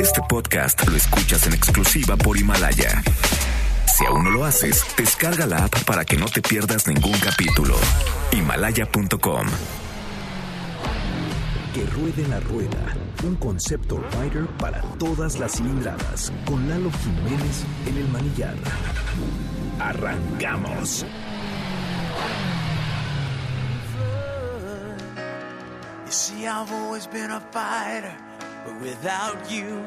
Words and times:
Este 0.00 0.20
podcast 0.28 0.86
lo 0.88 0.96
escuchas 0.96 1.46
en 1.46 1.54
exclusiva 1.54 2.16
por 2.16 2.36
Himalaya. 2.36 3.02
Si 3.96 4.04
aún 4.04 4.24
no 4.24 4.30
lo 4.30 4.44
haces, 4.44 4.84
descarga 4.96 5.46
la 5.46 5.64
app 5.64 5.84
para 5.84 6.04
que 6.04 6.16
no 6.16 6.26
te 6.26 6.42
pierdas 6.42 6.86
ningún 6.86 7.18
capítulo. 7.18 7.74
Himalaya.com. 8.32 9.46
Que 11.74 11.84
ruede 11.86 12.26
la 12.28 12.40
rueda, 12.40 12.94
un 13.24 13.36
concepto 13.36 14.02
rider 14.20 14.46
para 14.58 14.80
todas 14.98 15.38
las 15.38 15.52
cilindradas, 15.52 16.32
con 16.46 16.68
Lalo 16.68 16.90
Jiménez 17.02 17.64
en 17.86 17.96
el 17.98 18.08
manillar. 18.08 18.54
Arrancamos. 19.78 21.04
You 26.06 26.12
see, 26.12 26.46
I've 26.46 26.70
always 26.70 27.06
been 27.08 27.32
a 27.32 27.40
fighter, 27.40 28.14
but 28.66 28.80
without 28.82 29.50
you, 29.50 29.80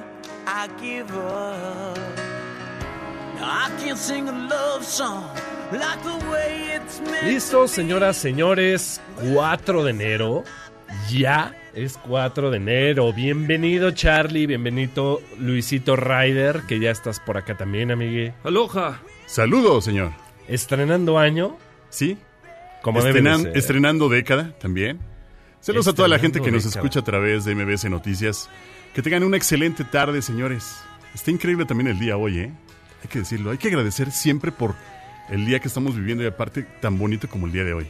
I 0.48 0.68
give 0.82 1.10
up. 1.16 1.98
Now 3.36 3.68
I 3.68 3.70
can't 3.84 3.98
sing 3.98 4.28
a 4.28 4.32
love 4.32 4.84
song 4.84 5.24
like 5.72 6.02
the 6.04 6.18
way 6.32 6.76
it's 6.76 7.00
meant 7.02 7.70
señoras, 7.70 8.18
señores, 8.18 9.02
4 9.34 9.84
de 9.84 9.92
enero. 9.92 10.44
Ya 11.10 11.54
es 11.76 11.98
4 11.98 12.50
de 12.50 12.58
enero. 12.58 13.14
Bienvenido, 13.14 13.92
Charlie. 13.92 14.48
Bienvenido, 14.48 15.22
Luisito 15.38 15.96
Ryder, 15.96 16.62
que 16.68 16.80
ya 16.80 16.90
estás 16.92 17.20
por 17.20 17.38
acá 17.38 17.56
también, 17.56 17.92
amigue. 17.92 18.34
Aloha. 18.44 19.00
Saludos, 19.28 19.86
señor. 19.86 20.12
Estrenando 20.48 21.20
año, 21.20 21.58
Sí. 21.90 22.18
como 22.82 23.02
debe 23.04 23.22
de 23.22 23.30
Estrenan- 23.30 23.44
ser. 23.44 23.58
estrenando 23.58 24.10
década 24.10 24.54
también. 24.60 25.00
Saludos 25.62 25.90
a 25.90 25.94
toda 25.94 26.08
la 26.08 26.20
gente 26.20 26.40
que 26.40 26.52
nos 26.52 26.66
escucha 26.66 27.02
a 27.02 27.04
través 27.04 27.44
de 27.44 27.54
MBS 27.54 27.90
Noticias. 27.90 28.50
Que 28.94 29.02
tengan 29.02 29.24
una 29.24 29.36
excelente 29.36 29.84
tarde, 29.84 30.22
señores. 30.22 30.78
Está 31.14 31.32
increíble 31.32 31.66
también 31.66 31.90
el 31.90 32.00
día 32.00 32.16
hoy, 32.16 32.40
¿eh? 32.40 32.54
Hay 33.02 33.10
que 33.10 33.20
decirlo. 33.20 33.52
Hay 33.52 33.58
que 33.58 33.68
agradecer 33.68 34.12
siempre 34.12 34.54
por 34.54 34.76
el 35.30 35.46
día 35.46 35.60
que 35.60 35.68
estamos 35.68 35.96
viviendo 35.96 36.24
y 36.24 36.28
aparte 36.28 36.64
tan 36.64 36.98
bonito 36.98 37.28
como 37.28 37.46
el 37.46 37.52
día 37.52 37.66
de 37.66 37.74
hoy. 37.74 37.88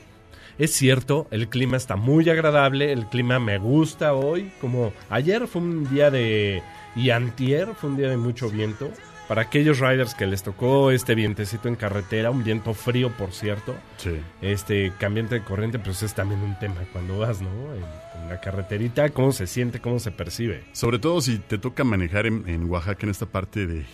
Es 0.58 0.74
cierto, 0.74 1.28
el 1.30 1.48
clima 1.48 1.78
está 1.78 1.96
muy 1.96 2.28
agradable, 2.30 2.92
el 2.92 3.06
clima 3.06 3.40
me 3.40 3.60
gusta 3.60 4.14
hoy, 4.14 4.52
como 4.60 4.92
ayer 5.10 5.48
fue 5.48 5.62
un 5.62 5.90
día 5.90 6.12
de... 6.12 6.62
y 6.96 7.12
antier 7.12 7.76
fue 7.76 7.92
un 7.92 7.98
día 7.98 8.10
de 8.10 8.18
mucho 8.18 8.50
viento. 8.50 8.92
Para 9.30 9.44
aquellos 9.44 9.80
riders 9.80 10.14
que 10.16 10.26
les 10.28 10.44
tocó 10.44 10.92
este 10.92 11.16
vientecito 11.16 11.70
en 11.70 11.76
carretera, 11.76 12.32
un 12.32 12.44
viento 12.44 12.74
frío, 12.74 13.12
por 13.16 13.32
cierto, 13.32 13.76
Sí. 13.98 14.20
este 14.42 14.92
cambiante 15.00 15.36
de 15.36 15.44
corriente, 15.44 15.80
pues 15.80 16.04
es 16.04 16.14
también 16.16 16.42
un 16.42 16.58
tema 16.60 16.76
cuando 16.92 17.20
vas, 17.20 17.40
¿no? 17.42 17.50
En, 17.76 17.84
en 18.24 18.30
la 18.30 18.42
carreterita, 18.42 19.10
cómo 19.12 19.32
se 19.32 19.46
siente, 19.48 19.80
cómo 19.80 20.00
se 20.00 20.10
percibe. 20.12 20.64
Sobre 20.74 21.00
todo 21.00 21.22
si 21.22 21.38
te 21.38 21.58
toca 21.60 21.84
manejar 21.84 22.26
en, 22.26 22.44
en 22.50 22.70
Oaxaca, 22.70 23.06
en 23.06 23.12
esta 23.12 23.28
parte 23.28 23.66
de, 23.68 23.86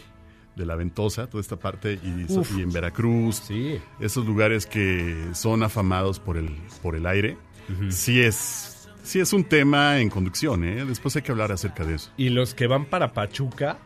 de 0.56 0.66
la 0.66 0.76
Ventosa, 0.76 1.28
toda 1.28 1.42
esta 1.42 1.58
parte, 1.58 2.00
y, 2.02 2.32
so- 2.32 2.40
Uf. 2.40 2.58
y 2.58 2.62
en 2.62 2.72
Veracruz. 2.72 3.44
Sí. 3.46 3.78
esos 4.00 4.26
lugares 4.26 4.66
que 4.66 5.16
son 5.34 5.64
afamados 5.64 6.18
por 6.18 6.38
el, 6.38 6.50
por 6.82 6.96
el 6.96 7.06
aire, 7.06 7.38
sí, 7.90 8.22
es, 8.22 8.88
sí 9.04 9.20
es 9.20 9.34
un 9.34 9.44
tema 9.44 10.00
en 10.00 10.10
conducción, 10.10 10.64
¿eh? 10.64 10.86
Después 10.86 11.14
hay 11.18 11.24
que 11.24 11.32
hablar 11.34 11.52
acerca 11.52 11.84
de 11.84 11.96
eso. 11.96 12.10
Y 12.16 12.30
los 12.30 12.54
que 12.54 12.68
van 12.68 12.86
para 12.86 13.12
Pachuca, 13.14 13.80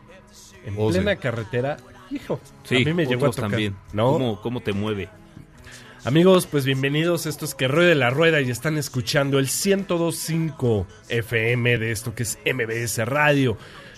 en 0.66 0.74
Oh, 0.78 0.88
plena 0.90 1.12
sí. 1.12 1.18
carretera, 1.18 1.76
hijo, 2.10 2.40
Sí, 2.64 2.76
a 2.76 2.84
mí 2.84 2.92
me 2.94 3.06
llegó 3.06 3.26
a 3.26 3.30
tocar. 3.30 3.50
también. 3.50 3.76
¿No? 3.92 4.12
¿Cómo, 4.12 4.40
cómo 4.40 4.60
te 4.60 4.72
mueve? 4.72 5.08
Amigos, 6.04 6.46
pues 6.46 6.64
bienvenidos. 6.64 7.26
Esto 7.26 7.44
es 7.44 7.54
que 7.54 7.68
ruede 7.68 7.94
la 7.94 8.08
rueda 8.10 8.40
y 8.40 8.50
están 8.50 8.78
escuchando 8.78 9.38
el 9.38 9.44
1025 9.46 10.86
FM 11.08 11.78
de 11.78 11.90
esto 11.92 12.14
que 12.14 12.22
es 12.22 12.38
MBS 12.46 13.04
Radio. 13.06 13.56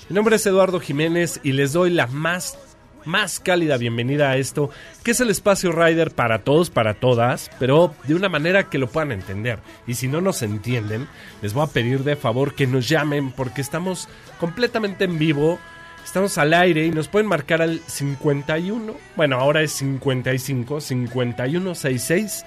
Mi 0.09 0.15
nombre 0.17 0.37
es 0.37 0.45
Eduardo 0.47 0.81
Jiménez 0.81 1.39
y 1.45 1.53
les 1.53 1.73
doy 1.73 1.91
la 1.91 2.09
más, 2.09 2.59
más 3.05 3.39
cálida 3.39 3.77
bienvenida 3.77 4.31
a 4.31 4.37
esto, 4.37 4.69
que 5.05 5.13
es 5.13 5.21
el 5.21 5.31
espacio 5.31 5.71
Rider 5.71 6.11
para 6.11 6.41
todos, 6.43 6.71
para 6.71 6.95
todas, 6.95 7.53
pero 7.61 7.95
de 8.09 8.17
una 8.17 8.29
manera 8.29 8.69
que 8.69 8.79
lo 8.79 8.89
puedan 8.89 9.13
entender. 9.13 9.61
Y 9.87 9.95
si 9.95 10.09
no 10.09 10.21
nos 10.21 10.43
entienden, 10.43 11.07
les 11.41 11.55
voy 11.55 11.63
a 11.65 11.69
pedir 11.73 12.03
de 12.03 12.17
favor 12.17 12.55
que 12.57 12.67
nos 12.67 12.89
llamen 12.89 13.31
porque 13.31 13.61
estamos 13.61 14.09
completamente 14.41 15.05
en 15.05 15.19
vivo. 15.21 15.61
Estamos 16.05 16.37
al 16.37 16.53
aire 16.53 16.85
y 16.87 16.91
nos 16.91 17.09
pueden 17.09 17.29
marcar 17.29 17.63
al 17.63 17.81
51, 17.87 18.95
bueno, 19.17 19.37
ahora 19.37 19.63
es 19.63 19.73
55, 19.73 20.81
5166 20.81 22.45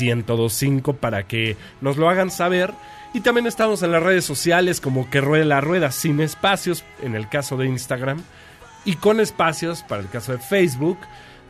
1025 0.00 0.92
para 0.94 1.26
que 1.26 1.56
nos 1.80 1.96
lo 1.96 2.08
hagan 2.08 2.30
saber. 2.30 2.72
Y 3.14 3.20
también 3.20 3.46
estamos 3.46 3.82
en 3.82 3.92
las 3.92 4.02
redes 4.02 4.24
sociales 4.24 4.80
como 4.80 5.08
que 5.10 5.20
ruede 5.20 5.46
la 5.46 5.60
rueda 5.60 5.90
sin 5.90 6.20
espacios 6.20 6.84
en 7.02 7.14
el 7.14 7.28
caso 7.28 7.56
de 7.56 7.66
Instagram 7.66 8.22
y 8.84 8.96
con 8.96 9.20
espacios 9.20 9.82
para 9.82 10.02
el 10.02 10.08
caso 10.08 10.32
de 10.32 10.38
Facebook. 10.38 10.98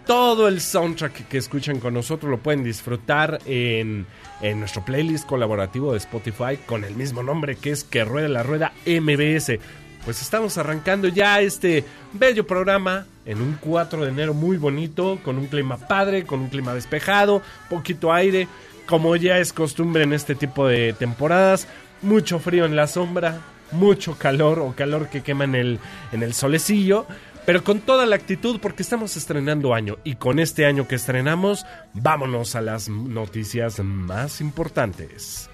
Todo 0.06 0.48
el 0.48 0.60
soundtrack 0.60 1.28
que 1.28 1.36
escuchan 1.36 1.80
con 1.80 1.92
nosotros 1.92 2.30
lo 2.30 2.38
pueden 2.38 2.64
disfrutar 2.64 3.41
en, 3.44 4.06
en 4.41 4.58
nuestro 4.58 4.82
playlist 4.84 5.26
colaborativo 5.26 5.92
de 5.92 5.98
Spotify 5.98 6.56
con 6.64 6.84
el 6.84 6.94
mismo 6.94 7.22
nombre 7.22 7.56
que 7.56 7.72
es 7.72 7.84
Que 7.84 8.04
Ruede 8.04 8.28
la 8.28 8.42
Rueda 8.42 8.72
MBS. 8.86 9.58
Pues 10.04 10.22
estamos 10.22 10.56
arrancando 10.59 11.09
ya 11.09 11.41
este 11.41 11.84
bello 12.12 12.47
programa 12.47 13.06
en 13.26 13.42
un 13.42 13.59
4 13.60 14.04
de 14.04 14.10
enero 14.10 14.34
muy 14.34 14.56
bonito, 14.56 15.19
con 15.22 15.36
un 15.36 15.47
clima 15.47 15.76
padre, 15.76 16.25
con 16.25 16.41
un 16.41 16.48
clima 16.48 16.75
despejado, 16.75 17.42
poquito 17.69 18.12
aire, 18.12 18.48
como 18.86 19.14
ya 19.16 19.38
es 19.38 19.53
costumbre 19.53 20.04
en 20.04 20.14
este 20.14 20.34
tipo 20.34 20.66
de 20.66 20.94
temporadas, 20.94 21.69
mucho 22.00 22.38
frío 22.38 22.64
en 22.64 22.75
la 22.75 22.86
sombra, 22.86 23.41
mucho 23.70 24.16
calor 24.16 24.60
o 24.60 24.75
calor 24.75 25.09
que 25.09 25.22
quema 25.22 25.44
en 25.44 25.54
el, 25.54 25.78
en 26.12 26.22
el 26.22 26.32
solecillo, 26.32 27.06
pero 27.44 27.65
con 27.65 27.80
toda 27.80 28.06
la 28.06 28.16
actitud 28.16 28.60
porque 28.60 28.82
estamos 28.82 29.16
estrenando 29.16 29.75
año 29.75 29.98
y 30.04 30.16
con 30.16 30.38
este 30.38 30.66
año 30.66 30.86
que 30.88 30.97
estrenamos, 30.97 31.66
vámonos 31.94 32.54
a 32.54 32.60
las 32.60 32.88
noticias 32.88 33.78
más 33.80 34.41
importantes. 34.41 35.48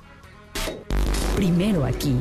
Primero 1.36 1.84
aquí. 1.84 2.16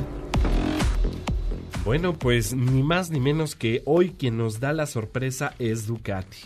Bueno, 1.86 2.14
pues 2.14 2.54
ni 2.54 2.82
más 2.82 3.12
ni 3.12 3.20
menos 3.20 3.56
que 3.56 3.82
hoy 3.84 4.12
quien 4.18 4.38
nos 4.38 4.62
da 4.62 4.72
la 4.72 4.86
sorpresa 4.86 5.54
es 5.60 5.86
Ducati. 5.86 6.38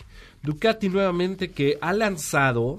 Ducati 0.42 0.88
nuevamente 0.88 1.52
que 1.52 1.78
ha 1.80 1.92
lanzado 1.92 2.78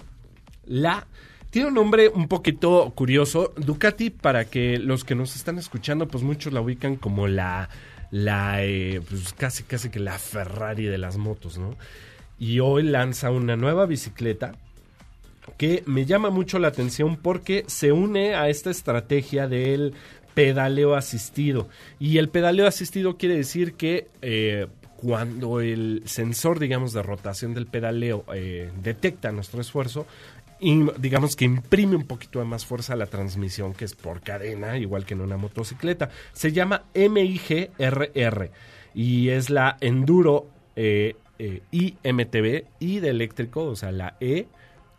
la... 0.66 1.08
Tiene 1.52 1.70
un 1.70 1.76
nombre 1.76 2.10
un 2.10 2.28
poquito 2.28 2.92
curioso. 2.96 3.54
Ducati, 3.56 4.10
para 4.10 4.44
que 4.46 4.78
los 4.78 5.06
que 5.06 5.16
nos 5.16 5.38
están 5.38 5.58
escuchando, 5.58 6.10
pues 6.10 6.22
muchos 6.22 6.52
la 6.52 6.60
ubican 6.60 6.98
como 6.98 7.28
la... 7.28 7.70
La... 8.12 8.62
eh, 8.62 9.00
pues 9.08 9.32
casi, 9.32 9.64
casi 9.64 9.90
que 9.90 10.00
la 10.00 10.20
Ferrari 10.20 10.84
de 10.84 10.98
las 10.98 11.16
motos, 11.16 11.58
¿no? 11.58 11.78
Y 12.40 12.60
hoy 12.60 12.84
lanza 12.84 13.32
una 13.32 13.56
nueva 13.56 13.86
bicicleta 13.86 14.52
que 15.58 15.84
me 15.86 16.06
llama 16.06 16.30
mucho 16.30 16.60
la 16.60 16.68
atención 16.68 17.18
porque 17.18 17.64
se 17.68 17.92
une 17.92 18.36
a 18.36 18.50
esta 18.50 18.70
estrategia 18.70 19.48
del 19.48 19.94
pedaleo 20.40 20.96
asistido. 20.96 21.68
Y 22.00 22.18
el 22.18 22.30
pedaleo 22.30 22.66
asistido 22.66 23.18
quiere 23.18 23.36
decir 23.36 23.74
que 23.74 24.08
eh, 24.22 24.68
cuando 24.96 25.60
el 25.60 26.02
sensor, 26.06 26.60
digamos, 26.60 26.94
de 26.94 27.04
rotación 27.04 27.54
del 27.54 27.68
pedaleo 27.68 28.24
eh, 28.34 28.72
detecta 28.82 29.34
nuestro 29.34 29.60
esfuerzo, 29.60 30.06
y 30.62 30.86
digamos 30.98 31.36
que 31.36 31.44
imprime 31.44 31.98
un 31.98 32.06
poquito 32.06 32.40
de 32.40 32.46
más 32.46 32.66
fuerza 32.66 32.94
a 32.94 32.96
la 32.96 33.08
transmisión, 33.08 33.74
que 33.74 33.84
es 33.84 33.96
por 33.96 34.22
cadena, 34.22 34.78
igual 34.78 35.06
que 35.06 35.14
en 35.14 35.22
una 35.22 35.36
motocicleta. 35.36 36.10
Se 36.32 36.54
llama 36.54 36.84
MIGRR 36.94 38.52
y 38.94 39.30
es 39.30 39.50
la 39.50 39.76
Enduro 39.82 40.48
eh, 40.78 41.18
eh, 41.38 41.62
IMTB, 41.72 42.66
I 42.80 43.00
de 43.00 43.10
eléctrico, 43.10 43.66
o 43.66 43.76
sea, 43.76 43.92
la 43.92 44.16
E 44.22 44.48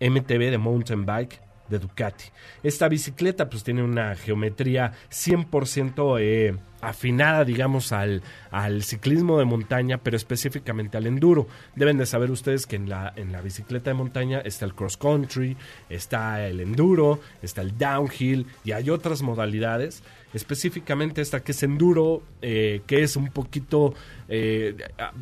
MTB 0.00 0.50
de 0.50 0.58
mountain 0.58 1.06
bike 1.06 1.40
de 1.70 1.78
Ducati. 1.78 2.24
Esta 2.62 2.88
bicicleta 2.88 3.48
pues 3.48 3.64
tiene 3.64 3.82
una 3.82 4.14
geometría 4.16 4.92
100% 5.10 6.18
eh, 6.20 6.56
afinada, 6.80 7.44
digamos, 7.44 7.92
al, 7.92 8.22
al 8.50 8.82
ciclismo 8.82 9.38
de 9.38 9.44
montaña, 9.44 9.98
pero 9.98 10.16
específicamente 10.16 10.96
al 10.96 11.06
enduro. 11.06 11.46
Deben 11.76 11.98
de 11.98 12.06
saber 12.06 12.30
ustedes 12.30 12.66
que 12.66 12.76
en 12.76 12.88
la, 12.88 13.12
en 13.16 13.32
la 13.32 13.40
bicicleta 13.40 13.90
de 13.90 13.94
montaña 13.94 14.40
está 14.40 14.64
el 14.64 14.74
cross 14.74 14.96
country, 14.96 15.56
está 15.88 16.46
el 16.46 16.60
enduro, 16.60 17.20
está 17.42 17.62
el 17.62 17.76
downhill 17.76 18.46
y 18.64 18.72
hay 18.72 18.90
otras 18.90 19.22
modalidades. 19.22 20.02
Específicamente 20.32 21.20
esta 21.20 21.40
que 21.40 21.52
es 21.52 21.62
enduro, 21.62 22.22
eh, 22.40 22.82
que 22.86 23.02
es 23.02 23.16
un 23.16 23.28
poquito... 23.28 23.94
eh, 24.28 24.76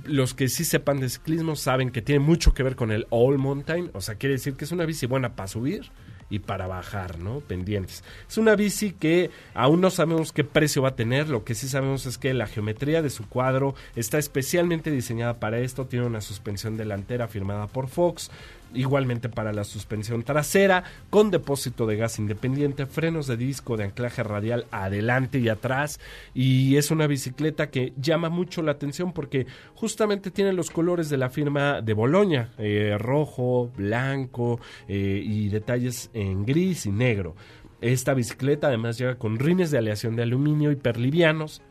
los 0.05 0.35
que 0.35 0.49
sí 0.49 0.65
sepan 0.65 1.01
de 1.01 1.09
ciclismo 1.09 1.57
saben 1.57 1.91
que 1.91 2.03
tiene 2.03 2.21
mucho 2.21 2.53
que 2.53 2.63
ver 2.63 2.77
con 2.77 2.91
el 2.93 3.07
all 3.11 3.39
mountain, 3.39 3.91
o 3.95 4.01
sea, 4.01 4.17
quiere 4.17 4.35
decir 4.35 4.55
que 4.55 4.65
es 4.65 4.73
una 4.73 4.85
bici 4.85 5.07
buena 5.07 5.35
para 5.35 5.49
subir 5.49 5.91
y 6.31 6.41
para 6.41 6.67
bajar, 6.67 7.19
¿no? 7.19 7.41
Pendientes. 7.41 8.05
Es 8.29 8.39
una 8.39 8.55
bici 8.55 8.93
que 8.93 9.31
aún 9.55 9.81
no 9.81 9.91
sabemos 9.91 10.33
qué 10.33 10.45
precio 10.45 10.83
va 10.83 10.91
a 10.91 10.97
tener, 10.97 11.29
lo 11.29 11.45
que 11.45 11.55
sí 11.55 11.69
sabemos 11.69 12.07
es 12.07 12.19
que 12.19 12.35
la 12.35 12.47
geometría 12.47 13.03
de 13.03 13.11
su 13.11 13.29
cuadro 13.29 13.75
está 13.97 14.19
especialmente 14.19 14.91
diseñada 14.91 15.41
para 15.41 15.61
esto, 15.61 15.87
tiene 15.87 16.07
una 16.07 16.21
suspensión 16.21 16.77
delantera 16.77 17.29
firmada 17.29 17.67
por 17.67 17.89
Fox, 17.89 18.31
igualmente 18.75 19.29
para 19.29 19.53
la 19.53 19.65
suspensión 19.65 20.23
trasera, 20.23 20.85
con 21.11 21.31
depósito 21.31 21.87
de 21.87 21.97
gas 21.97 22.19
independiente, 22.19 22.87
frenos 22.87 23.27
de 23.27 23.37
disco 23.37 23.77
de 23.77 23.85
anclaje 23.85 24.23
radial 24.23 24.67
adelante 24.71 25.39
y 25.39 25.49
atrás. 25.49 26.01
Y 26.35 26.77
es 26.77 26.91
una 26.91 27.07
bicicleta 27.07 27.71
que 27.71 27.93
llama 28.01 28.29
mucho 28.29 28.63
la 28.63 28.73
atención 28.73 29.13
porque 29.13 29.47
justamente 29.75 30.31
tiene 30.31 30.53
los 30.53 30.71
colores 30.71 31.09
de 31.09 31.19
la 31.19 31.31
firma 31.31 31.81
de 31.83 31.95
Boloña, 31.95 32.51
eh, 32.59 32.97
rojo, 32.99 33.71
blanco 33.77 34.61
eh, 34.89 35.23
y 35.25 35.49
detalles 35.49 36.11
en 36.15 36.45
gris 36.45 36.87
y 36.87 36.93
negro. 36.93 37.35
Esta 37.81 38.13
bicicleta 38.13 38.67
además 38.67 38.99
llega 38.99 39.17
con 39.17 39.39
rines 39.39 39.71
de 39.71 39.79
aleación 39.79 40.17
de 40.17 40.25
aluminio 40.25 40.73
hiperlivianos, 40.73 41.63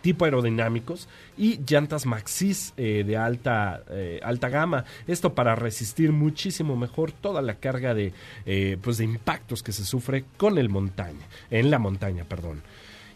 tipo 0.00 0.24
aerodinámicos 0.24 1.08
y 1.36 1.60
llantas 1.66 2.06
Maxis 2.06 2.72
eh, 2.76 3.04
de 3.06 3.16
alta, 3.16 3.82
eh, 3.90 4.20
alta 4.22 4.48
gama. 4.48 4.84
Esto 5.06 5.34
para 5.34 5.54
resistir 5.54 6.12
muchísimo 6.12 6.76
mejor 6.76 7.12
toda 7.12 7.42
la 7.42 7.54
carga 7.54 7.94
de, 7.94 8.12
eh, 8.46 8.76
pues 8.82 8.98
de 8.98 9.04
impactos 9.04 9.62
que 9.62 9.72
se 9.72 9.84
sufre 9.84 10.24
con 10.36 10.58
el 10.58 10.68
montaña, 10.68 11.26
en 11.50 11.70
la 11.70 11.78
montaña, 11.78 12.24
perdón. 12.24 12.62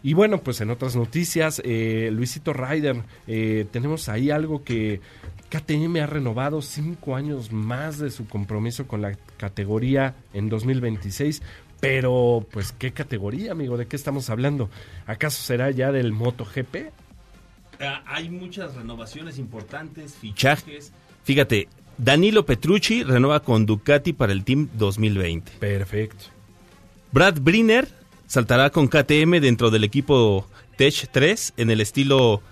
Y 0.04 0.14
bueno, 0.14 0.38
pues 0.38 0.60
en 0.60 0.70
otras 0.70 0.96
noticias, 0.96 1.62
Luisito 1.64 2.52
Ryder, 2.52 3.04
tenemos 3.70 4.08
ahí 4.08 4.32
algo 4.32 4.64
que 4.64 5.00
KTM 5.48 5.98
ha 5.98 6.06
renovado 6.06 6.62
cinco 6.62 7.14
años 7.14 7.52
más 7.52 7.98
de 7.98 8.10
su 8.10 8.26
compromiso 8.26 8.88
con 8.88 9.02
la 9.02 9.16
categoría 9.36 10.14
en 10.32 10.48
2026 10.48 11.42
pero, 11.82 12.46
pues, 12.52 12.70
¿qué 12.70 12.92
categoría, 12.92 13.50
amigo? 13.50 13.76
¿De 13.76 13.88
qué 13.88 13.96
estamos 13.96 14.30
hablando? 14.30 14.70
¿Acaso 15.04 15.42
será 15.42 15.68
ya 15.72 15.90
del 15.90 16.12
MotoGP? 16.12 16.76
Ah, 17.80 18.04
hay 18.06 18.30
muchas 18.30 18.76
renovaciones 18.76 19.36
importantes, 19.36 20.14
fichajes. 20.14 20.92
Fíjate, 21.24 21.66
Danilo 21.98 22.46
Petrucci 22.46 23.02
renueva 23.02 23.40
con 23.40 23.66
Ducati 23.66 24.12
para 24.12 24.32
el 24.32 24.44
Team 24.44 24.68
2020. 24.74 25.54
Perfecto. 25.58 26.26
Brad 27.10 27.40
Briner 27.40 27.88
saltará 28.28 28.70
con 28.70 28.86
KTM 28.86 29.40
dentro 29.40 29.72
del 29.72 29.82
equipo 29.82 30.46
Tech 30.76 31.08
3 31.10 31.54
en 31.56 31.70
el 31.70 31.80
estilo 31.80 32.42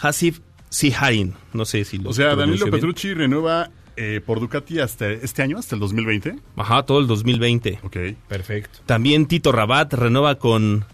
Hasif 0.00 0.40
Siharin. 0.68 1.34
No 1.52 1.64
sé 1.64 1.84
si 1.84 1.98
lo 1.98 2.10
O 2.10 2.12
sea, 2.12 2.34
Danilo 2.34 2.64
bien. 2.64 2.72
Petrucci 2.72 3.14
renueva 3.14 3.70
eh, 4.02 4.22
por 4.24 4.40
Ducati 4.40 4.78
hasta 4.78 5.10
este 5.10 5.42
año, 5.42 5.58
hasta 5.58 5.74
el 5.76 5.80
2020. 5.80 6.36
Ajá, 6.56 6.84
todo 6.84 7.00
el 7.00 7.06
2020. 7.06 7.80
Ok. 7.82 7.96
Perfecto. 8.28 8.78
También 8.86 9.26
Tito 9.26 9.52
Rabat 9.52 9.92
renueva 9.92 10.36
con 10.36 10.86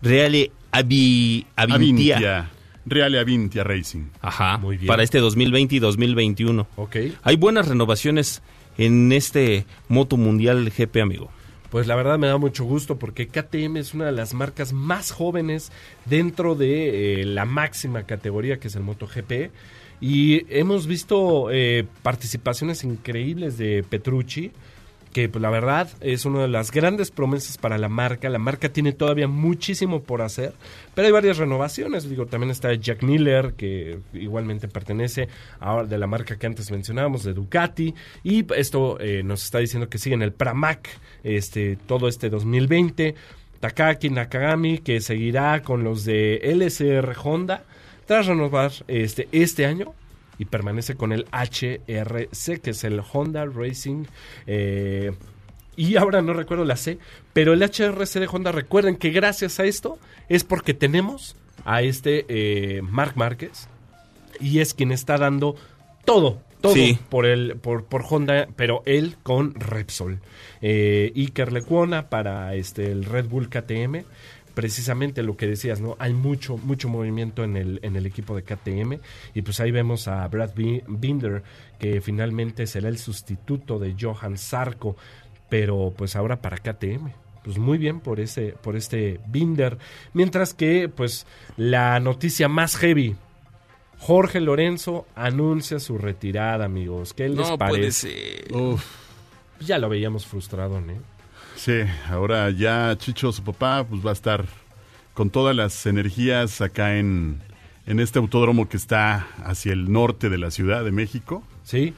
Reale 0.00 0.50
Avi, 0.70 1.46
Avintia. 1.54 2.16
Avintia. 2.16 2.50
Reale 2.86 3.18
Avintia 3.18 3.62
Racing. 3.62 4.04
Ajá, 4.22 4.56
Muy 4.56 4.78
bien. 4.78 4.86
para 4.86 5.02
este 5.02 5.18
2020 5.18 5.74
y 5.76 5.78
2021. 5.80 6.66
Ok. 6.76 6.96
Hay 7.22 7.36
buenas 7.36 7.68
renovaciones 7.68 8.42
en 8.78 9.12
este 9.12 9.66
Moto 9.88 10.16
Mundial 10.16 10.70
GP, 10.70 11.02
amigo. 11.02 11.30
Pues 11.76 11.86
la 11.86 11.94
verdad 11.94 12.18
me 12.18 12.26
da 12.26 12.38
mucho 12.38 12.64
gusto 12.64 12.98
porque 12.98 13.28
KTM 13.28 13.76
es 13.76 13.92
una 13.92 14.06
de 14.06 14.12
las 14.12 14.32
marcas 14.32 14.72
más 14.72 15.10
jóvenes 15.10 15.70
dentro 16.06 16.54
de 16.54 17.20
eh, 17.20 17.24
la 17.26 17.44
máxima 17.44 18.04
categoría 18.04 18.58
que 18.58 18.68
es 18.68 18.76
el 18.76 18.82
MotoGP. 18.82 19.50
Y 20.00 20.46
hemos 20.48 20.86
visto 20.86 21.50
eh, 21.50 21.84
participaciones 22.02 22.82
increíbles 22.82 23.58
de 23.58 23.84
Petrucci, 23.86 24.52
que 25.16 25.30
pues, 25.30 25.40
la 25.40 25.48
verdad 25.48 25.88
es 26.02 26.26
una 26.26 26.42
de 26.42 26.48
las 26.48 26.70
grandes 26.70 27.10
promesas 27.10 27.56
para 27.56 27.78
la 27.78 27.88
marca. 27.88 28.28
La 28.28 28.38
marca 28.38 28.68
tiene 28.68 28.92
todavía 28.92 29.26
muchísimo 29.26 30.02
por 30.02 30.20
hacer, 30.20 30.52
pero 30.94 31.06
hay 31.06 31.12
varias 31.12 31.38
renovaciones. 31.38 32.06
Digo, 32.06 32.26
también 32.26 32.50
está 32.50 32.74
Jack 32.74 33.02
Miller, 33.02 33.54
que 33.54 33.98
igualmente 34.12 34.68
pertenece 34.68 35.28
ahora 35.58 35.86
de 35.86 35.96
la 35.96 36.06
marca 36.06 36.36
que 36.36 36.46
antes 36.46 36.70
mencionábamos, 36.70 37.24
de 37.24 37.32
Ducati. 37.32 37.94
Y 38.24 38.44
esto 38.56 39.00
eh, 39.00 39.22
nos 39.22 39.42
está 39.42 39.58
diciendo 39.58 39.88
que 39.88 39.96
sigue 39.96 40.16
en 40.16 40.20
el 40.20 40.34
Pramac 40.34 40.86
este, 41.24 41.78
todo 41.86 42.08
este 42.08 42.28
2020. 42.28 43.14
Takaki 43.60 44.10
Nakagami, 44.10 44.80
que 44.80 45.00
seguirá 45.00 45.62
con 45.62 45.82
los 45.82 46.04
de 46.04 46.42
LSR 46.44 47.16
Honda, 47.24 47.64
tras 48.04 48.26
renovar 48.26 48.70
este, 48.86 49.30
este 49.32 49.64
año 49.64 49.94
y 50.38 50.44
permanece 50.46 50.94
con 50.96 51.12
el 51.12 51.26
HRC, 51.32 52.60
que 52.60 52.70
es 52.70 52.84
el 52.84 53.00
Honda 53.12 53.44
Racing. 53.46 54.04
eh, 54.46 55.12
y 55.78 55.96
ahora 55.96 56.22
no 56.22 56.32
recuerdo 56.32 56.64
la 56.64 56.76
C, 56.76 56.98
pero 57.34 57.52
el 57.52 57.62
HRC 57.62 58.18
de 58.20 58.28
Honda, 58.32 58.50
recuerden 58.50 58.96
que 58.96 59.10
gracias 59.10 59.60
a 59.60 59.64
esto 59.64 59.98
es 60.30 60.42
porque 60.42 60.72
tenemos 60.72 61.36
a 61.66 61.82
este 61.82 62.24
eh, 62.28 62.80
Marc 62.82 63.14
Márquez 63.16 63.68
y 64.40 64.60
es 64.60 64.72
quien 64.72 64.90
está 64.90 65.18
dando 65.18 65.54
todo, 66.06 66.40
todo 66.62 66.72
Sí. 66.72 66.98
por, 67.10 67.26
el, 67.26 67.56
por, 67.56 67.84
por 67.84 68.04
Honda, 68.08 68.48
pero 68.56 68.82
él 68.86 69.16
con 69.22 69.54
Repsol. 69.54 70.20
Eh, 70.62 71.12
Iker 71.14 71.52
Lecuona 71.52 72.08
para 72.08 72.54
este, 72.54 72.90
el 72.90 73.04
Red 73.04 73.26
Bull 73.26 73.50
KTM 73.50 74.04
precisamente 74.56 75.22
lo 75.22 75.36
que 75.36 75.46
decías, 75.46 75.80
¿no? 75.82 75.96
Hay 75.98 76.14
mucho, 76.14 76.56
mucho 76.56 76.88
movimiento 76.88 77.44
en 77.44 77.58
el, 77.58 77.78
en 77.82 77.94
el 77.94 78.06
equipo 78.06 78.34
de 78.34 78.42
KTM 78.42 78.94
y 79.34 79.42
pues 79.42 79.60
ahí 79.60 79.70
vemos 79.70 80.08
a 80.08 80.26
Brad 80.28 80.54
Bi- 80.56 80.82
Binder 80.88 81.42
que 81.78 82.00
finalmente 82.00 82.66
será 82.66 82.88
el 82.88 82.96
sustituto 82.96 83.78
de 83.78 83.94
Johan 84.00 84.38
Zarco, 84.38 84.96
pero 85.50 85.92
pues 85.94 86.16
ahora 86.16 86.40
para 86.40 86.56
KTM. 86.56 87.10
Pues 87.44 87.58
muy 87.58 87.76
bien 87.76 88.00
por 88.00 88.18
ese, 88.18 88.54
por 88.62 88.74
este 88.76 89.20
Binder. 89.28 89.76
Mientras 90.14 90.54
que, 90.54 90.88
pues, 90.88 91.26
la 91.56 92.00
noticia 92.00 92.48
más 92.48 92.76
heavy. 92.76 93.14
Jorge 93.98 94.40
Lorenzo 94.40 95.06
anuncia 95.14 95.78
su 95.78 95.96
retirada, 95.98 96.64
amigos. 96.64 97.12
¿Qué 97.14 97.28
les 97.28 97.48
parece? 97.52 98.10
ser. 98.48 98.52
Uf. 98.56 98.84
Ya 99.60 99.78
lo 99.78 99.88
veíamos 99.88 100.26
frustrado, 100.26 100.80
¿no? 100.80 100.94
Sí, 101.56 101.72
ahora 102.10 102.50
ya 102.50 102.94
Chicho, 102.98 103.32
su 103.32 103.42
papá, 103.42 103.84
pues 103.88 104.04
va 104.04 104.10
a 104.10 104.12
estar 104.12 104.44
con 105.14 105.30
todas 105.30 105.56
las 105.56 105.86
energías 105.86 106.60
acá 106.60 106.98
en, 106.98 107.40
en 107.86 107.98
este 108.00 108.18
autódromo 108.18 108.68
que 108.68 108.76
está 108.76 109.26
hacia 109.44 109.72
el 109.72 109.90
norte 109.90 110.28
de 110.28 110.38
la 110.38 110.50
Ciudad 110.50 110.84
de 110.84 110.92
México. 110.92 111.42
Sí, 111.64 111.94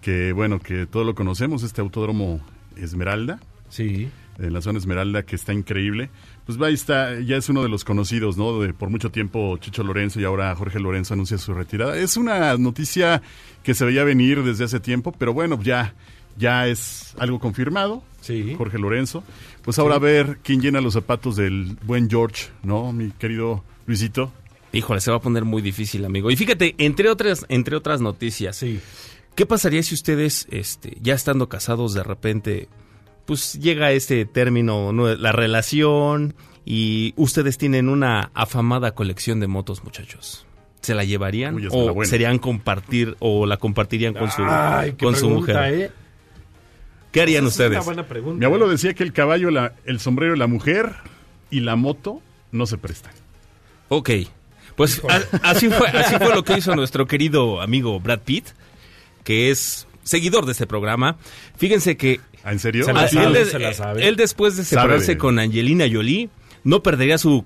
Que 0.00 0.32
bueno, 0.32 0.60
que 0.60 0.86
todo 0.86 1.04
lo 1.04 1.14
conocemos, 1.14 1.62
este 1.62 1.80
autódromo 1.80 2.40
Esmeralda, 2.76 3.40
sí. 3.68 4.08
en 4.38 4.52
la 4.52 4.60
zona 4.62 4.78
Esmeralda, 4.78 5.24
que 5.24 5.36
está 5.36 5.52
increíble. 5.52 6.08
Pues 6.46 6.60
va, 6.60 6.68
ahí 6.68 6.74
está, 6.74 7.20
ya 7.20 7.36
es 7.36 7.48
uno 7.48 7.62
de 7.62 7.68
los 7.68 7.84
conocidos, 7.84 8.36
¿no? 8.36 8.58
De, 8.60 8.72
por 8.72 8.88
mucho 8.88 9.10
tiempo 9.10 9.56
Chicho 9.58 9.82
Lorenzo 9.84 10.20
y 10.20 10.24
ahora 10.24 10.54
Jorge 10.54 10.80
Lorenzo 10.80 11.14
anuncia 11.14 11.38
su 11.38 11.52
retirada. 11.54 11.96
Es 11.96 12.16
una 12.16 12.56
noticia 12.56 13.20
que 13.62 13.74
se 13.74 13.84
veía 13.84 14.04
venir 14.04 14.42
desde 14.42 14.64
hace 14.64 14.80
tiempo, 14.80 15.12
pero 15.12 15.32
bueno, 15.34 15.60
ya, 15.62 15.94
ya 16.36 16.66
es 16.68 17.14
algo 17.18 17.38
confirmado. 17.40 18.02
Sí. 18.20 18.54
Jorge 18.56 18.78
Lorenzo. 18.78 19.24
Pues 19.62 19.78
ahora 19.78 19.96
a 19.96 19.98
ver 19.98 20.38
quién 20.42 20.60
llena 20.60 20.80
los 20.80 20.94
zapatos 20.94 21.36
del 21.36 21.76
buen 21.84 22.08
George, 22.08 22.46
¿no? 22.62 22.92
Mi 22.92 23.10
querido 23.10 23.64
Luisito. 23.86 24.32
Híjole, 24.72 25.00
se 25.00 25.10
va 25.10 25.18
a 25.18 25.20
poner 25.20 25.44
muy 25.44 25.60
difícil, 25.60 26.04
amigo. 26.04 26.30
Y 26.30 26.36
fíjate, 26.36 26.74
entre 26.78 27.10
otras, 27.10 27.44
entre 27.48 27.76
otras 27.76 28.00
noticias, 28.00 28.56
Sí. 28.56 28.80
¿qué 29.34 29.44
pasaría 29.44 29.82
si 29.82 29.94
ustedes, 29.94 30.46
este, 30.50 30.96
ya 31.02 31.14
estando 31.14 31.48
casados, 31.48 31.94
de 31.94 32.02
repente, 32.02 32.68
pues 33.26 33.54
llega 33.54 33.92
este 33.92 34.24
término, 34.24 34.92
¿no? 34.92 35.14
la 35.14 35.32
relación, 35.32 36.34
y 36.64 37.12
ustedes 37.16 37.58
tienen 37.58 37.88
una 37.88 38.30
afamada 38.34 38.94
colección 38.94 39.40
de 39.40 39.46
motos, 39.48 39.84
muchachos? 39.84 40.46
¿Se 40.80 40.94
la 40.94 41.04
llevarían? 41.04 41.54
Uy, 41.56 41.62
la 41.64 41.68
¿O 41.72 41.92
buena. 41.94 42.08
serían 42.10 42.38
compartir, 42.38 43.16
o 43.20 43.46
la 43.46 43.56
compartirían 43.58 44.14
con 44.14 44.30
su, 44.30 44.42
Ay, 44.44 44.92
qué 44.92 45.04
con 45.04 45.14
su 45.16 45.26
pregunta, 45.26 45.52
mujer? 45.52 45.74
¿eh? 45.74 45.90
¿Qué 47.12 47.20
harían 47.22 47.44
es 47.44 47.50
ustedes? 47.52 47.72
una 47.72 47.80
buena 47.82 48.06
pregunta. 48.08 48.38
Mi 48.38 48.44
abuelo 48.44 48.68
decía 48.68 48.94
que 48.94 49.02
el 49.04 49.12
caballo, 49.12 49.50
la- 49.50 49.74
el 49.84 50.00
sombrero, 50.00 50.34
la 50.34 50.46
mujer 50.46 50.92
y 51.50 51.60
la 51.60 51.76
moto 51.76 52.20
no 52.50 52.66
se 52.66 52.78
prestan. 52.78 53.12
Ok. 53.88 54.10
Pues 54.76 55.00
a- 55.08 55.50
así 55.50 55.68
fue, 55.68 55.86
así 55.88 56.16
fue 56.16 56.34
lo 56.34 56.42
que 56.42 56.56
hizo 56.56 56.74
nuestro 56.74 57.06
querido 57.06 57.60
amigo 57.60 58.00
Brad 58.00 58.20
Pitt, 58.20 58.46
que 59.24 59.50
es 59.50 59.86
seguidor 60.02 60.46
de 60.46 60.52
este 60.52 60.66
programa. 60.66 61.16
Fíjense 61.56 61.96
que 61.96 62.20
¿Ah, 62.44 62.50
¿En 62.52 62.58
serio? 62.58 62.84
Se 62.84 62.92
la 62.92 63.06
sabe, 63.08 63.40
él, 63.40 63.46
se 63.46 63.58
la 63.60 63.72
sabe. 63.74 64.08
él 64.08 64.16
después 64.16 64.56
de 64.56 64.64
separarse 64.64 65.16
con 65.16 65.38
Angelina 65.38 65.84
Jolie, 65.92 66.28
no 66.64 66.82
perdería 66.82 67.16
su 67.18 67.44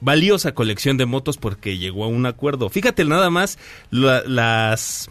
valiosa 0.00 0.52
colección 0.52 0.96
de 0.98 1.06
motos 1.06 1.38
porque 1.38 1.78
llegó 1.78 2.04
a 2.04 2.08
un 2.08 2.26
acuerdo. 2.26 2.68
Fíjate 2.68 3.04
nada 3.04 3.30
más 3.30 3.58
la- 3.90 4.22
las, 4.26 5.08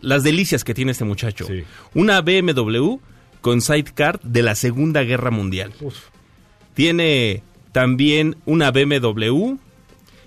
las 0.00 0.22
delicias 0.24 0.64
que 0.64 0.74
tiene 0.74 0.90
este 0.92 1.04
muchacho. 1.04 1.46
Sí. 1.46 1.62
Una 1.94 2.22
BMW 2.22 2.96
con 3.40 3.60
sidecar 3.60 4.20
de 4.22 4.42
la 4.42 4.54
Segunda 4.54 5.02
Guerra 5.02 5.30
Mundial. 5.30 5.72
Uf, 5.80 5.96
Tiene 6.74 7.42
también 7.72 8.36
una 8.46 8.70
BMW. 8.70 9.56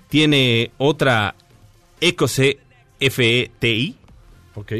Tiene 0.08 0.70
otra 0.78 1.34
EcoC 2.00 2.58
FETI 3.00 3.96
ok. 4.54 4.72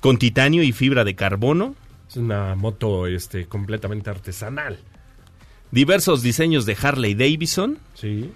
con 0.00 0.18
titanio 0.18 0.62
y 0.62 0.72
fibra 0.72 1.04
de 1.04 1.14
carbono. 1.14 1.74
Es 2.08 2.16
una 2.16 2.54
moto 2.54 3.06
este, 3.06 3.46
completamente 3.46 4.10
artesanal. 4.10 4.78
Diversos 5.70 6.22
diseños 6.22 6.66
de 6.66 6.76
Harley 6.80 7.14
Davidson. 7.14 7.78
Sí. 7.94 8.30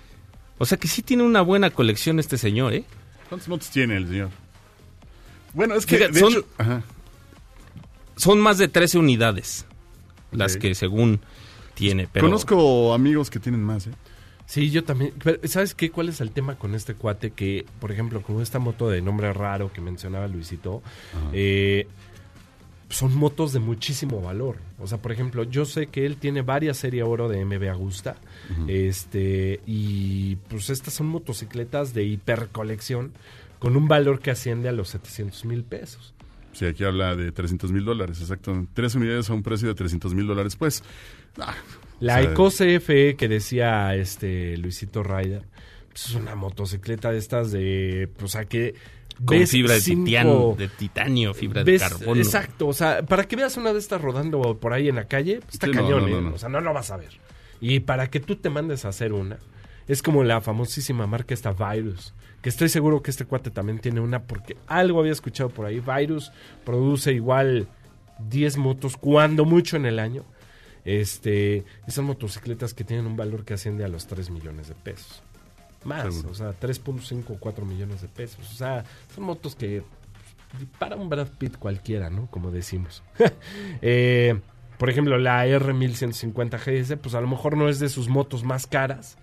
O 0.59 0.67
sea 0.67 0.79
que 0.79 0.89
sí 0.89 1.03
tiene 1.03 1.23
una 1.23 1.41
buena 1.43 1.71
colección 1.71 2.19
este 2.19 2.37
señor, 2.39 2.75
¿eh? 2.75 2.85
¿Cuántas 3.29 3.49
motos 3.49 3.71
tiene 3.71 3.97
el 3.97 4.09
señor? 4.09 4.31
Bueno, 5.55 5.75
es 5.77 5.87
que 5.87 5.97
Fíjate, 5.97 6.15
de 6.15 6.21
son- 6.21 6.33
hecho- 6.33 6.47
ajá. 6.59 6.83
Son 8.19 8.41
más 8.41 8.59
de 8.59 8.69
13 8.69 8.99
unidades 8.99 9.67
las 10.31 10.57
que 10.57 10.75
según 10.75 11.21
tiene. 11.75 12.09
Pero 12.13 12.27
Conozco 12.27 12.93
amigos 12.93 13.31
que 13.31 13.39
tienen 13.39 13.63
más, 13.63 13.87
¿eh? 13.87 13.93
Sí, 14.47 14.71
yo 14.71 14.83
también. 14.83 15.13
Pero, 15.23 15.41
¿Sabes 15.47 15.75
qué? 15.75 15.91
¿Cuál 15.91 16.09
es 16.09 16.21
el 16.21 16.31
tema 16.31 16.57
con 16.57 16.75
este 16.75 16.95
cuate? 16.95 17.31
Que, 17.33 17.67
por 17.81 17.93
ejemplo, 17.93 18.23
con 18.23 18.41
esta 18.41 18.59
moto 18.59 18.89
de 18.89 19.03
nombre 19.03 19.33
raro 19.33 19.71
que 19.73 19.83
mencionaba 19.83 20.27
Luisito, 20.27 20.83
eh, 21.35 21.87
son 22.89 23.15
motos 23.15 23.53
de 23.53 23.59
muchísimo 23.59 24.23
valor. 24.23 24.57
O 24.79 24.87
sea, 24.87 24.99
por 24.99 25.13
ejemplo, 25.13 25.43
yo 25.45 25.67
sé 25.67 25.89
que 25.89 26.07
él 26.07 26.17
tiene 26.17 26.41
varias 26.41 26.79
serie 26.79 27.03
oro 27.03 27.29
de 27.29 27.45
MB 27.45 27.69
Agusta. 27.69 28.17
este 28.69 29.61
Y 29.67 30.37
pues 30.49 30.71
estas 30.71 30.95
son 30.95 31.09
motocicletas 31.09 31.93
de 31.93 32.05
hipercolección 32.05 33.13
con 33.59 33.77
un 33.77 33.87
valor 33.87 34.21
que 34.21 34.31
asciende 34.31 34.71
a 34.71 34.73
los 34.73 34.89
700 34.89 35.45
mil 35.45 35.63
pesos. 35.63 36.15
Sí, 36.53 36.65
aquí 36.67 36.85
habla 36.85 37.15
de 37.15 37.31
300 37.31 37.71
mil 37.73 37.85
dólares, 37.85 38.21
exacto. 38.21 38.67
Tres 38.75 38.95
unidades 38.95 39.29
a 39.31 39.35
un 39.35 39.43
precio 39.43 39.69
de 39.69 39.75
300 39.75 40.15
mil 40.15 40.27
dólares. 40.27 40.57
Pues, 40.57 40.83
ah, 41.41 41.55
La 42.01 42.15
o 42.19 42.23
sea, 42.23 42.31
Eco 42.33 42.51
CFE 42.51 43.17
que 43.17 43.29
decía 43.29 43.95
este 43.95 44.57
Luisito 44.57 45.03
Ryder, 45.03 45.43
pues 45.89 46.07
es 46.09 46.15
una 46.15 46.35
motocicleta 46.35 47.11
de 47.13 47.19
estas 47.19 47.53
de, 47.53 48.09
pues, 48.17 48.25
o 48.25 48.29
sea, 48.29 48.45
que 48.47 48.75
con 49.25 49.45
fibra 49.47 49.75
de, 49.75 49.81
cinco- 49.81 50.05
titanio, 50.05 50.55
de 50.57 50.69
titanio, 50.69 51.35
fibra 51.35 51.63
ves- 51.65 51.81
de 51.83 51.89
carbono. 51.89 52.21
Exacto, 52.21 52.69
o 52.69 52.73
sea, 52.73 53.03
para 53.05 53.25
que 53.25 53.37
veas 53.37 53.57
una 53.57 53.73
de 53.73 53.79
estas 53.81 54.01
rodando 54.01 54.59
por 54.59 54.73
ahí 54.73 54.89
en 54.89 54.95
la 54.97 55.07
calle, 55.09 55.41
pues, 55.41 55.55
está 55.55 55.67
Sí, 55.67 55.73
cañón, 55.73 56.11
no, 56.11 56.21
no, 56.21 56.29
¿eh? 56.31 56.33
o 56.35 56.39
sea, 56.39 56.49
no 56.49 56.61
lo 56.61 56.73
vas 56.73 56.91
a 56.91 56.97
ver. 56.97 57.11
Y 57.61 57.81
para 57.81 58.09
que 58.11 58.21
tú 58.21 58.37
te 58.37 58.49
mandes 58.51 58.85
a 58.85 58.89
hacer 58.91 59.13
una, 59.13 59.39
es 59.89 60.03
como 60.03 60.23
la 60.23 60.41
famosísima 60.41 61.07
marca 61.09 61.35
esta 61.35 61.53
Virus, 61.53 62.15
que 62.43 62.49
estoy 62.49 62.69
seguro 62.69 63.03
que 63.03 63.11
este 63.11 63.25
cuate 63.25 63.51
también 63.51 63.79
tiene 63.81 64.01
una, 64.01 64.23
porque 64.23 64.57
algo 64.67 65.01
había 65.01 65.13
escuchado 65.13 65.49
por 65.51 65.67
ahí. 65.67 65.81
Virus 65.81 66.33
produce 66.65 67.13
igual 67.13 67.69
10 68.29 68.57
motos, 68.59 68.97
cuando 68.97 69.45
mucho 69.45 69.77
en 69.77 69.87
el 69.87 69.99
año. 69.99 70.25
Este, 70.85 71.65
son 71.89 72.07
motocicletas 72.07 72.73
que 72.73 72.85
tienen 72.85 73.07
un 73.07 73.17
valor 73.17 73.45
que 73.45 73.55
asciende 73.55 73.85
a 73.85 73.89
los 73.89 74.07
3 74.07 74.31
millones 74.31 74.69
de 74.69 74.75
pesos. 74.75 75.23
Más, 75.85 76.15
Seguro. 76.15 76.31
o 76.31 76.35
sea, 76.35 76.51
3.5 76.59 77.25
o 77.29 77.39
4 77.39 77.65
millones 77.67 78.01
de 78.03 78.09
pesos. 78.09 78.49
O 78.51 78.55
sea, 78.55 78.85
son 79.15 79.25
motos 79.25 79.55
que 79.55 79.83
para 80.79 80.97
un 80.97 81.09
Brad 81.09 81.29
Pitt 81.39 81.57
cualquiera, 81.59 82.09
¿no? 82.11 82.27
Como 82.31 82.51
decimos. 82.51 83.03
Eh, 83.83 84.41
por 84.79 84.89
ejemplo, 84.91 85.19
la 85.19 85.45
R1150 85.47 86.59
GS, 86.59 86.97
pues 86.99 87.15
a 87.15 87.21
lo 87.21 87.27
mejor 87.27 87.57
no 87.57 87.69
es 87.69 87.81
de 87.81 87.89
sus 87.89 88.09
motos 88.09 88.45
más 88.45 88.67
caras, 88.67 89.13
es 89.17 89.19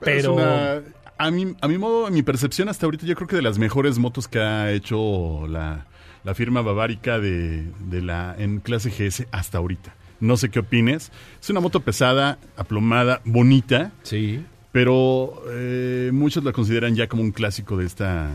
pero... 0.00 0.34
una- 0.34 0.82
a, 1.20 1.30
mi, 1.30 1.54
a 1.60 1.68
mi 1.68 1.78
modo, 1.78 2.06
a 2.06 2.10
mi 2.10 2.22
percepción 2.22 2.68
hasta 2.68 2.86
ahorita, 2.86 3.06
yo 3.06 3.14
creo 3.14 3.28
que 3.28 3.36
de 3.36 3.42
las 3.42 3.58
mejores 3.58 3.98
motos 3.98 4.26
que 4.26 4.38
ha 4.38 4.72
hecho 4.72 5.46
la, 5.46 5.86
la 6.24 6.34
firma 6.34 6.62
bavárica 6.62 7.18
de, 7.18 7.70
de 7.78 8.02
la 8.02 8.34
en 8.38 8.60
clase 8.60 8.90
GS 8.90 9.26
hasta 9.30 9.58
ahorita. 9.58 9.94
No 10.20 10.36
sé 10.36 10.50
qué 10.50 10.60
opines. 10.60 11.12
Es 11.40 11.50
una 11.50 11.60
moto 11.60 11.80
pesada, 11.80 12.38
aplomada, 12.56 13.20
bonita, 13.24 13.92
Sí, 14.02 14.44
pero 14.72 15.42
eh, 15.50 16.10
muchos 16.12 16.42
la 16.44 16.52
consideran 16.52 16.94
ya 16.94 17.06
como 17.06 17.22
un 17.22 17.32
clásico 17.32 17.76
de 17.76 17.86
esta, 17.86 18.28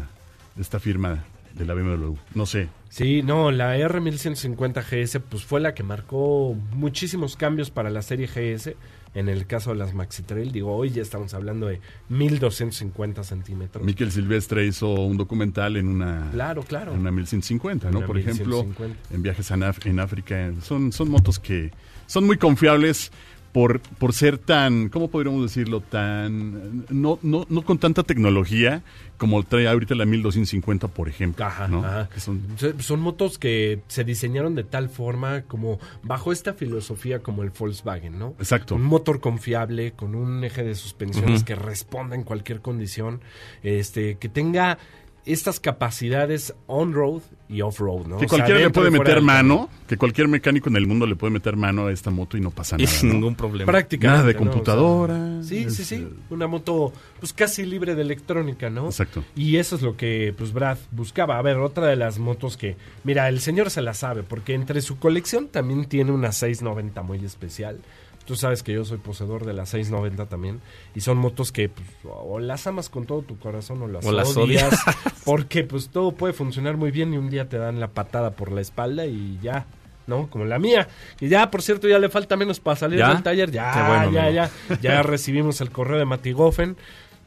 de 0.56 0.62
esta 0.62 0.80
firma 0.80 1.24
de 1.54 1.65
la 1.65 1.74
BMW. 1.74 2.13
No 2.34 2.46
sé. 2.46 2.70
Sí, 2.89 3.22
no, 3.24 3.51
la 3.51 3.77
R1150 3.77 4.84
GS 4.84 5.20
pues 5.20 5.44
fue 5.44 5.60
la 5.60 5.74
que 5.74 5.84
marcó 5.84 6.56
muchísimos 6.74 7.36
cambios 7.36 7.72
para 7.72 7.89
la 7.89 8.01
serie 8.01 8.27
GS. 8.27 8.75
En 9.15 9.29
el 9.29 9.48
caso 9.48 9.72
de 9.72 9.77
las 9.77 9.93
Maxi 9.93 10.24
Trail, 10.24 10.51
digo, 10.51 10.75
hoy 10.75 10.89
ya 10.91 11.01
estamos 11.01 11.34
hablando 11.34 11.67
de 11.67 11.79
1250 12.10 13.24
centímetros. 13.24 13.84
Miquel 13.84 14.12
Silvestre 14.12 14.65
hizo 14.67 14.89
un 14.93 15.17
documental 15.17 15.77
en 15.77 15.88
una, 15.88 16.29
Claro, 16.34 16.63
claro. 16.63 16.93
en 16.93 17.00
una 17.00 17.12
1150, 17.12 17.91
¿no? 17.91 18.00
Una 18.00 18.07
Por 18.07 18.17
ejemplo, 18.17 18.63
1150. 18.63 19.15
en 19.15 19.24
viajes 19.24 19.51
en 19.86 20.00
África. 20.00 20.51
Son, 20.62 20.91
son 20.91 21.10
motos 21.10 21.39
que 21.39 21.72
son 22.07 22.25
muy 22.25 22.38
confiables 22.38 23.12
por, 23.55 23.79
por 23.79 24.12
ser 24.12 24.38
tan, 24.38 24.89
¿cómo 24.89 25.09
podríamos 25.09 25.41
decirlo? 25.41 25.79
Tan, 25.79 26.85
no, 26.89 27.19
no, 27.21 27.45
no 27.47 27.62
con 27.62 27.77
tanta 27.77 28.03
tecnología 28.03 28.83
como 29.17 29.41
trae 29.43 29.65
ahorita 29.65 29.95
la 29.95 30.03
1250, 30.03 30.89
por 30.89 31.07
ejemplo. 31.07 31.45
Ajá, 31.45 31.69
¿no? 31.69 31.79
ajá. 31.85 32.09
Son- 32.17 33.00
motos 33.00 33.39
que 33.39 33.79
se 33.88 34.03
diseñaron 34.03 34.55
de 34.55 34.65
tal 34.65 34.89
forma 34.89 35.43
como 35.43 35.79
bajo 36.03 36.33
esta 36.33 36.53
filosofía 36.53 37.19
como 37.19 37.43
el 37.43 37.51
Volkswagen, 37.57 38.19
¿no? 38.19 38.35
Exacto. 38.39 38.75
Un 38.75 38.83
motor 38.83 39.21
confiable, 39.21 39.93
con 39.93 40.15
un 40.15 40.43
eje 40.43 40.65
de 40.65 40.75
suspensiones 40.75 41.45
que 41.45 41.55
responda 41.55 42.13
en 42.17 42.24
cualquier 42.24 42.59
condición, 42.59 43.21
este, 43.63 44.15
que 44.15 44.27
tenga 44.27 44.79
estas 45.25 45.60
capacidades 45.60 46.53
on-road 46.67 47.22
y 47.50 47.62
off-road, 47.62 48.08
¿no? 48.08 48.17
que 48.17 48.25
O 48.25 48.29
sea, 48.29 48.38
cualquiera 48.39 48.60
le 48.60 48.70
puede 48.70 48.91
meter 48.91 49.22
mano, 49.22 49.70
que 49.88 49.98
cualquier 49.98 50.27
mecánico 50.27 50.70
en 50.70 50.75
el 50.77 50.88
mundo 50.88 51.05
le 51.05 51.15
puede 51.15 51.32
meter 51.34 51.55
mano 51.55 51.88
a 51.88 51.91
esta 51.91 52.10
moto 52.12 52.38
y 52.38 52.41
no 52.41 52.51
pasa 52.51 52.75
Y 52.79 52.84
nada. 52.86 52.96
sin 52.98 53.10
¿no? 53.10 53.13
ningún 53.15 53.36
problema. 53.36 53.72
Prácticamente. 53.72 54.17
Nada 54.17 54.27
de 54.27 54.34
¿no? 54.34 54.39
O 54.39 54.44
sea, 54.44 54.51
computadora. 54.51 55.44
sí, 55.44 55.70
sí, 55.70 55.82
es, 55.82 55.88
sí. 55.88 55.96
eh, 55.96 56.08
Una 56.29 56.48
moto, 56.48 56.91
pues 57.20 57.34
casi 57.34 57.65
libre 57.65 57.96
de 57.96 58.01
electrónica, 58.01 58.70
¿no? 58.70 58.86
Exacto. 58.86 59.24
Y 59.36 59.58
eso 59.58 59.75
es 59.75 59.82
lo 59.82 59.96
que, 59.98 60.34
pues, 60.38 60.53
Brad 60.53 60.77
buscaba. 60.91 61.38
A 61.38 61.41
ver, 61.41 61.58
otra 61.58 61.88
de 61.88 61.96
las 61.96 62.17
motos 62.20 62.58
que, 62.58 62.77
mira, 63.03 63.27
el 63.29 63.39
señor 63.39 63.70
se 63.72 63.82
la 63.82 63.94
sabe, 63.94 64.24
porque 64.24 64.53
entre 64.53 64.82
su 64.82 64.98
colección 65.00 65.48
también 65.48 65.86
tiene 65.86 66.12
una 66.12 66.32
690 66.32 67.01
muy 67.03 67.24
especial. 67.24 67.79
Tú 68.25 68.36
sabes 68.36 68.63
que 68.63 68.74
yo 68.74 68.84
soy 68.86 68.98
poseedor 68.98 69.46
de 69.46 69.53
la 69.53 69.65
690 69.65 70.25
también. 70.25 70.60
Y 70.96 71.01
son 71.01 71.17
motos 71.17 71.51
que, 71.51 71.70
pues, 71.70 71.88
o 72.03 72.39
las 72.39 72.65
amas 72.65 72.89
con 72.89 73.05
todo 73.05 73.22
tu 73.22 73.38
corazón 73.38 73.82
o 73.84 73.88
las, 73.88 74.05
O 74.05 74.12
las 74.12 74.36
odias. 74.36 74.79
porque, 75.25 75.63
pues, 75.63 75.89
todo 75.89 76.12
puede 76.13 76.34
funcionar 76.34 76.75
muy 76.77 76.91
bien 76.91 77.13
y 77.13 77.17
un 77.17 77.29
día 77.29 77.48
te 77.48 77.58
dan 77.58 77.79
la 77.79 77.89
patada 77.89 78.32
por 78.32 78.51
la 78.51 78.62
espalda 78.62 79.05
y 79.05 79.39
ya. 79.41 79.65
¿No? 80.08 80.29
Como 80.29 80.46
la 80.46 80.60
mía. 80.60 80.88
Y 81.20 81.29
ya, 81.29 81.50
por 81.50 81.63
cierto, 81.63 81.88
ya 81.88 81.98
le 81.98 82.10
falta 82.10 82.36
menos 82.38 82.60
para 82.60 82.75
salir 82.75 83.00
¿Ya? 83.00 83.10
del 83.10 83.24
taller. 83.24 83.50
Ya, 83.51 83.88
bueno, 83.88 84.12
ya, 84.12 84.25
amigo. 84.25 84.50
ya. 84.70 84.79
Ya 84.79 85.01
recibimos 85.01 85.62
el 85.62 85.72
correo 85.72 85.98
de 85.98 86.05
Matigofen, 86.05 86.77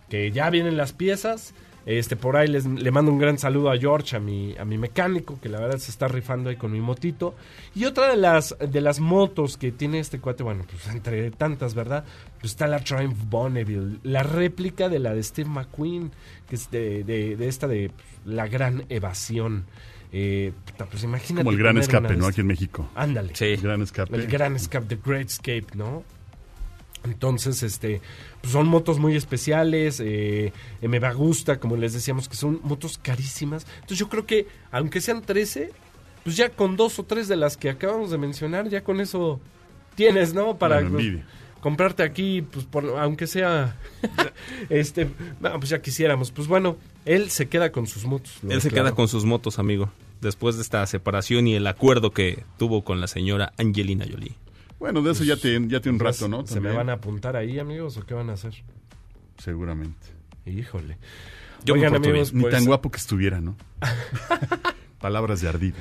que 0.09 0.31
ya 0.31 0.49
vienen 0.51 0.77
las 0.77 0.93
piezas. 0.93 1.55
Este, 1.87 2.17
por 2.17 2.37
ahí 2.37 2.49
les, 2.49 2.67
le 2.67 2.91
mando 2.91 3.11
un 3.11 3.19
gran 3.19 3.39
saludo 3.39 3.71
a 3.71 3.79
George, 3.79 4.17
a 4.17 4.21
mi, 4.21 4.55
a 4.59 4.65
mi 4.65 4.77
mecánico, 4.77 5.41
que 5.41 5.49
la 5.49 5.59
verdad 5.59 5.79
se 5.79 5.91
está 5.91 6.07
rifando 6.07 6.51
ahí 6.51 6.57
con 6.57 6.71
mi 6.71 6.81
motito. 6.81 7.35
Y 7.75 7.87
otra 7.87 8.11
de 8.11 8.17
las, 8.17 8.55
de 8.59 8.81
las 8.81 9.01
motos 9.01 9.57
que 9.57 9.73
tiene 9.73 9.99
este 9.99 10.21
cuate, 10.21 10.43
bueno, 10.43 10.65
pues 10.71 10.87
entre 10.95 11.31
tantas, 11.31 11.75
¿verdad? 11.75 12.05
Pues 12.41 12.53
está 12.53 12.67
la 12.67 12.81
Triumph 12.81 13.17
Bonneville, 13.29 14.01
la 14.03 14.23
réplica 14.23 14.89
de 14.89 14.99
la 14.99 15.15
de 15.15 15.23
Steve 15.23 15.49
McQueen, 15.49 16.11
que 16.49 16.57
es 16.57 16.71
de, 16.71 17.05
de, 17.05 17.37
de 17.37 17.49
esta 17.49 17.67
de 17.67 17.91
la 18.27 18.47
gran 18.49 18.85
evasión. 18.89 19.65
Eh, 20.13 20.53
pues 20.91 21.03
imagínate. 21.05 21.45
Como 21.45 21.53
el 21.53 21.59
gran 21.59 21.79
escape, 21.79 22.17
¿no? 22.17 22.27
Aquí 22.27 22.41
en 22.41 22.47
México. 22.47 22.89
Ándale. 22.95 23.35
Sí. 23.35 23.47
El 23.47 23.61
gran 23.61 23.83
escape. 23.83 24.15
El 24.15 24.27
Gran 24.27 24.57
Escape, 24.57 24.87
The 24.87 24.99
Great 25.05 25.27
Escape, 25.27 25.67
¿no? 25.75 26.03
Entonces, 27.09 27.63
este, 27.63 28.01
pues 28.41 28.53
son 28.53 28.69
motos 28.69 28.99
muy 28.99 29.17
especiales, 29.17 30.01
eh, 30.01 30.53
eh, 30.83 30.89
me 30.89 30.99
va 30.99 31.13
gusta, 31.13 31.59
como 31.59 31.77
les 31.77 31.93
decíamos, 31.95 32.29
que 32.29 32.37
son 32.37 32.61
motos 32.63 32.99
carísimas. 33.03 33.67
Entonces 33.77 33.99
yo 33.99 34.09
creo 34.09 34.27
que, 34.27 34.47
aunque 34.71 35.01
sean 35.01 35.23
13, 35.23 35.71
pues 36.25 36.37
ya 36.37 36.51
con 36.51 36.77
dos 36.77 36.99
o 36.99 37.05
tres 37.05 37.27
de 37.29 37.37
las 37.37 37.57
que 37.57 37.71
acabamos 37.71 38.11
de 38.11 38.19
mencionar, 38.19 38.69
ya 38.69 38.83
con 38.85 39.01
eso 39.01 39.41
tienes, 39.95 40.35
¿no? 40.35 40.57
Para 40.59 40.81
Bueno, 40.83 41.21
comprarte 41.61 42.03
aquí, 42.03 42.43
pues 42.43 42.67
por- 42.67 42.99
aunque 42.99 43.27
sea, 43.27 43.77
este, 44.69 45.09
no, 45.41 45.59
pues 45.59 45.71
ya 45.71 45.81
quisiéramos. 45.81 46.31
Pues 46.31 46.47
bueno, 46.49 46.77
él 47.05 47.31
se 47.31 47.49
queda 47.49 47.73
con 47.73 47.87
sus 47.87 48.05
motos. 48.05 48.33
Él 48.49 48.61
se 48.61 48.71
queda 48.71 48.93
con 48.93 49.09
sus 49.09 49.25
motos, 49.25 49.59
amigo. 49.59 49.91
Después 50.21 50.57
de 50.57 50.63
esta 50.63 50.85
separación 50.87 51.47
y 51.47 51.55
el 51.55 51.67
acuerdo 51.67 52.11
que 52.11 52.45
tuvo 52.59 52.83
con 52.85 53.01
la 53.01 53.07
señora 53.07 53.53
Angelina 53.57 54.05
Jolie. 54.11 54.35
Bueno, 54.79 55.03
de 55.03 55.13
eso 55.13 55.25
ya 55.25 55.37
te, 55.37 55.59
ya 55.67 55.81
te 55.81 55.91
un 55.91 55.99
Pues, 55.99 56.21
rato, 56.21 56.29
¿no? 56.29 56.47
¿Se 56.47 56.61
me 56.61 56.73
van 56.73 56.89
a 56.91 56.95
apuntar 56.95 57.37
ahí, 57.37 57.59
amigos, 57.59 57.97
o 57.97 58.07
qué 58.07 58.15
van 58.15 58.31
a 58.31 58.35
hacer? 58.35 58.55
Seguramente. 59.39 60.07
Híjole. 60.47 60.97
Yo 61.65 61.75
Oigan, 61.75 61.95
amigos, 61.97 62.33
Ni 62.33 62.43
pues, 62.43 62.55
tan 62.55 62.65
guapo 62.65 62.91
que 62.91 62.99
estuviera, 62.99 63.41
¿no? 63.41 63.57
Palabras 65.01 65.41
de 65.41 65.49
ardido. 65.49 65.77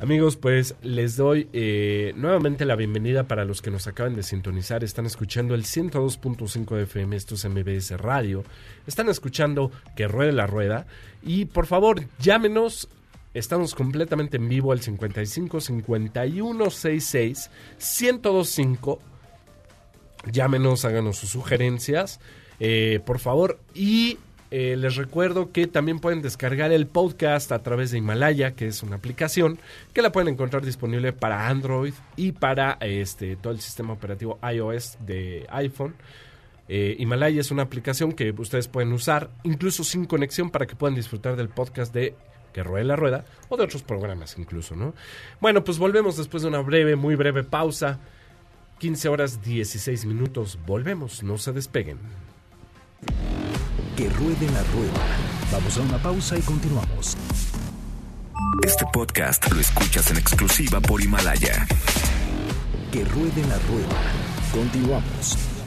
amigos, 0.00 0.36
pues 0.36 0.76
les 0.82 1.16
doy 1.16 1.48
eh, 1.52 2.12
nuevamente 2.16 2.64
la 2.64 2.76
bienvenida 2.76 3.24
para 3.28 3.44
los 3.44 3.60
que 3.62 3.70
nos 3.70 3.86
acaban 3.86 4.14
de 4.14 4.22
sintonizar. 4.22 4.82
Están 4.84 5.06
escuchando 5.06 5.54
el 5.54 5.64
102.5 5.64 6.76
de 6.76 6.82
FM, 6.84 7.16
esto 7.16 7.34
es 7.34 7.44
MBS 7.48 7.90
Radio. 8.00 8.44
Están 8.86 9.08
escuchando 9.08 9.70
Que 9.96 10.06
Ruede 10.08 10.32
la 10.32 10.46
Rueda. 10.46 10.86
Y 11.22 11.46
por 11.46 11.66
favor, 11.66 12.04
llámenos. 12.20 12.88
Estamos 13.38 13.76
completamente 13.76 14.36
en 14.36 14.48
vivo 14.48 14.72
al 14.72 14.80
55 14.80 15.60
51 15.60 16.70
66 16.70 17.50
1025. 17.78 19.00
Llámenos, 20.32 20.84
háganos 20.84 21.18
sus 21.18 21.30
sugerencias, 21.30 22.18
eh, 22.58 22.98
por 23.06 23.20
favor. 23.20 23.60
Y 23.74 24.18
eh, 24.50 24.74
les 24.76 24.96
recuerdo 24.96 25.52
que 25.52 25.68
también 25.68 26.00
pueden 26.00 26.20
descargar 26.20 26.72
el 26.72 26.88
podcast 26.88 27.52
a 27.52 27.62
través 27.62 27.92
de 27.92 27.98
Himalaya, 27.98 28.56
que 28.56 28.66
es 28.66 28.82
una 28.82 28.96
aplicación 28.96 29.60
que 29.92 30.02
la 30.02 30.10
pueden 30.10 30.34
encontrar 30.34 30.64
disponible 30.64 31.12
para 31.12 31.46
Android 31.46 31.94
y 32.16 32.32
para 32.32 32.72
este 32.80 33.36
todo 33.36 33.52
el 33.52 33.60
sistema 33.60 33.92
operativo 33.92 34.40
iOS 34.52 34.98
de 35.06 35.46
iPhone. 35.50 35.94
Eh, 36.68 36.96
Himalaya 36.98 37.40
es 37.40 37.52
una 37.52 37.62
aplicación 37.62 38.12
que 38.12 38.34
ustedes 38.36 38.66
pueden 38.66 38.92
usar 38.92 39.30
incluso 39.44 39.84
sin 39.84 40.06
conexión 40.06 40.50
para 40.50 40.66
que 40.66 40.74
puedan 40.74 40.96
disfrutar 40.96 41.36
del 41.36 41.48
podcast 41.48 41.94
de 41.94 42.16
que 42.52 42.62
ruede 42.62 42.84
la 42.84 42.96
rueda, 42.96 43.24
o 43.48 43.56
de 43.56 43.64
otros 43.64 43.82
programas 43.82 44.36
incluso, 44.38 44.74
¿no? 44.76 44.94
Bueno, 45.40 45.64
pues 45.64 45.78
volvemos 45.78 46.16
después 46.16 46.42
de 46.42 46.48
una 46.48 46.60
breve, 46.60 46.96
muy 46.96 47.14
breve 47.14 47.44
pausa. 47.44 47.98
15 48.78 49.08
horas 49.08 49.42
16 49.42 50.04
minutos. 50.06 50.58
Volvemos, 50.66 51.22
no 51.22 51.36
se 51.38 51.52
despeguen. 51.52 51.98
Que 53.96 54.08
ruede 54.10 54.46
la 54.52 54.62
rueda. 54.62 55.00
Vamos 55.50 55.76
a 55.76 55.80
una 55.80 55.98
pausa 55.98 56.38
y 56.38 56.42
continuamos. 56.42 57.16
Este 58.64 58.84
podcast 58.92 59.50
lo 59.52 59.60
escuchas 59.60 60.10
en 60.10 60.18
exclusiva 60.18 60.80
por 60.80 61.00
Himalaya. 61.00 61.66
Que 62.92 63.04
ruede 63.04 63.42
la 63.48 63.58
rueda. 63.58 64.00
Continuamos. 64.52 65.57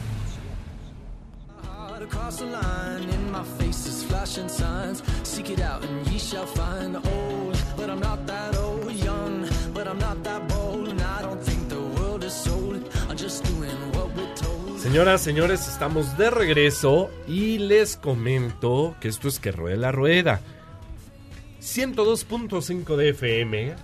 Señoras, 14.78 15.22
señores, 15.22 15.68
estamos 15.68 16.18
de 16.18 16.30
regreso 16.30 17.10
y 17.26 17.58
les 17.58 17.96
comento 17.96 18.94
que 19.00 19.08
esto 19.08 19.28
es 19.28 19.38
que 19.38 19.52
ruede 19.52 19.76
la 19.76 19.92
rueda. 19.92 20.40
102.5 21.60 22.96
de 22.96 23.08
FM, 23.10 23.74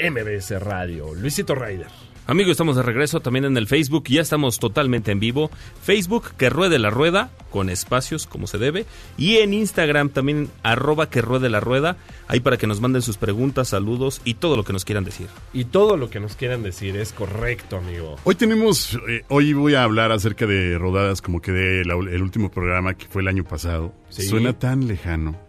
MBS 0.00 0.60
Radio, 0.60 1.14
Luisito 1.14 1.54
Ryder. 1.54 2.05
Amigo, 2.28 2.50
estamos 2.50 2.74
de 2.74 2.82
regreso 2.82 3.20
también 3.20 3.44
en 3.44 3.56
el 3.56 3.68
Facebook, 3.68 4.04
ya 4.08 4.20
estamos 4.20 4.58
totalmente 4.58 5.12
en 5.12 5.20
vivo. 5.20 5.48
Facebook, 5.80 6.32
que 6.36 6.50
ruede 6.50 6.80
la 6.80 6.90
rueda, 6.90 7.30
con 7.50 7.70
espacios 7.70 8.26
como 8.26 8.48
se 8.48 8.58
debe. 8.58 8.84
Y 9.16 9.36
en 9.36 9.54
Instagram 9.54 10.08
también, 10.08 10.50
arroba 10.64 11.08
que 11.08 11.22
ruede 11.22 11.48
la 11.48 11.60
rueda, 11.60 11.96
ahí 12.26 12.40
para 12.40 12.56
que 12.56 12.66
nos 12.66 12.80
manden 12.80 13.02
sus 13.02 13.16
preguntas, 13.16 13.68
saludos 13.68 14.20
y 14.24 14.34
todo 14.34 14.56
lo 14.56 14.64
que 14.64 14.72
nos 14.72 14.84
quieran 14.84 15.04
decir. 15.04 15.28
Y 15.52 15.66
todo 15.66 15.96
lo 15.96 16.10
que 16.10 16.18
nos 16.18 16.34
quieran 16.34 16.64
decir 16.64 16.96
es 16.96 17.12
correcto, 17.12 17.76
amigo. 17.76 18.16
Hoy 18.24 18.34
tenemos, 18.34 18.98
eh, 19.08 19.22
hoy 19.28 19.52
voy 19.52 19.74
a 19.74 19.84
hablar 19.84 20.10
acerca 20.10 20.46
de 20.46 20.78
rodadas 20.78 21.22
como 21.22 21.40
que 21.40 21.52
de 21.52 21.84
la- 21.84 21.94
el 21.94 22.22
último 22.22 22.50
programa 22.50 22.94
que 22.94 23.06
fue 23.06 23.22
el 23.22 23.28
año 23.28 23.44
pasado. 23.44 23.94
Sí. 24.08 24.22
Suena 24.22 24.52
tan 24.52 24.88
lejano. 24.88 25.45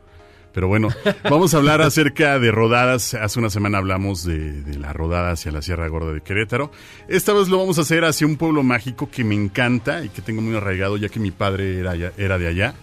Pero 0.58 0.70
bueno, 0.70 0.90
vamos 1.30 1.54
a 1.54 1.58
hablar 1.58 1.84
acerca 1.84 2.40
de 2.40 2.50
rodadas. 2.50 3.14
Hace 3.14 3.38
una 3.38 3.52
semana 3.52 3.78
hablamos 3.78 4.24
de, 4.24 4.64
de 4.64 4.80
la 4.80 4.92
rodada 4.92 5.30
hacia 5.30 5.52
la 5.52 5.62
Sierra 5.62 5.88
Gorda 5.88 6.14
de 6.14 6.22
Querétaro. 6.22 6.72
Esta 7.08 7.32
vez 7.32 7.48
lo 7.48 7.60
vamos 7.60 7.78
a 7.78 7.82
hacer 7.82 8.04
hacia 8.04 8.26
un 8.26 8.38
pueblo 8.38 8.64
mágico 8.64 9.08
que 9.08 9.24
me 9.24 9.36
encanta 9.36 10.04
y 10.04 10.10
que 10.10 10.24
tengo 10.24 10.42
muy 10.42 10.56
arraigado 10.56 10.98
ya 10.98 11.10
que 11.10 11.20
mi 11.20 11.30
padre 11.30 11.78
era, 12.18 12.40
de 12.40 12.48
allá. 12.48 12.74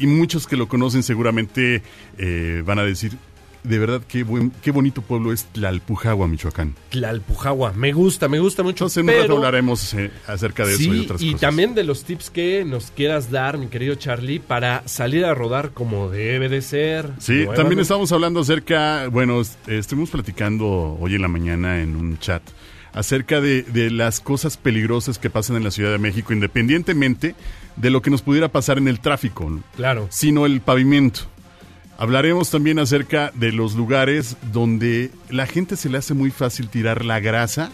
Y 0.00 0.08
muchos 0.08 0.48
que 0.48 0.56
lo 0.56 0.66
conocen 0.66 1.04
seguramente 1.04 1.84
eh, 2.18 2.64
van 2.66 2.80
a 2.80 2.82
decir, 2.82 3.16
de 3.64 3.78
verdad, 3.78 4.02
qué, 4.08 4.24
buen, 4.24 4.50
qué 4.62 4.70
bonito 4.72 5.02
pueblo 5.02 5.32
es 5.32 5.44
Tlalpujagua, 5.52 6.26
Michoacán. 6.26 6.74
Tlalpujagua, 6.90 7.72
me 7.74 7.92
gusta, 7.92 8.28
me 8.28 8.38
gusta 8.40 8.62
mucho. 8.62 8.84
Entonces 8.86 8.96
en 8.98 9.04
un 9.04 9.10
rato 9.14 9.22
pero- 9.22 9.36
hablaremos 9.36 9.94
eh, 9.94 10.10
acerca 10.26 10.66
de 10.66 10.74
eso 10.74 10.94
y 10.94 11.00
otras 11.00 11.22
y 11.22 11.26
cosas. 11.26 11.40
también 11.40 11.74
de 11.74 11.84
los 11.84 12.04
tips 12.04 12.30
que 12.30 12.64
nos 12.64 12.90
quieras 12.90 13.30
dar, 13.30 13.58
mi 13.58 13.68
querido 13.68 13.94
Charlie, 13.94 14.40
para 14.40 14.82
salir 14.88 15.24
a 15.24 15.34
rodar 15.34 15.70
como 15.70 16.08
debe 16.10 16.48
de 16.48 16.60
ser. 16.62 17.10
Sí, 17.18 17.32
Nuevamente. 17.32 17.56
también 17.62 17.78
estamos 17.80 18.10
hablando 18.12 18.40
acerca, 18.40 19.06
bueno, 19.08 19.40
est- 19.40 19.68
estuvimos 19.68 20.10
platicando 20.10 20.96
hoy 21.00 21.14
en 21.14 21.22
la 21.22 21.28
mañana 21.28 21.80
en 21.82 21.94
un 21.96 22.18
chat 22.18 22.42
acerca 22.94 23.40
de, 23.40 23.62
de 23.62 23.90
las 23.90 24.20
cosas 24.20 24.56
peligrosas 24.58 25.18
que 25.18 25.30
pasan 25.30 25.56
en 25.56 25.64
la 25.64 25.70
Ciudad 25.70 25.90
de 25.92 25.98
México, 25.98 26.32
independientemente 26.32 27.34
de 27.76 27.88
lo 27.90 28.02
que 28.02 28.10
nos 28.10 28.20
pudiera 28.20 28.48
pasar 28.48 28.76
en 28.76 28.86
el 28.86 29.00
tráfico. 29.00 29.60
Claro. 29.76 30.08
sino 30.10 30.44
el 30.44 30.60
pavimento. 30.60 31.22
Hablaremos 32.02 32.50
también 32.50 32.80
acerca 32.80 33.30
de 33.36 33.52
los 33.52 33.74
lugares 33.76 34.36
donde 34.52 35.12
la 35.30 35.46
gente 35.46 35.76
se 35.76 35.88
le 35.88 35.98
hace 35.98 36.14
muy 36.14 36.32
fácil 36.32 36.68
tirar 36.68 37.04
la 37.04 37.20
grasa 37.20 37.70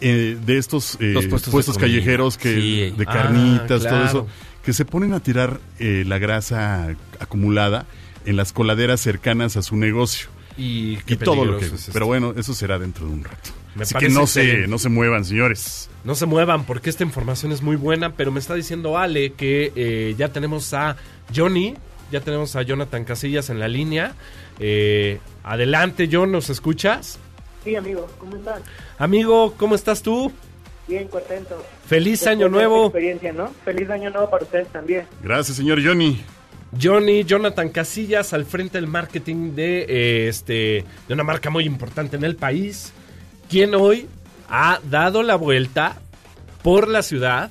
eh, 0.00 0.36
de 0.46 0.56
estos 0.56 0.96
eh, 1.00 1.14
puestos, 1.14 1.48
puestos 1.50 1.74
de 1.74 1.80
comida. 1.80 1.98
callejeros 1.98 2.38
que 2.38 2.54
Sí. 2.54 2.94
de 2.96 3.04
Ah, 3.08 3.12
carnitas, 3.12 3.82
todo 3.82 4.04
eso, 4.04 4.26
que 4.64 4.72
se 4.72 4.84
ponen 4.84 5.14
a 5.14 5.20
tirar 5.20 5.60
eh, 5.80 6.04
la 6.06 6.18
grasa 6.18 6.94
acumulada 7.18 7.86
en 8.24 8.36
las 8.36 8.52
coladeras 8.52 9.00
cercanas 9.00 9.56
a 9.56 9.62
su 9.62 9.74
negocio. 9.76 10.28
Y, 10.56 10.98
todo 11.24 11.44
lo 11.44 11.58
que... 11.58 11.64
es. 11.66 11.90
Pero 11.92 12.06
bueno, 12.06 12.34
eso 12.36 12.54
será 12.54 12.78
dentro 12.78 13.04
de 13.08 13.14
un 13.14 13.24
rato. 13.24 13.50
Me 13.74 13.82
Así 13.82 13.96
que 13.96 14.08
no 14.10 14.28
se, 14.28 14.68
no 14.68 14.78
se 14.78 14.88
muevan, 14.88 15.24
señores. 15.24 15.90
No 16.04 16.14
se 16.14 16.26
muevan 16.26 16.64
porque 16.66 16.88
esta 16.88 17.02
información 17.02 17.50
es 17.50 17.62
muy 17.62 17.74
buena, 17.74 18.12
pero 18.14 18.30
me 18.30 18.38
está 18.38 18.54
diciendo 18.54 18.96
Ale 18.96 19.32
que 19.32 19.72
eh, 19.74 20.14
ya 20.16 20.28
tenemos 20.28 20.72
a 20.72 20.96
Johnny, 21.34 21.74
ya 22.14 22.20
tenemos 22.20 22.54
a 22.54 22.62
Jonathan 22.62 23.04
Casillas 23.04 23.50
en 23.50 23.58
la 23.58 23.66
línea. 23.66 24.14
Eh, 24.60 25.18
adelante, 25.42 26.08
John, 26.10 26.30
¿nos 26.30 26.48
escuchas? 26.48 27.18
Sí, 27.64 27.74
amigo, 27.74 28.06
¿cómo 28.20 28.36
están? 28.36 28.62
Amigo, 28.98 29.54
¿cómo 29.58 29.74
estás 29.74 30.00
tú? 30.00 30.30
Bien, 30.86 31.08
contento. 31.08 31.60
Feliz 31.86 32.20
Después 32.20 32.36
año 32.36 32.48
nuevo. 32.48 32.84
experiencia, 32.84 33.32
¿no? 33.32 33.50
Feliz 33.64 33.90
año 33.90 34.10
nuevo 34.10 34.30
para 34.30 34.44
ustedes 34.44 34.68
también. 34.68 35.06
Gracias, 35.24 35.56
señor 35.56 35.84
Johnny. 35.84 36.22
Johnny, 36.80 37.24
Jonathan 37.24 37.68
Casillas 37.70 38.32
al 38.32 38.44
frente 38.44 38.78
del 38.78 38.86
marketing 38.86 39.56
de, 39.56 39.80
eh, 39.88 40.28
este, 40.28 40.84
de 41.08 41.14
una 41.14 41.24
marca 41.24 41.50
muy 41.50 41.64
importante 41.64 42.16
en 42.16 42.22
el 42.22 42.36
país, 42.36 42.92
quien 43.50 43.74
hoy 43.74 44.06
ha 44.48 44.78
dado 44.88 45.24
la 45.24 45.34
vuelta 45.34 45.96
por 46.62 46.86
la 46.86 47.02
ciudad 47.02 47.50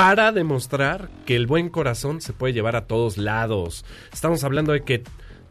para 0.00 0.32
demostrar 0.32 1.08
que 1.26 1.36
el 1.36 1.46
buen 1.46 1.68
corazón 1.68 2.20
se 2.20 2.32
puede 2.32 2.52
llevar 2.52 2.74
a 2.76 2.86
todos 2.86 3.18
lados. 3.18 3.84
Estamos 4.12 4.42
hablando 4.44 4.72
de 4.72 4.82
que 4.82 5.02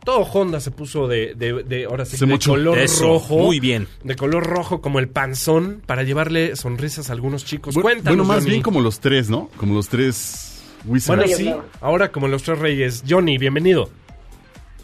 todo 0.04 0.22
Honda 0.22 0.60
se 0.60 0.72
puso 0.72 1.08
de, 1.08 1.36
de, 1.36 1.62
de- 1.64 1.86
ahora 1.86 2.06
sí, 2.06 2.18
Se 2.18 2.26
de 2.26 2.40
color 2.40 2.78
Eso, 2.80 3.04
rojo. 3.06 3.38
muy 3.38 3.60
bien. 3.60 3.88
De 4.04 4.16
color 4.16 4.44
rojo 4.48 4.82
como 4.82 4.98
el 5.00 5.08
panzón 5.10 5.82
para 5.86 6.04
llevarle 6.04 6.56
sonrisas 6.56 7.10
a 7.10 7.14
algunos 7.14 7.46
chicos. 7.46 7.76
Bu- 7.76 7.82
Cuéntanos, 7.82 8.18
bueno, 8.18 8.24
más 8.24 8.38
Johnny. 8.40 8.50
bien 8.50 8.62
como 8.64 8.82
los 8.82 9.00
tres, 9.00 9.30
¿no? 9.30 9.50
Como 9.58 9.76
los 9.76 9.88
tres 9.90 10.64
Wizards. 10.86 11.20
Bueno, 11.22 11.36
sí, 11.38 11.54
ahora 11.82 12.12
como 12.12 12.28
los 12.28 12.42
tres 12.44 12.58
reyes. 12.60 13.04
Johnny, 13.08 13.38
bienvenido. 13.38 13.90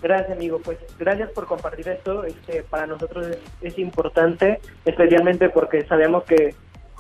Gracias, 0.02 0.34
amigo. 0.38 0.60
Pues 0.64 0.78
gracias 1.00 1.32
por 1.32 1.48
compartir 1.48 1.88
esto. 1.88 2.24
Este, 2.26 2.62
para 2.64 2.86
nosotros 2.86 3.26
es, 3.28 3.38
es 3.62 3.80
importante, 3.80 4.60
especialmente 4.86 5.50
porque 5.50 5.84
sabemos 5.88 6.24
que 6.26 6.54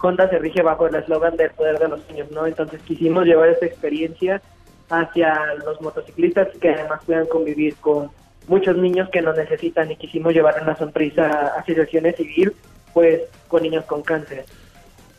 Honda 0.06 0.30
se 0.30 0.39
rige 0.39 0.62
bajo 0.62 0.88
el 0.88 0.96
eslogan 0.96 1.36
del 1.38 1.52
poder 1.52 1.80
de 1.80 1.88
los 1.88 2.08
niños, 2.10 2.32
¿no? 2.32 2.46
Entonces 2.46 2.82
quisimos 2.82 3.26
llevar 3.26 3.50
esta 3.50 3.65
experiencia 3.65 4.41
hacia 4.89 5.56
los 5.65 5.82
motociclistas 5.82 6.50
que 6.60 6.70
además 6.70 7.02
puedan 7.06 7.26
convivir 7.28 7.76
con 7.78 8.10
muchos 8.48 8.78
niños 8.78 9.10
que 9.10 9.22
nos 9.22 9.36
necesitan 9.36 9.91
y 9.91 9.96
quisimos 9.96 10.34
llevar 10.34 10.62
una 10.62 10.76
sonrisa 10.76 11.26
a 11.26 11.60
asociaciones 11.60 12.15
civil, 12.15 12.54
pues 12.94 13.22
con 13.48 13.63
niños 13.63 13.86
con 13.86 14.04
cáncer. 14.04 14.46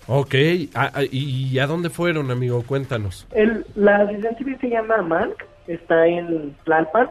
Ok, 0.09 0.35
ah, 0.75 0.92
ah, 0.94 1.03
¿y 1.11 1.59
a 1.59 1.66
dónde 1.66 1.90
fueron, 1.90 2.31
amigo? 2.31 2.62
Cuéntanos. 2.64 3.27
El, 3.33 3.66
la 3.75 3.96
asociación 3.96 4.37
civil 4.37 4.59
se 4.61 4.68
llama 4.68 5.03
MANC, 5.03 5.44
está 5.66 6.07
en 6.07 6.55
Tlalpan, 6.64 7.09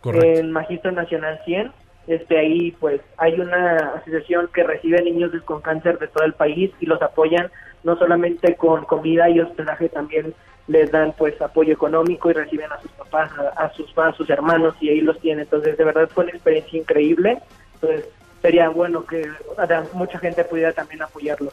Correcto. 0.00 0.40
en 0.40 0.52
Magistro 0.52 0.92
Nacional 0.92 1.40
100. 1.44 1.72
Este, 2.06 2.38
ahí 2.38 2.70
pues 2.72 3.00
hay 3.16 3.40
una 3.40 3.94
asociación 3.96 4.48
que 4.54 4.62
recibe 4.62 5.02
niños 5.02 5.32
con 5.44 5.60
cáncer 5.60 5.98
de 5.98 6.08
todo 6.08 6.24
el 6.24 6.34
país 6.34 6.70
y 6.80 6.86
los 6.86 7.02
apoyan 7.02 7.50
no 7.82 7.96
solamente 7.96 8.54
con 8.56 8.84
comida 8.84 9.28
y 9.28 9.40
hospedaje, 9.40 9.88
también 9.88 10.34
les 10.68 10.90
dan 10.90 11.14
pues 11.16 11.40
apoyo 11.40 11.72
económico 11.72 12.30
y 12.30 12.34
reciben 12.34 12.72
a 12.72 12.80
sus 12.80 12.90
papás, 12.92 13.30
a, 13.38 13.64
a 13.64 13.72
sus 13.72 13.96
a 13.96 14.12
sus 14.12 14.28
hermanos 14.30 14.74
y 14.80 14.88
ahí 14.88 15.00
los 15.00 15.18
tienen. 15.20 15.44
Entonces 15.44 15.76
de 15.76 15.84
verdad 15.84 16.08
fue 16.12 16.24
una 16.24 16.32
experiencia 16.32 16.78
increíble. 16.78 17.38
Entonces 17.74 18.08
sería 18.42 18.68
bueno 18.68 19.04
que 19.04 19.28
mucha 19.92 20.18
gente 20.18 20.44
pudiera 20.44 20.72
también 20.72 21.02
apoyarlos. 21.02 21.52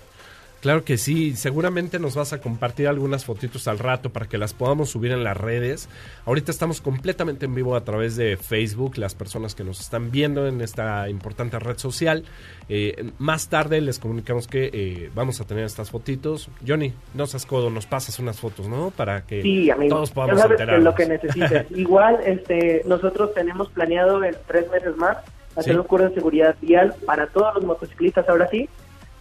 Claro 0.63 0.85
que 0.85 0.95
sí, 0.97 1.35
seguramente 1.35 1.99
nos 1.99 2.15
vas 2.15 2.31
a 2.31 2.39
compartir 2.39 2.87
algunas 2.87 3.25
fotitos 3.25 3.67
al 3.67 3.79
rato 3.79 4.11
para 4.11 4.27
que 4.27 4.37
las 4.37 4.53
podamos 4.53 4.91
subir 4.91 5.11
en 5.11 5.21
las 5.25 5.35
redes. 5.35 5.89
Ahorita 6.25 6.51
estamos 6.51 6.79
completamente 6.79 7.45
en 7.47 7.53
vivo 7.53 7.75
a 7.75 7.83
través 7.83 8.15
de 8.15 8.37
Facebook, 8.37 8.97
las 8.97 9.13
personas 9.13 9.55
que 9.55 9.65
nos 9.65 9.81
están 9.81 10.09
viendo 10.09 10.47
en 10.47 10.61
esta 10.61 11.09
importante 11.09 11.59
red 11.59 11.77
social. 11.77 12.23
Eh, 12.69 13.11
más 13.17 13.49
tarde 13.49 13.81
les 13.81 13.99
comunicamos 13.99 14.47
que 14.47 14.69
eh, 14.71 15.11
vamos 15.13 15.41
a 15.41 15.43
tener 15.45 15.65
estas 15.65 15.91
fotitos. 15.91 16.47
Johnny, 16.65 16.93
no 17.13 17.27
seas 17.27 17.45
codo, 17.45 17.69
nos 17.69 17.85
pasas 17.85 18.17
unas 18.19 18.39
fotos, 18.39 18.69
¿no? 18.69 18.91
Para 18.91 19.23
que 19.25 19.41
Sí, 19.41 19.69
amigo. 19.69 19.97
todos 19.97 20.11
Ya 20.11 20.15
podamos 20.15 20.39
sabes 20.39 20.55
que 20.55 20.63
enterarnos. 20.63 20.85
lo 20.85 20.95
que 20.95 21.05
necesites. 21.07 21.65
Igual, 21.77 22.19
este, 22.25 22.83
nosotros 22.85 23.33
tenemos 23.33 23.67
planeado 23.71 24.23
en 24.23 24.33
tres 24.47 24.71
meses 24.71 24.95
más 24.95 25.17
hacer 25.57 25.73
Sí. 25.73 25.77
un 25.79 25.83
curso 25.87 26.07
de 26.07 26.15
seguridad 26.15 26.55
vial 26.61 26.95
para 27.05 27.27
todos 27.27 27.53
los 27.55 27.65
motociclistas 27.65 28.29
ahora 28.29 28.47
sí 28.49 28.69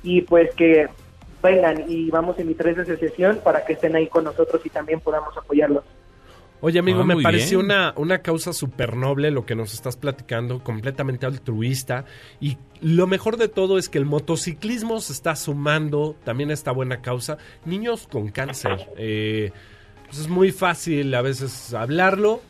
y 0.05 0.23
pues 0.23 0.55
que 0.55 0.87
vengan 1.43 1.85
y 1.89 2.11
vamos 2.11 2.39
a 2.39 2.43
invitar 2.43 2.69
a 2.69 2.71
esa 2.71 2.83
asociación 2.83 3.41
para 3.43 3.65
que 3.65 3.75
estén 3.75 3.97
ahí 3.97 4.07
con 4.09 4.25
nosotros 4.25 4.61
y 4.65 4.71
también 4.71 5.01
podamos 5.01 5.37
apoyarlos. 5.37 5.85
Oye, 6.65 6.79
amigo, 6.79 7.01
Ah, 7.01 7.05
me 7.05 7.21
pareció 7.21 7.59
una, 7.59 7.93
una 7.97 8.23
causa 8.23 8.53
súper 8.53 8.95
noble 8.95 9.33
lo 9.33 9.45
que 9.45 9.57
nos 9.57 9.75
estás 9.75 9.97
platicando, 9.97 10.63
completamente 10.63 11.27
altruista. 11.27 12.05
Y 12.41 12.57
lo 12.81 13.09
mejor 13.09 13.37
de 13.37 13.49
todo 13.49 13.79
es 13.79 13.89
que 13.89 13.99
el 13.99 14.07
motociclismo 14.07 15.01
se 15.01 15.13
está 15.13 15.35
sumando 15.35 16.15
también 16.23 16.51
a 16.51 16.55
esta 16.55 16.71
buena 16.71 17.03
causa. 17.03 17.37
Niños 17.65 18.07
con 18.07 18.29
cáncer. 18.29 18.89
Eh, 18.97 19.51
pues 20.07 20.21
es 20.21 20.29
muy 20.29 20.53
fácil 20.53 21.13
a 21.17 21.23
veces 21.23 21.75
hablarlo, 21.75 22.41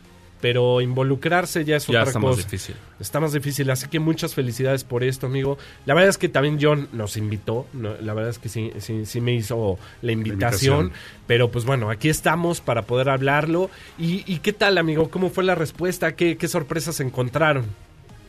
pero 0.42 0.80
involucrarse 0.82 1.64
ya 1.64 1.76
es 1.76 1.86
Ya 1.86 2.00
otra 2.00 2.08
está 2.10 2.18
más 2.18 2.30
cosa. 2.32 2.42
difícil. 2.42 2.74
Está 3.00 3.20
más 3.20 3.32
difícil, 3.32 3.70
así 3.70 3.88
que 3.88 4.00
muchas 4.00 4.34
felicidades 4.34 4.82
por 4.84 5.04
esto, 5.04 5.26
amigo. 5.28 5.56
La 5.86 5.94
verdad 5.94 6.10
es 6.10 6.18
que 6.18 6.28
también 6.28 6.58
John 6.60 6.88
nos 6.92 7.16
invitó, 7.16 7.66
¿no? 7.72 7.94
la 8.00 8.12
verdad 8.12 8.30
es 8.30 8.38
que 8.40 8.48
sí, 8.50 8.72
sí, 8.78 9.06
sí 9.06 9.20
me 9.20 9.32
hizo 9.32 9.78
la 10.02 10.12
invitación, 10.12 10.86
invitación. 10.86 10.92
pero 11.26 11.50
pues 11.50 11.64
bueno, 11.64 11.88
aquí 11.90 12.08
estamos 12.10 12.60
para 12.60 12.82
poder 12.82 13.08
hablarlo. 13.08 13.70
¿Y, 13.98 14.24
y 14.26 14.40
qué 14.40 14.52
tal, 14.52 14.76
amigo? 14.78 15.08
¿Cómo 15.10 15.30
fue 15.30 15.44
la 15.44 15.54
respuesta? 15.54 16.16
¿Qué, 16.16 16.36
qué 16.36 16.48
sorpresas 16.48 16.98
encontraron? 17.00 17.64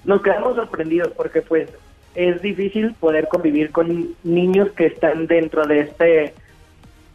Nos 0.06 0.21
quedamos 0.21 0.56
sorprendidos 0.56 1.10
porque 1.17 1.41
pues 1.41 1.67
es 2.13 2.41
difícil 2.43 2.93
poder 2.99 3.28
convivir 3.28 3.71
con 3.71 4.10
niños 4.23 4.69
que 4.78 4.86
están 4.86 5.26
dentro 5.26 5.65
de 5.65 5.80
este 5.80 6.34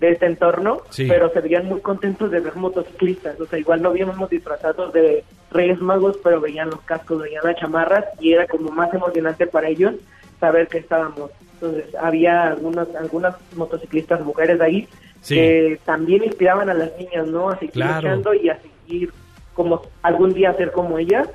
de 0.01 0.11
este 0.13 0.27
entorno, 0.27 0.79
Sí. 0.91 1.07
pero 1.09 1.29
se 1.33 1.41
veían 1.41 1.67
muy 1.67 1.81
contentos 1.81 2.31
de 2.31 2.41
ver 2.41 2.55
motociclistas, 2.57 3.39
o 3.41 3.47
sea, 3.47 3.59
igual 3.59 3.83
no 3.83 3.89
habíamos 3.89 4.31
disfrazados 4.31 4.93
de 4.93 5.25
Reyes 5.51 5.81
Magos, 5.81 6.19
pero 6.23 6.41
veían 6.41 6.71
los 6.71 6.81
cascos, 6.83 7.23
veían 7.23 7.43
las 7.45 7.57
chamarras 7.57 8.05
y 8.21 8.33
era 8.33 8.47
como 8.47 8.71
más 8.71 8.93
emocionante 8.95 9.47
para 9.47 9.69
ellos 9.69 9.95
saber 10.39 10.69
que 10.69 10.79
estábamos. 10.79 11.31
Entonces, 11.55 11.93
había 11.97 12.45
algunas 12.49 12.87
algunas 12.95 13.35
motociclistas 13.57 14.21
mujeres 14.25 14.61
ahí 14.61 14.87
Sí. 15.21 15.35
que 15.35 15.81
también 15.85 16.23
inspiraban 16.23 16.71
a 16.71 16.75
las 16.75 16.97
niñas, 16.97 17.27
¿no? 17.27 17.51
A 17.51 17.57
seguir 17.59 17.73
Claro. 17.73 17.95
luchando 18.03 18.35
y 18.35 18.49
a 18.51 18.59
seguir 18.87 19.13
como 19.55 19.83
algún 20.03 20.33
día 20.33 20.55
ser 20.55 20.71
como 20.71 20.97
ellas. 20.99 21.29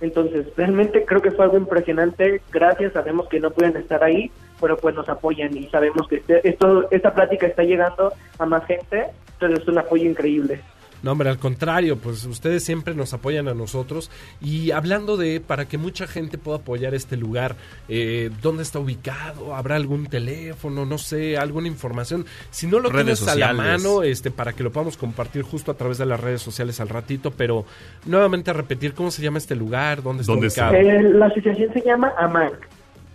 Entonces, 0.00 0.46
realmente 0.56 1.04
creo 1.04 1.20
que 1.20 1.30
fue 1.30 1.44
algo 1.44 1.58
impresionante. 1.58 2.40
Gracias, 2.52 2.92
sabemos 2.92 3.28
que 3.28 3.38
no 3.40 3.50
pueden 3.50 3.76
estar 3.76 4.02
ahí, 4.02 4.30
pero 4.60 4.76
pues 4.76 4.94
nos 4.94 5.08
apoyan 5.08 5.54
y 5.56 5.68
sabemos 5.68 6.08
que 6.08 6.16
este- 6.16 6.48
esto, 6.48 6.88
esta 6.90 7.14
plática 7.14 7.46
está 7.46 7.62
llegando 7.62 8.12
a 8.38 8.46
más 8.46 8.64
gente, 8.66 9.06
entonces 9.34 9.60
es 9.60 9.68
un 9.68 9.78
apoyo 9.78 10.08
increíble. 10.08 10.60
No, 11.02 11.12
hombre, 11.12 11.30
al 11.30 11.38
contrario, 11.38 11.96
pues 11.96 12.24
ustedes 12.26 12.62
siempre 12.64 12.94
nos 12.94 13.14
apoyan 13.14 13.48
a 13.48 13.54
nosotros. 13.54 14.10
Y 14.42 14.70
hablando 14.70 15.16
de, 15.16 15.40
para 15.40 15.66
que 15.66 15.78
mucha 15.78 16.06
gente 16.06 16.36
pueda 16.38 16.58
apoyar 16.58 16.94
este 16.94 17.16
lugar, 17.16 17.56
eh, 17.88 18.30
¿dónde 18.42 18.62
está 18.62 18.78
ubicado? 18.78 19.54
¿Habrá 19.54 19.76
algún 19.76 20.06
teléfono? 20.06 20.84
No 20.84 20.98
sé, 20.98 21.38
alguna 21.38 21.68
información. 21.68 22.26
Si 22.50 22.66
no 22.66 22.80
lo 22.80 22.90
Redes 22.90 23.20
tienes 23.20 23.28
a 23.28 23.34
la 23.34 23.52
mano, 23.52 24.02
este, 24.02 24.30
para 24.30 24.52
que 24.52 24.62
lo 24.62 24.70
podamos 24.72 24.96
compartir 24.96 25.42
justo 25.42 25.70
a 25.72 25.74
través 25.74 25.98
de 25.98 26.06
las 26.06 26.20
redes 26.20 26.42
sociales 26.42 26.80
al 26.80 26.88
ratito, 26.90 27.30
pero 27.30 27.64
nuevamente 28.04 28.52
repetir, 28.52 28.92
¿cómo 28.94 29.10
se 29.10 29.22
llama 29.22 29.38
este 29.38 29.56
lugar? 29.56 30.02
¿Dónde 30.02 30.22
está 30.22 30.32
¿Dónde 30.32 30.48
ubicado? 30.48 30.74
está? 30.74 30.94
Eh, 30.94 31.02
la 31.02 31.26
asociación 31.26 31.72
se 31.72 31.80
llama 31.82 32.12
AMANC, 32.18 32.54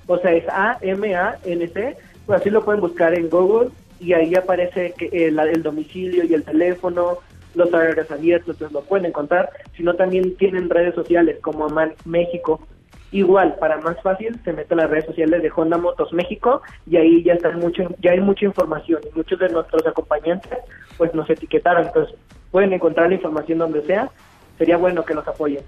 o 0.07 0.17
sea, 0.19 0.31
es 0.33 0.43
A-M-A-N-C, 0.49 1.97
pues 2.25 2.41
así 2.41 2.49
lo 2.49 2.63
pueden 2.65 2.81
buscar 2.81 3.13
en 3.13 3.29
Google 3.29 3.69
y 3.99 4.13
ahí 4.13 4.35
aparece 4.35 4.93
que, 4.97 5.09
eh, 5.11 5.31
la- 5.31 5.43
el 5.49 5.63
domicilio 5.63 6.23
y 6.25 6.33
el 6.33 6.43
teléfono, 6.43 7.19
los 7.55 7.73
horarios 7.73 8.09
abiertos, 8.11 8.55
entonces 8.55 8.73
lo 8.73 8.81
pueden 8.81 9.05
encontrar, 9.05 9.49
sino 9.75 9.95
también 9.95 10.35
tienen 10.37 10.69
redes 10.69 10.95
sociales 10.95 11.37
como 11.41 11.65
AMAN 11.65 11.93
México. 12.05 12.61
Igual, 13.11 13.55
para 13.59 13.77
más 13.77 14.01
fácil, 14.01 14.39
se 14.43 14.51
meten 14.51 14.79
a 14.79 14.83
las 14.83 14.91
redes 14.91 15.05
sociales 15.05 15.41
de 15.41 15.51
Honda 15.55 15.77
Motos 15.77 16.11
México 16.11 16.61
y 16.85 16.97
ahí 16.97 17.23
ya 17.23 17.33
está 17.33 17.51
mucho, 17.51 17.83
ya 18.01 18.11
hay 18.11 18.19
mucha 18.19 18.45
información 18.45 19.01
y 19.09 19.15
muchos 19.15 19.39
de 19.39 19.49
nuestros 19.49 19.85
acompañantes 19.87 20.59
pues 20.97 21.13
nos 21.13 21.29
etiquetaron, 21.29 21.87
entonces 21.87 22.15
pueden 22.51 22.73
encontrar 22.73 23.09
la 23.09 23.15
información 23.15 23.59
donde 23.59 23.81
sea, 23.83 24.09
sería 24.57 24.77
bueno 24.77 25.05
que 25.05 25.13
nos 25.13 25.27
apoyen. 25.27 25.63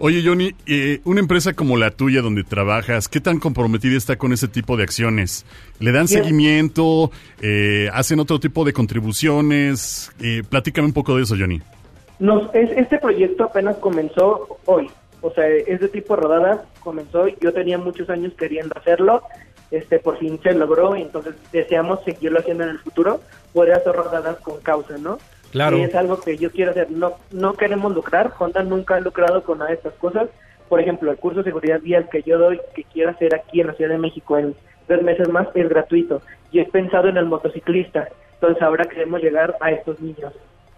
Oye, 0.00 0.22
Johnny, 0.24 0.54
eh, 0.66 1.00
una 1.04 1.18
empresa 1.18 1.54
como 1.54 1.76
la 1.76 1.90
tuya 1.90 2.22
donde 2.22 2.44
trabajas, 2.44 3.08
¿qué 3.08 3.20
tan 3.20 3.40
comprometida 3.40 3.96
está 3.96 4.16
con 4.16 4.32
ese 4.32 4.46
tipo 4.46 4.76
de 4.76 4.84
acciones? 4.84 5.44
¿Le 5.80 5.90
dan 5.90 6.06
Bien. 6.06 6.22
seguimiento? 6.22 7.10
Eh, 7.42 7.88
¿Hacen 7.92 8.20
otro 8.20 8.38
tipo 8.38 8.64
de 8.64 8.72
contribuciones? 8.72 10.12
Eh, 10.20 10.44
platícame 10.48 10.86
un 10.86 10.92
poco 10.92 11.16
de 11.16 11.24
eso, 11.24 11.34
Johnny. 11.36 11.60
Nos, 12.20 12.54
es, 12.54 12.70
este 12.76 12.98
proyecto 12.98 13.42
apenas 13.42 13.76
comenzó 13.78 14.58
hoy, 14.66 14.88
o 15.20 15.32
sea, 15.32 15.44
tipo 15.92 16.14
de 16.14 16.22
rodadas 16.22 16.60
comenzó, 16.78 17.26
yo 17.40 17.52
tenía 17.52 17.76
muchos 17.76 18.08
años 18.08 18.32
queriendo 18.38 18.76
hacerlo, 18.78 19.22
este 19.72 19.98
por 19.98 20.16
fin 20.18 20.38
se 20.42 20.52
logró 20.52 20.96
y 20.96 21.02
entonces 21.02 21.34
deseamos 21.52 22.04
seguirlo 22.04 22.38
haciendo 22.38 22.62
en 22.62 22.70
el 22.70 22.78
futuro, 22.78 23.20
poder 23.52 23.74
hacer 23.74 23.94
rodadas 23.94 24.36
con 24.38 24.60
causa, 24.60 24.96
¿no? 24.96 25.18
Claro. 25.52 25.78
Y 25.78 25.82
es 25.82 25.94
algo 25.94 26.20
que 26.20 26.36
yo 26.36 26.50
quiero 26.50 26.72
hacer, 26.72 26.90
no 26.90 27.14
no 27.30 27.54
queremos 27.54 27.94
lucrar, 27.94 28.32
Honda 28.38 28.62
nunca 28.62 28.96
ha 28.96 29.00
lucrado 29.00 29.42
con 29.42 29.58
nada 29.58 29.70
de 29.70 29.76
estas 29.76 29.94
cosas, 29.94 30.28
por 30.68 30.80
ejemplo, 30.80 31.10
el 31.10 31.16
curso 31.16 31.38
de 31.38 31.44
seguridad 31.44 31.80
vial 31.80 32.08
que 32.10 32.22
yo 32.22 32.38
doy, 32.38 32.60
que 32.74 32.84
quiero 32.84 33.10
hacer 33.10 33.34
aquí 33.34 33.60
en 33.60 33.68
la 33.68 33.74
Ciudad 33.74 33.92
de 33.92 33.98
México 33.98 34.38
en 34.38 34.54
tres 34.86 35.02
meses 35.02 35.28
más, 35.28 35.48
es 35.54 35.68
gratuito, 35.68 36.20
y 36.52 36.60
es 36.60 36.68
pensado 36.68 37.08
en 37.08 37.16
el 37.16 37.26
motociclista, 37.26 38.08
entonces 38.34 38.62
ahora 38.62 38.84
queremos 38.84 39.22
llegar 39.22 39.56
a 39.60 39.70
estos 39.70 40.00
niños. 40.00 40.32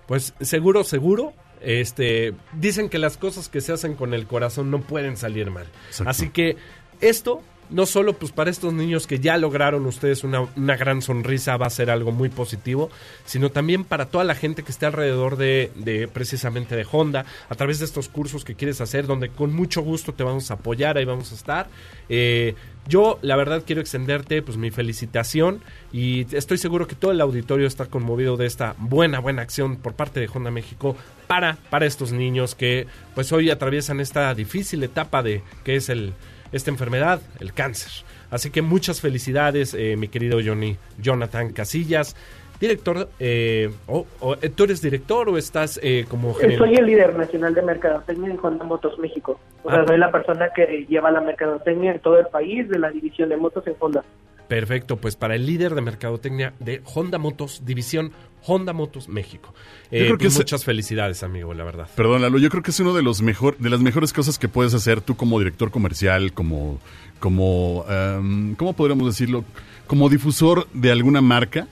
Pues 0.07 0.35
seguro, 0.41 0.83
seguro. 0.85 1.33
Este, 1.61 2.33
dicen 2.55 2.89
que 2.89 2.99
las 2.99 3.19
cosas 3.19 3.49
que 3.49 3.61
se 3.61 3.73
hacen 3.73 3.95
con 3.95 4.15
el 4.15 4.27
corazón 4.27 4.71
no 4.71 4.81
pueden 4.81 5.17
salir 5.17 5.51
mal. 5.51 5.67
Exacto. 5.89 6.11
Así 6.11 6.31
que 6.31 6.57
esto, 7.01 7.43
no 7.71 7.87
solo 7.87 8.15
pues 8.15 8.33
para 8.33 8.51
estos 8.51 8.73
niños 8.73 9.07
que 9.07 9.21
ya 9.21 9.37
lograron 9.37 9.87
ustedes 9.87 10.25
una, 10.25 10.43
una 10.57 10.77
gran 10.77 11.03
sonrisa, 11.03 11.57
va 11.57 11.67
a 11.67 11.71
ser 11.71 11.91
algo 11.91 12.13
muy 12.13 12.29
positivo, 12.29 12.91
sino 13.25 13.51
también 13.51 13.85
para 13.85 14.07
toda 14.07 14.25
la 14.25 14.35
gente 14.35 14.63
que 14.63 14.73
esté 14.73 14.87
alrededor 14.87 15.37
de, 15.37 15.71
de 15.77 16.09
precisamente 16.09 16.77
de 16.77 16.87
Honda, 16.91 17.25
a 17.49 17.55
través 17.55 17.79
de 17.79 17.85
estos 17.85 18.09
cursos 18.09 18.45
que 18.45 18.55
quieres 18.55 18.81
hacer, 18.81 19.07
donde 19.07 19.29
con 19.29 19.55
mucho 19.55 19.83
gusto 19.83 20.13
te 20.13 20.25
vamos 20.25 20.51
a 20.51 20.55
apoyar, 20.55 20.99
ahí 20.99 21.05
vamos 21.05 21.33
a 21.33 21.35
estar. 21.35 21.69
Eh, 22.09 22.55
yo, 22.89 23.19
la 23.23 23.37
verdad, 23.37 23.63
quiero 23.65 23.81
extenderte 23.81 24.43
pues 24.43 24.57
mi 24.57 24.71
felicitación 24.71 25.63
y 25.93 26.27
estoy 26.35 26.59
seguro 26.59 26.87
que 26.87 26.97
todo 26.97 27.13
el 27.13 27.21
auditorio 27.21 27.67
está 27.67 27.87
conmovido 27.87 28.37
de 28.37 28.47
esta 28.47 28.75
buena, 28.79 29.21
buena 29.21 29.43
acción 29.43 29.77
por 29.77 29.95
parte 29.95 30.19
de 30.19 30.29
Honda 30.33 30.51
México 30.51 30.97
para, 31.27 31.59
para 31.69 31.87
estos 31.87 32.11
niños 32.11 32.55
que 32.55 32.87
pues 33.15 33.31
hoy 33.33 33.51
atraviesan 33.51 34.01
esta 34.01 34.35
difícil 34.35 34.83
etapa 34.83 35.23
de 35.23 35.43
que 35.63 35.77
es 35.77 35.89
el, 35.89 36.15
esta 36.53 36.71
enfermedad, 36.71 37.21
el 37.41 37.53
cáncer. 37.53 37.91
Así 38.31 38.51
que 38.51 38.63
muchas 38.63 39.01
felicidades, 39.01 39.75
eh, 39.75 39.97
mi 39.97 40.09
querido 40.09 40.39
Johnny, 40.45 40.77
Jonathan 41.01 41.53
Casillas. 41.53 42.17
Director, 42.61 43.09
eh, 43.19 43.71
o- 43.87 44.07
o, 44.21 44.35
eh, 44.35 44.51
¿tú 44.51 44.65
eres 44.65 44.83
director 44.83 45.29
o 45.31 45.39
estás 45.39 45.81
eh, 45.83 46.05
como 46.09 46.35
gerente? 46.35 46.59
Soy 46.59 46.75
el 46.75 46.85
líder 46.85 47.17
nacional 47.17 47.55
de 47.55 47.63
mercadotecnia 47.63 48.31
en 48.31 48.39
Honda 48.43 48.65
Motos 48.67 48.99
México. 48.99 49.41
O 49.65 49.71
sea, 49.71 49.81
Ah. 49.81 49.85
soy 49.87 49.97
la 49.97 50.13
persona 50.13 50.51
que 50.55 50.85
lleva 50.87 51.11
la 51.11 51.23
mercadotecnia 51.23 51.93
en 51.93 52.01
todo 52.01 52.19
el 52.19 52.27
país 52.27 52.69
de 52.69 52.79
la 52.79 52.91
división 52.91 53.31
de 53.31 53.39
motos 53.39 53.67
en 53.67 53.75
Honda. 53.81 54.05
Perfecto, 54.51 54.97
pues 54.97 55.15
para 55.15 55.37
el 55.37 55.47
líder 55.47 55.77
de 55.77 55.81
mercadotecnia 55.81 56.55
de 56.59 56.83
Honda 56.93 57.19
Motos, 57.19 57.63
división 57.65 58.11
Honda 58.45 58.73
Motos 58.73 59.09
México. 59.09 59.55
Eh, 59.93 60.07
creo 60.07 60.19
que 60.19 60.25
pues 60.25 60.33
es- 60.33 60.39
muchas 60.41 60.65
felicidades, 60.65 61.23
amigo, 61.23 61.55
la 61.55 61.63
verdad. 61.63 61.89
Perdón, 61.95 62.21
Lalo, 62.23 62.37
yo 62.39 62.51
creo 62.51 62.61
que 62.61 62.73
es 62.73 62.81
uno 62.81 62.93
de 62.93 63.03
los 63.05 63.23
mejor, 63.23 63.57
de 63.59 63.71
las 63.71 63.79
mejores 63.81 64.13
cosas 64.13 64.41
que 64.41 64.49
puedes 64.49 64.75
hacer 64.75 65.03
tú 65.03 65.15
como 65.15 65.39
director 65.39 65.71
comercial, 65.71 66.33
como, 66.33 66.81
como, 67.21 67.85
em, 67.89 68.57
¿cómo 68.57 68.73
podríamos 68.73 69.07
decirlo? 69.07 69.45
Como 69.87 70.09
difusor 70.09 70.67
de 70.73 70.91
alguna 70.91 71.21
marca, 71.21 71.69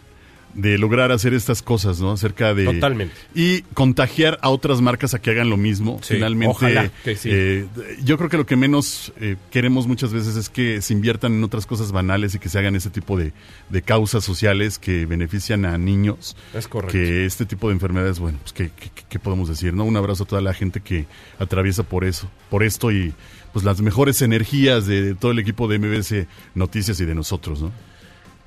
de 0.58 0.76
lograr 0.76 1.12
hacer 1.12 1.34
estas 1.34 1.62
cosas, 1.62 2.00
¿no? 2.00 2.10
Acerca 2.10 2.52
de... 2.52 2.64
Totalmente. 2.64 3.14
Y 3.32 3.62
contagiar 3.74 4.40
a 4.42 4.50
otras 4.50 4.80
marcas 4.80 5.14
a 5.14 5.20
que 5.20 5.30
hagan 5.30 5.48
lo 5.50 5.56
mismo. 5.56 6.00
Sí, 6.02 6.14
Finalmente, 6.14 6.50
ojalá 6.50 6.90
que 7.04 7.14
sí. 7.14 7.28
eh, 7.32 7.66
yo 8.02 8.18
creo 8.18 8.28
que 8.28 8.36
lo 8.36 8.44
que 8.44 8.56
menos 8.56 9.12
eh, 9.20 9.36
queremos 9.52 9.86
muchas 9.86 10.12
veces 10.12 10.34
es 10.34 10.48
que 10.48 10.82
se 10.82 10.92
inviertan 10.94 11.32
en 11.34 11.44
otras 11.44 11.64
cosas 11.64 11.92
banales 11.92 12.34
y 12.34 12.40
que 12.40 12.48
se 12.48 12.58
hagan 12.58 12.74
ese 12.74 12.90
tipo 12.90 13.16
de, 13.16 13.32
de 13.68 13.82
causas 13.82 14.24
sociales 14.24 14.80
que 14.80 15.06
benefician 15.06 15.64
a 15.64 15.78
niños 15.78 16.36
Es 16.52 16.66
correcto. 16.66 16.92
que 16.92 17.24
este 17.24 17.46
tipo 17.46 17.68
de 17.68 17.74
enfermedades, 17.74 18.18
bueno, 18.18 18.38
pues 18.42 18.52
¿qué, 18.52 18.70
qué, 18.76 18.90
qué 19.08 19.18
podemos 19.20 19.48
decir, 19.48 19.74
¿no? 19.74 19.84
Un 19.84 19.96
abrazo 19.96 20.24
a 20.24 20.26
toda 20.26 20.42
la 20.42 20.54
gente 20.54 20.80
que 20.80 21.06
atraviesa 21.38 21.84
por 21.84 22.04
eso, 22.04 22.28
por 22.50 22.64
esto 22.64 22.90
y 22.90 23.14
pues 23.52 23.64
las 23.64 23.80
mejores 23.80 24.20
energías 24.22 24.86
de 24.86 25.14
todo 25.14 25.30
el 25.30 25.38
equipo 25.38 25.68
de 25.68 25.78
MBS 25.78 26.26
Noticias 26.56 26.98
y 27.00 27.04
de 27.04 27.14
nosotros, 27.14 27.62
¿no? 27.62 27.70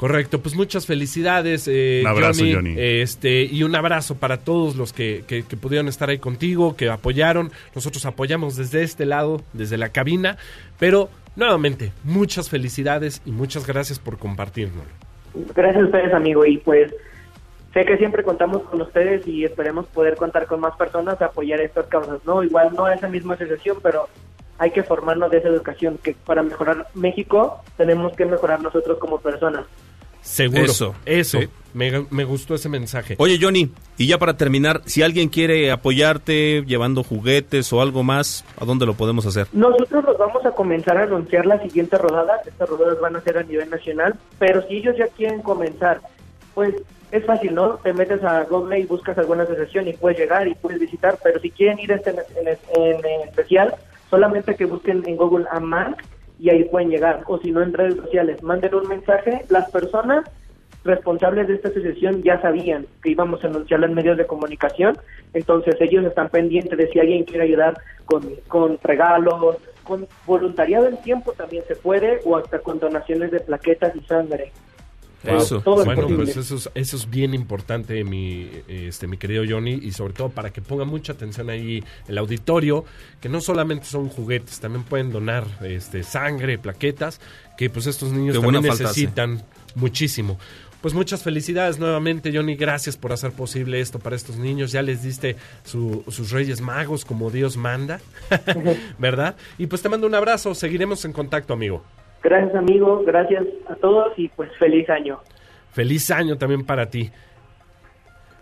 Correcto, 0.01 0.41
pues 0.41 0.55
muchas 0.55 0.87
felicidades, 0.87 1.67
eh, 1.67 1.99
Un 2.01 2.07
abrazo, 2.07 2.39
Johnny, 2.39 2.53
Johnny. 2.55 2.75
Este, 2.75 3.43
y 3.43 3.61
un 3.61 3.75
abrazo 3.75 4.15
para 4.15 4.37
todos 4.37 4.75
los 4.75 4.93
que, 4.93 5.23
que- 5.27 5.43
que 5.43 5.55
pudieron 5.57 5.87
estar 5.87 6.09
ahí 6.09 6.17
contigo, 6.17 6.75
que 6.75 6.89
apoyaron. 6.89 7.51
Nosotros 7.75 8.03
apoyamos 8.07 8.55
desde 8.57 8.81
este 8.81 9.05
lado, 9.05 9.43
desde 9.53 9.77
la 9.77 9.89
cabina. 9.89 10.37
Pero, 10.79 11.09
nuevamente, 11.35 11.91
muchas 12.03 12.49
felicidades 12.49 13.21
y 13.27 13.31
muchas 13.31 13.67
gracias 13.67 13.99
por 13.99 14.17
compartirnos. 14.17 14.85
Gracias 15.55 15.83
a 15.83 15.85
ustedes, 15.85 16.11
amigo, 16.15 16.47
y 16.47 16.57
pues 16.57 16.91
sé 17.71 17.85
que 17.85 17.95
siempre 17.97 18.23
contamos 18.23 18.63
con 18.63 18.81
ustedes 18.81 19.27
y 19.27 19.45
esperemos 19.45 19.85
poder 19.85 20.15
contar 20.15 20.47
con 20.47 20.61
más 20.61 20.75
personas 20.77 21.21
a 21.21 21.25
apoyar 21.25 21.61
estas 21.61 21.85
causas, 21.85 22.17
¿no? 22.25 22.43
Igual 22.43 22.73
no 22.75 22.85
a 22.85 22.95
esa 22.95 23.07
misma 23.07 23.35
asociación, 23.35 23.77
pero 23.83 24.07
hay 24.57 24.71
que 24.71 24.81
formarnos 24.81 25.29
de 25.29 25.37
esa 25.37 25.49
educación, 25.49 25.99
que 26.03 26.15
para 26.25 26.41
mejorar 26.41 26.87
México 26.95 27.63
tenemos 27.77 28.13
que 28.15 28.25
mejorar 28.25 28.63
nosotros 28.63 28.97
como 28.97 29.19
personas. 29.21 29.65
Seguro. 30.21 30.63
Eso, 30.65 30.95
Eso. 31.05 31.39
sí. 31.41 31.49
Me, 31.73 32.05
me 32.09 32.25
gustó 32.25 32.53
ese 32.55 32.67
mensaje. 32.67 33.15
Oye, 33.17 33.37
Johnny, 33.41 33.71
y 33.97 34.05
ya 34.07 34.17
para 34.17 34.35
terminar, 34.35 34.81
si 34.85 35.03
alguien 35.03 35.29
quiere 35.29 35.71
apoyarte 35.71 36.63
llevando 36.67 37.01
juguetes 37.01 37.71
o 37.71 37.81
algo 37.81 38.03
más, 38.03 38.43
¿a 38.59 38.65
dónde 38.65 38.85
lo 38.85 38.93
podemos 38.95 39.25
hacer? 39.25 39.47
Nosotros 39.53 40.03
los 40.03 40.17
vamos 40.17 40.45
a 40.45 40.51
comenzar 40.51 40.97
a 40.97 41.03
anunciar 41.03 41.45
la 41.45 41.61
siguiente 41.61 41.97
rodada. 41.97 42.41
Estas 42.45 42.67
rodadas 42.67 42.99
van 42.99 43.15
a 43.15 43.21
ser 43.21 43.37
a 43.37 43.43
nivel 43.43 43.69
nacional, 43.69 44.15
pero 44.37 44.67
si 44.67 44.77
ellos 44.77 44.95
ya 44.97 45.07
quieren 45.07 45.41
comenzar, 45.41 46.01
pues 46.53 46.75
es 47.13 47.25
fácil, 47.25 47.55
¿no? 47.55 47.75
Te 47.75 47.93
metes 47.93 48.21
a 48.21 48.43
Google 48.43 48.79
y 48.79 48.85
buscas 48.85 49.17
alguna 49.17 49.43
asociación 49.43 49.87
y 49.87 49.93
puedes 49.93 50.19
llegar 50.19 50.49
y 50.49 50.55
puedes 50.55 50.77
visitar, 50.79 51.17
pero 51.23 51.39
si 51.39 51.51
quieren 51.51 51.79
ir 51.79 51.93
a 51.93 51.95
este 51.95 52.09
en, 52.09 52.17
en- 52.75 53.05
en 53.05 53.29
especial, 53.29 53.75
solamente 54.09 54.55
que 54.55 54.65
busquen 54.65 55.03
en 55.07 55.15
Google 55.15 55.45
a 55.49 55.61
MANC 55.61 55.97
y 56.41 56.49
ahí 56.49 56.63
pueden 56.63 56.89
llegar, 56.89 57.21
o 57.27 57.37
si 57.37 57.51
no 57.51 57.61
en 57.61 57.71
redes 57.71 57.97
sociales, 57.97 58.41
manden 58.41 58.73
un 58.73 58.87
mensaje, 58.87 59.45
las 59.49 59.69
personas 59.69 60.25
responsables 60.83 61.47
de 61.47 61.53
esta 61.53 61.69
asociación 61.69 62.23
ya 62.23 62.41
sabían 62.41 62.87
que 63.03 63.11
íbamos 63.11 63.43
a 63.43 63.47
anunciarla 63.47 63.85
en 63.85 63.93
medios 63.93 64.17
de 64.17 64.25
comunicación, 64.25 64.97
entonces 65.35 65.75
ellos 65.79 66.03
están 66.03 66.29
pendientes 66.29 66.75
de 66.75 66.87
si 66.87 66.99
alguien 66.99 67.25
quiere 67.25 67.43
ayudar 67.43 67.77
con, 68.05 68.23
con 68.47 68.79
regalos, 68.83 69.57
con 69.83 70.07
voluntariado 70.25 70.87
en 70.87 70.97
tiempo 71.03 71.31
también 71.33 71.63
se 71.67 71.75
puede, 71.75 72.21
o 72.25 72.35
hasta 72.35 72.57
con 72.57 72.79
donaciones 72.79 73.29
de 73.29 73.41
plaquetas 73.41 73.95
y 73.95 73.99
sangre. 74.01 74.51
Eso. 75.23 75.61
Todo 75.61 75.81
es 75.81 75.85
Bueno, 75.85 76.07
pues 76.17 76.35
eso 76.37 76.55
es, 76.55 76.69
eso 76.73 76.97
es 76.97 77.09
bien 77.09 77.33
importante, 77.33 78.03
mi, 78.03 78.49
este, 78.67 79.05
mi 79.07 79.17
querido 79.17 79.43
Johnny, 79.47 79.73
y 79.81 79.91
sobre 79.91 80.13
todo 80.13 80.29
para 80.29 80.51
que 80.51 80.61
ponga 80.61 80.83
mucha 80.85 81.13
atención 81.13 81.49
ahí 81.49 81.83
el 82.07 82.17
auditorio, 82.17 82.85
que 83.19 83.29
no 83.29 83.39
solamente 83.41 83.85
son 83.85 84.09
juguetes, 84.09 84.59
también 84.59 84.83
pueden 84.83 85.11
donar 85.11 85.45
este, 85.61 86.03
sangre, 86.03 86.57
plaquetas, 86.57 87.21
que 87.57 87.69
pues 87.69 87.85
estos 87.87 88.11
niños 88.11 88.35
Qué 88.35 88.41
también 88.41 88.63
necesitan 88.87 89.43
muchísimo. 89.75 90.39
Pues 90.81 90.95
muchas 90.95 91.21
felicidades 91.21 91.77
nuevamente, 91.77 92.31
Johnny. 92.35 92.55
Gracias 92.55 92.97
por 92.97 93.13
hacer 93.13 93.31
posible 93.33 93.79
esto 93.81 93.99
para 93.99 94.15
estos 94.15 94.37
niños. 94.37 94.71
Ya 94.71 94.81
les 94.81 95.03
diste 95.03 95.35
su- 95.63 96.03
sus 96.09 96.31
Reyes 96.31 96.59
Magos 96.59 97.05
como 97.05 97.29
Dios 97.29 97.55
manda, 97.55 97.99
¿verdad? 98.97 99.35
Y 99.59 99.67
pues 99.67 99.83
te 99.83 99.89
mando 99.89 100.07
un 100.07 100.15
abrazo. 100.15 100.55
Seguiremos 100.55 101.05
en 101.05 101.13
contacto, 101.13 101.53
amigo. 101.53 101.83
Gracias 102.23 102.55
amigo, 102.55 103.03
gracias 103.05 103.45
a 103.67 103.75
todos 103.75 104.13
y 104.17 104.27
pues 104.29 104.51
feliz 104.57 104.89
año. 104.89 105.19
Feliz 105.71 106.11
año 106.11 106.37
también 106.37 106.65
para 106.65 106.89
ti. 106.89 107.11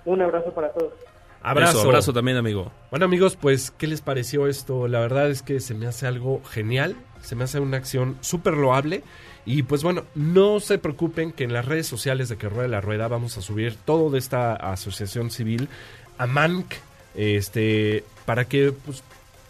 Un 0.05 0.21
abrazo 0.21 0.53
para 0.53 0.71
todos. 0.71 0.93
Abrazo. 1.41 1.79
Eso, 1.79 1.87
abrazo 1.87 2.13
también, 2.13 2.37
amigo. 2.37 2.71
Bueno 2.91 3.05
amigos, 3.05 3.37
pues, 3.37 3.71
¿qué 3.71 3.87
les 3.87 4.01
pareció 4.01 4.47
esto? 4.47 4.87
La 4.87 4.99
verdad 4.99 5.29
es 5.29 5.41
que 5.41 5.61
se 5.61 5.73
me 5.73 5.87
hace 5.87 6.05
algo 6.05 6.41
genial, 6.43 6.95
se 7.21 7.35
me 7.35 7.45
hace 7.45 7.59
una 7.59 7.77
acción 7.77 8.17
súper 8.21 8.55
loable 8.55 9.03
y 9.45 9.63
pues 9.63 9.83
bueno, 9.83 10.03
no 10.15 10.59
se 10.59 10.77
preocupen 10.77 11.31
que 11.31 11.45
en 11.45 11.53
las 11.53 11.65
redes 11.65 11.87
sociales 11.87 12.27
de 12.29 12.37
Que 12.37 12.49
Rueda 12.49 12.67
la 12.67 12.81
Rueda 12.81 13.07
vamos 13.07 13.37
a 13.37 13.41
subir 13.41 13.75
todo 13.85 14.09
de 14.09 14.19
esta 14.19 14.53
asociación 14.53 15.31
civil 15.31 15.69
a 16.17 16.27
MANC, 16.27 16.73
este, 17.15 18.03
para 18.25 18.45
que 18.45 18.73
pues 18.85 19.03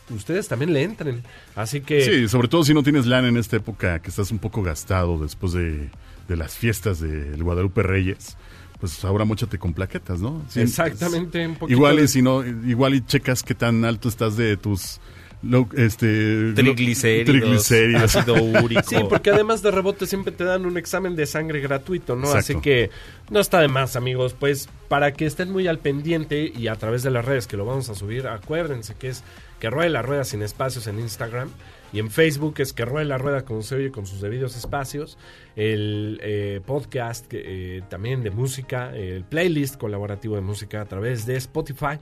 ustedes 0.10 0.48
también 0.48 0.74
le 0.74 0.84
entren. 0.84 1.24
Así 1.56 1.82
que... 1.82 2.02
Sí, 2.04 2.28
sobre 2.28 2.48
todo 2.48 2.64
si 2.64 2.74
no 2.74 2.84
tienes 2.84 3.06
lana 3.06 3.28
en 3.28 3.38
esta 3.38 3.58
época, 3.58 4.00
que 4.02 4.10
estás 4.10 4.32
un 4.32 4.40
poco 4.40 4.62
gastado 4.64 5.18
después 5.18 5.54
de, 5.54 5.90
de 6.28 6.36
las 6.36 6.56
fiestas 6.56 7.00
del 7.00 7.44
Guadalupe 7.44 7.84
Reyes, 7.84 8.38
pues 8.80 9.04
ahora 9.04 9.26
mochate 9.26 9.58
con 9.58 9.74
plaquetas, 9.74 10.20
¿no? 10.22 10.42
Sí, 10.50 10.62
Exactamente, 10.62 11.46
un 11.46 11.56
poquito 11.56 11.78
Igual 11.78 11.98
de- 11.98 12.04
y 12.04 12.08
si 12.08 12.22
no, 12.22 12.46
igual 12.46 12.96
y 12.96 13.02
checas 13.06 13.44
qué 13.44 13.54
tan 13.56 13.84
alto 13.86 14.08
estás 14.10 14.38
de 14.38 14.56
tus 14.58 15.00
lo- 15.42 15.68
este 15.78 16.52
Triglicéridos, 16.54 17.26
triglicéridos. 17.26 18.16
ácido 18.16 18.36
úrico. 18.64 18.82
Sí, 18.88 18.96
porque 19.10 19.30
además 19.32 19.62
de 19.62 19.72
rebote 19.72 20.06
siempre 20.06 20.34
te 20.34 20.44
dan 20.44 20.66
un 20.66 20.78
examen 20.78 21.16
de 21.16 21.26
sangre 21.26 21.62
gratuito, 21.62 22.16
¿no? 22.16 22.28
Exacto. 22.28 22.40
Así 22.40 22.62
que 22.62 22.90
no 23.30 23.40
está 23.40 23.60
de 23.62 23.68
más, 23.70 23.96
amigos. 23.96 24.36
Pues 24.38 24.68
para 24.90 25.14
que 25.14 25.26
estén 25.26 25.50
muy 25.52 25.68
al 25.68 25.80
pendiente 25.80 26.52
y 26.54 26.68
a 26.68 26.76
través 26.76 27.04
de 27.04 27.12
las 27.12 27.24
redes 27.24 27.48
que 27.48 27.56
lo 27.58 27.64
vamos 27.66 27.90
a 27.90 27.96
subir, 27.96 28.28
acuérdense 28.28 28.96
que 28.96 29.10
es 29.10 29.24
que 29.60 29.70
ruede 29.70 29.90
la 29.90 30.02
rueda 30.02 30.24
sin 30.24 30.42
espacios 30.42 30.88
en 30.88 31.00
Instagram 31.00 31.50
y 31.92 32.00
en 32.00 32.12
Facebook 32.12 32.56
es 32.60 32.74
que 32.74 32.86
ruede 32.86 33.06
la 33.06 33.18
rueda 33.18 33.46
como 33.46 33.62
se 33.62 33.76
oye 33.76 33.92
con 33.92 34.06
sus 34.06 34.22
debidos 34.22 34.56
espacios. 34.56 35.18
El 35.56 36.20
eh, 36.22 36.62
podcast 36.66 37.26
eh, 37.32 37.82
también 37.90 38.24
de 38.24 38.32
música, 38.32 38.96
el 38.96 39.24
playlist 39.24 39.78
colaborativo 39.78 40.36
de 40.36 40.42
música 40.42 40.82
a 40.82 40.86
través 40.86 41.26
de 41.26 41.36
Spotify 41.38 42.00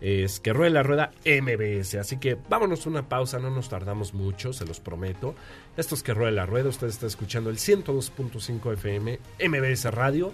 es 0.00 0.40
que 0.40 0.52
ruede 0.52 0.70
la 0.70 0.82
rueda 0.82 1.10
MBS. 1.24 1.96
Así 1.96 2.18
que 2.18 2.36
vámonos 2.48 2.86
una 2.86 3.08
pausa, 3.08 3.38
no 3.38 3.50
nos 3.50 3.68
tardamos 3.68 4.14
mucho, 4.14 4.52
se 4.52 4.64
los 4.64 4.80
prometo. 4.80 5.34
Esto 5.76 5.94
es 5.94 6.02
que 6.02 6.14
ruede 6.14 6.32
la 6.32 6.46
rueda, 6.46 6.68
usted 6.68 6.88
está 6.88 7.06
escuchando 7.06 7.50
el 7.50 7.56
102.5 7.56 8.72
FM 8.74 9.18
MBS 9.48 9.84
Radio. 9.92 10.32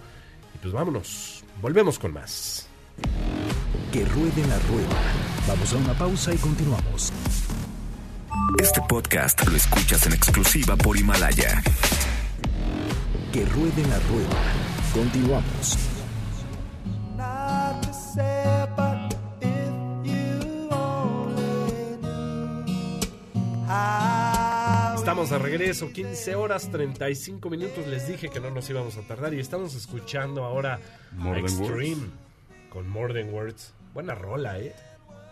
Y 0.55 0.59
pues 0.59 0.73
vámonos, 0.73 1.45
volvemos 1.61 1.99
con 1.99 2.13
más. 2.13 2.69
Que 3.93 4.05
ruede 4.05 4.47
la 4.49 4.59
rueda. 4.61 5.01
Vamos 5.47 5.73
a 5.73 5.77
una 5.77 5.95
pausa 5.95 6.35
y 6.35 6.37
continuamos. 6.39 7.13
Este 8.61 8.81
podcast 8.89 9.47
lo 9.47 9.57
escuchas 9.57 10.07
en 10.07 10.13
exclusiva 10.13 10.77
por 10.77 10.97
Himalaya. 10.97 11.63
Que 13.33 13.45
ruede 13.47 13.83
la 13.89 13.99
rueda. 14.01 14.41
Continuamos. 14.93 15.79
Estamos 24.97 25.31
de 25.31 25.39
regreso, 25.39 25.93
15 25.93 26.35
horas 26.35 26.71
35 26.71 27.51
minutos. 27.51 27.87
Les 27.87 28.09
dije 28.09 28.31
que 28.31 28.41
no 28.41 28.51
nos 28.51 28.69
íbamos 28.71 28.97
a 28.97 29.03
tardar 29.03 29.35
y 29.35 29.41
estamos 29.41 29.75
escuchando 29.75 30.45
ahora 30.45 30.81
More 31.13 31.41
Extreme 31.41 32.24
con 32.75 32.87
More 32.91 33.15
Than 33.15 33.33
Words. 33.33 33.73
Buena 33.95 34.15
rola, 34.15 34.59
¿eh? 34.59 34.75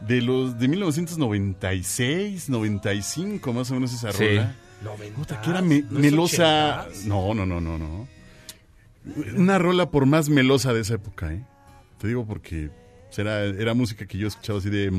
De 0.01 0.23
los 0.23 0.59
de 0.59 0.67
1996, 0.69 2.49
95 2.49 3.53
más 3.53 3.71
o 3.71 3.75
menos 3.75 3.93
esa 3.93 4.13
Sí. 4.13 4.25
rola. 4.29 4.55
90. 4.83 5.17
Puta, 5.17 5.41
que 5.43 5.51
era 5.51 5.61
me- 5.63 5.83
¿No 5.83 5.99
es 5.99 6.05
melosa. 6.05 6.87
80s? 6.89 7.05
No, 7.07 7.35
no, 7.35 7.45
no, 7.47 7.61
no, 7.61 7.77
no. 7.79 8.09
Una 9.37 9.59
rola 9.59 9.91
por 9.91 10.07
más 10.07 10.29
melosa 10.29 10.73
de 10.73 10.81
esa 10.81 10.95
época, 10.95 11.33
¿eh? 11.33 11.45
Te 11.99 12.09
digo 12.09 12.25
porque 12.27 12.71
era, 13.19 13.45
era 13.45 13.75
música 13.75 14.07
que 14.07 14.17
yo 14.19 14.29
escuchaba 14.29 14.59
así 14.59 14.71
de 14.71 14.91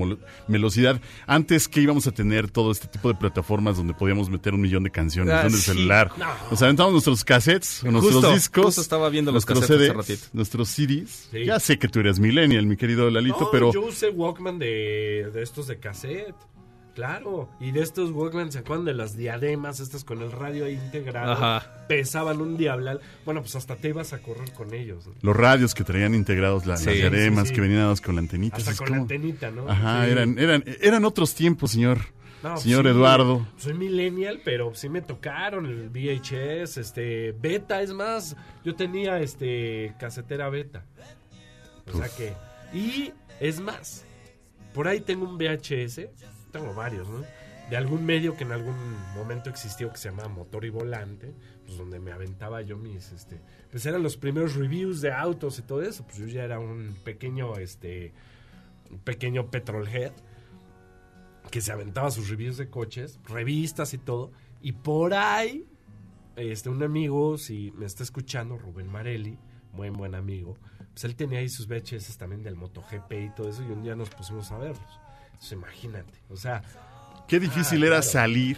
melosidad. 0.47 0.99
Antes 1.27 1.67
que 1.67 1.81
íbamos 1.81 2.05
a 2.07 2.11
tener 2.11 2.49
todo 2.49 2.71
este 2.71 2.87
tipo 2.87 3.07
de 3.09 3.15
plataformas 3.15 3.77
donde 3.77 3.93
podíamos 3.93 4.29
meter 4.29 4.53
un 4.53 4.61
millón 4.61 4.83
de 4.83 4.91
canciones 4.91 5.33
Ah, 5.33 5.41
en 5.41 5.47
el 5.47 5.53
sí. 5.53 5.61
celular. 5.61 6.11
No. 6.17 6.25
Nos 6.51 6.61
aventamos 6.61 6.91
nuestros 6.93 7.23
cassettes, 7.23 7.83
nuestros 7.83 8.13
Justo, 8.13 8.31
discos. 8.33 8.65
justo 8.65 8.81
estaba 8.81 9.09
viendo 9.09 9.31
los 9.31 9.45
nuestros 9.47 9.59
cassettes 9.69 9.89
hace 9.89 9.93
CDs, 10.05 10.17
ratito. 10.17 10.29
nuestros 10.33 10.69
CDs. 10.69 11.27
Sí. 11.31 11.45
Ya 11.45 11.59
sé 11.59 11.77
que 11.79 11.87
tú 11.87 11.99
eres 11.99 12.19
millennial, 12.19 12.65
mi 12.65 12.77
querido 12.77 13.09
Lalito, 13.09 13.37
No, 13.41 13.51
pero... 13.51 13.73
yo 13.73 13.81
usé 13.85 14.09
Walkman 14.09 14.59
de, 14.59 15.29
de 15.33 15.41
estos 15.43 15.67
de 15.67 15.77
cassette. 15.79 16.35
Claro, 16.95 17.49
y 17.59 17.71
de 17.71 17.81
estos 17.81 18.11
Walkman, 18.11 18.51
¿se 18.51 18.59
acuerdan 18.59 18.85
de 18.85 18.93
las 18.93 19.17
diademas 19.17 19.79
estas 19.79 20.03
con 20.03 20.21
el 20.21 20.31
radio 20.31 20.65
ahí 20.65 20.73
integrado? 20.73 21.31
Ajá. 21.31 21.85
Pesaban 21.87 22.39
un 22.39 22.55
diablal. 22.55 23.01
Bueno, 23.25 23.41
pues 23.41 23.55
hasta 23.55 23.75
te 23.77 23.89
ibas 23.89 24.13
a 24.13 24.19
correr 24.19 24.51
con 24.53 24.75
ellos. 24.75 25.07
¿no? 25.07 25.13
Los 25.21 25.35
radios 25.35 25.73
que 25.73 25.83
traían 25.83 26.13
integrados 26.13 26.67
la- 26.67 26.77
Sí, 26.77 26.85
las 26.85 26.95
diademas, 26.95 27.43
sí, 27.45 27.49
sí. 27.49 27.55
que 27.55 27.61
venían 27.61 27.79
dados 27.79 27.99
con 27.99 28.13
la 28.15 28.21
antenita. 28.21 28.57
Hasta 28.57 28.71
es 28.71 28.77
con 28.77 28.85
como- 28.87 28.95
la 28.97 29.01
antenita, 29.01 29.49
¿no? 29.49 29.67
Ajá, 29.67 30.05
Sí. 30.05 30.11
eran, 30.11 30.37
eran, 30.37 30.63
eran 30.81 31.03
otros 31.05 31.33
tiempos, 31.33 31.71
señor. 31.71 31.97
No, 32.43 32.57
señor 32.57 32.83
sí, 32.83 32.89
Eduardo. 32.91 33.47
Soy 33.57 33.73
millennial, 33.73 34.41
pero 34.45 34.75
sí 34.75 34.87
me 34.89 35.01
tocaron 35.01 35.65
el 35.65 35.89
VHS, 35.89 36.77
este, 36.79 37.31
beta, 37.31 37.81
es 37.81 37.91
más, 37.93 38.35
yo 38.63 38.75
tenía 38.75 39.19
este 39.19 39.93
casetera 39.99 40.49
beta. 40.49 40.85
O 41.91 41.97
sea 41.97 42.07
que, 42.09 42.33
y 42.77 43.11
es 43.39 43.59
más, 43.61 44.05
por 44.73 44.87
ahí 44.87 44.99
tengo 44.99 45.27
un 45.27 45.37
VHS, 45.37 46.09
tengo 46.53 46.73
varios, 46.73 47.09
¿no? 47.09 47.25
De 47.69 47.75
algún 47.75 48.05
medio 48.05 48.37
que 48.37 48.43
en 48.43 48.51
algún 48.53 48.75
momento 49.15 49.49
existió 49.49 49.91
que 49.91 49.97
se 49.97 50.09
llamaba 50.09 50.29
Motor 50.29 50.63
y 50.63 50.69
Volante, 50.69 51.33
pues 51.65 51.77
donde 51.77 51.99
me 51.99 52.11
aventaba 52.11 52.61
yo 52.61 52.77
mis, 52.77 53.11
este, 53.11 53.41
pues 53.71 53.85
eran 53.85 54.03
los 54.03 54.15
primeros 54.15 54.55
reviews 54.55 55.01
de 55.01 55.11
autos 55.11 55.59
y 55.59 55.63
todo 55.63 55.81
eso, 55.81 56.05
pues 56.05 56.17
yo 56.17 56.27
ya 56.27 56.43
era 56.43 56.59
un 56.59 56.95
pequeño, 57.03 57.57
este, 57.57 58.13
un 58.91 58.99
pequeño 58.99 59.49
petrolhead 59.49 60.13
que 61.51 61.61
se 61.61 61.71
aventaba 61.71 62.11
sus 62.11 62.29
reviews 62.29 62.57
de 62.57 62.69
coches, 62.69 63.19
revistas 63.25 63.93
y 63.93 63.97
todo. 63.97 64.31
Y 64.61 64.71
por 64.71 65.13
ahí, 65.13 65.67
este, 66.35 66.69
un 66.69 66.81
amigo, 66.83 67.37
si 67.37 67.71
me 67.75 67.85
está 67.85 68.03
escuchando, 68.03 68.57
Rubén 68.57 68.87
Marelli, 68.87 69.37
muy 69.71 69.89
buen 69.89 70.15
amigo, 70.15 70.57
pues 70.93 71.03
él 71.05 71.15
tenía 71.15 71.39
ahí 71.39 71.49
sus 71.49 71.67
VHS 71.67 72.17
también 72.17 72.43
del 72.43 72.55
MotoGP 72.55 73.11
y 73.13 73.29
todo 73.35 73.49
eso, 73.49 73.63
y 73.63 73.71
un 73.71 73.83
día 73.83 73.95
nos 73.95 74.09
pusimos 74.09 74.51
a 74.51 74.57
verlos. 74.57 75.02
Entonces, 75.33 75.51
imagínate, 75.53 76.13
o 76.29 76.37
sea, 76.37 76.61
Qué 77.27 77.39
difícil 77.39 77.83
Ah, 77.83 77.87
era 77.87 77.95
claro. 77.97 78.11
salir. 78.11 78.57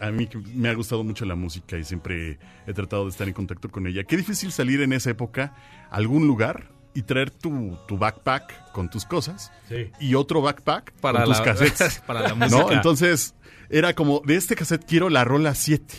A 0.00 0.10
mí 0.10 0.26
que 0.26 0.38
me 0.38 0.68
ha 0.68 0.74
gustado 0.74 1.02
mucho 1.02 1.24
la 1.24 1.34
música 1.34 1.76
y 1.78 1.84
siempre 1.84 2.38
he 2.66 2.72
tratado 2.74 3.04
de 3.04 3.10
estar 3.10 3.26
en 3.26 3.34
contacto 3.34 3.70
con 3.70 3.86
ella. 3.86 4.04
Qué 4.04 4.16
difícil 4.16 4.52
salir 4.52 4.80
en 4.82 4.92
esa 4.92 5.10
época 5.10 5.54
a 5.90 5.96
algún 5.96 6.26
lugar 6.26 6.70
y 6.94 7.02
traer 7.02 7.30
tu, 7.30 7.78
tu 7.88 7.96
backpack 7.98 8.72
con 8.72 8.90
tus 8.90 9.04
cosas 9.06 9.50
sí. 9.68 9.90
y 10.00 10.14
otro 10.14 10.42
backpack 10.42 10.92
Para 11.00 11.20
con 11.24 11.28
tus 11.28 11.38
la, 11.38 11.44
cassettes. 11.44 11.98
para 12.06 12.20
la 12.20 12.34
música. 12.34 12.60
¿No? 12.62 12.70
Entonces, 12.72 13.34
era 13.70 13.94
como, 13.94 14.20
de 14.24 14.36
este 14.36 14.54
cassette 14.54 14.84
quiero 14.84 15.08
la 15.08 15.24
rola 15.24 15.54
7, 15.54 15.94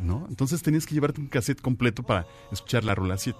¿no? 0.00 0.26
Entonces 0.28 0.62
tenías 0.62 0.86
que 0.86 0.94
llevarte 0.94 1.20
un 1.20 1.26
cassette 1.28 1.60
completo 1.60 2.02
para 2.02 2.26
escuchar 2.52 2.84
la 2.84 2.94
rola 2.94 3.18
7, 3.18 3.38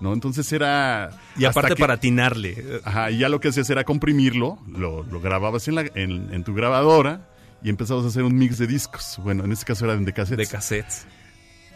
¿no? 0.00 0.12
Entonces 0.12 0.50
era... 0.52 1.10
y 1.36 1.44
aparte 1.44 1.74
que- 1.74 1.80
para 1.80 1.94
atinarle. 1.94 2.80
Ajá, 2.84 3.10
y 3.10 3.18
ya 3.18 3.28
lo 3.28 3.40
que 3.40 3.48
hacías 3.48 3.68
era 3.70 3.84
comprimirlo, 3.84 4.58
lo, 4.68 5.02
lo 5.04 5.20
grababas 5.20 5.66
en, 5.68 5.74
la, 5.76 5.82
en, 5.94 6.32
en 6.32 6.44
tu 6.44 6.54
grabadora 6.54 7.28
y 7.62 7.70
empezabas 7.70 8.04
a 8.04 8.08
hacer 8.08 8.22
un 8.24 8.36
mix 8.36 8.58
de 8.58 8.66
discos. 8.66 9.18
Bueno, 9.22 9.44
en 9.44 9.52
este 9.52 9.64
caso 9.64 9.84
eran 9.86 10.04
de 10.04 10.12
cassettes. 10.12 10.48
De 10.48 10.52
cassettes. 10.56 11.06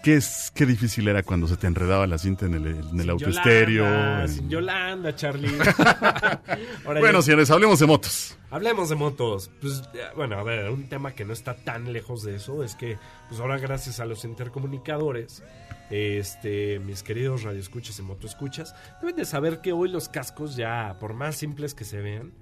Qué, 0.02 0.14
es, 0.16 0.50
qué 0.54 0.66
difícil 0.66 1.08
era 1.08 1.22
cuando 1.22 1.46
se 1.46 1.56
te 1.56 1.66
enredaba 1.66 2.06
la 2.06 2.18
cinta 2.18 2.46
en 2.46 2.54
el, 2.54 2.66
en 2.66 3.00
el. 3.00 3.06
Yolanda, 3.18 4.22
en- 4.22 4.28
Sin 4.28 4.48
Yolanda, 4.50 5.14
Charlie. 5.14 5.48
Ahora 6.84 7.00
Bueno, 7.00 7.18
ya- 7.18 7.22
señores, 7.22 7.50
hablemos 7.50 7.78
de 7.80 7.86
motos. 7.86 8.36
Hablemos 8.50 8.88
de 8.88 8.94
motos. 8.96 9.50
Pues, 9.60 9.82
bueno, 10.16 10.38
a 10.38 10.42
ver, 10.42 10.70
un 10.70 10.88
tema 10.88 11.12
que 11.12 11.24
no 11.24 11.32
está 11.32 11.54
tan 11.54 11.92
lejos 11.92 12.22
de 12.22 12.36
eso 12.36 12.62
es 12.64 12.74
que, 12.74 12.98
pues 13.28 13.40
ahora 13.40 13.58
gracias 13.58 14.00
a 14.00 14.06
los 14.06 14.24
intercomunicadores, 14.24 15.42
este, 15.90 16.78
mis 16.80 17.02
queridos 17.02 17.42
radioescuchas 17.42 17.98
y 17.98 18.02
motoescuchas, 18.02 18.74
deben 19.00 19.16
de 19.16 19.24
saber 19.24 19.60
que 19.60 19.72
hoy 19.72 19.88
los 19.88 20.08
cascos 20.08 20.56
ya, 20.56 20.96
por 21.00 21.14
más 21.14 21.36
simples 21.36 21.74
que 21.74 21.84
se 21.84 22.00
vean, 22.00 22.32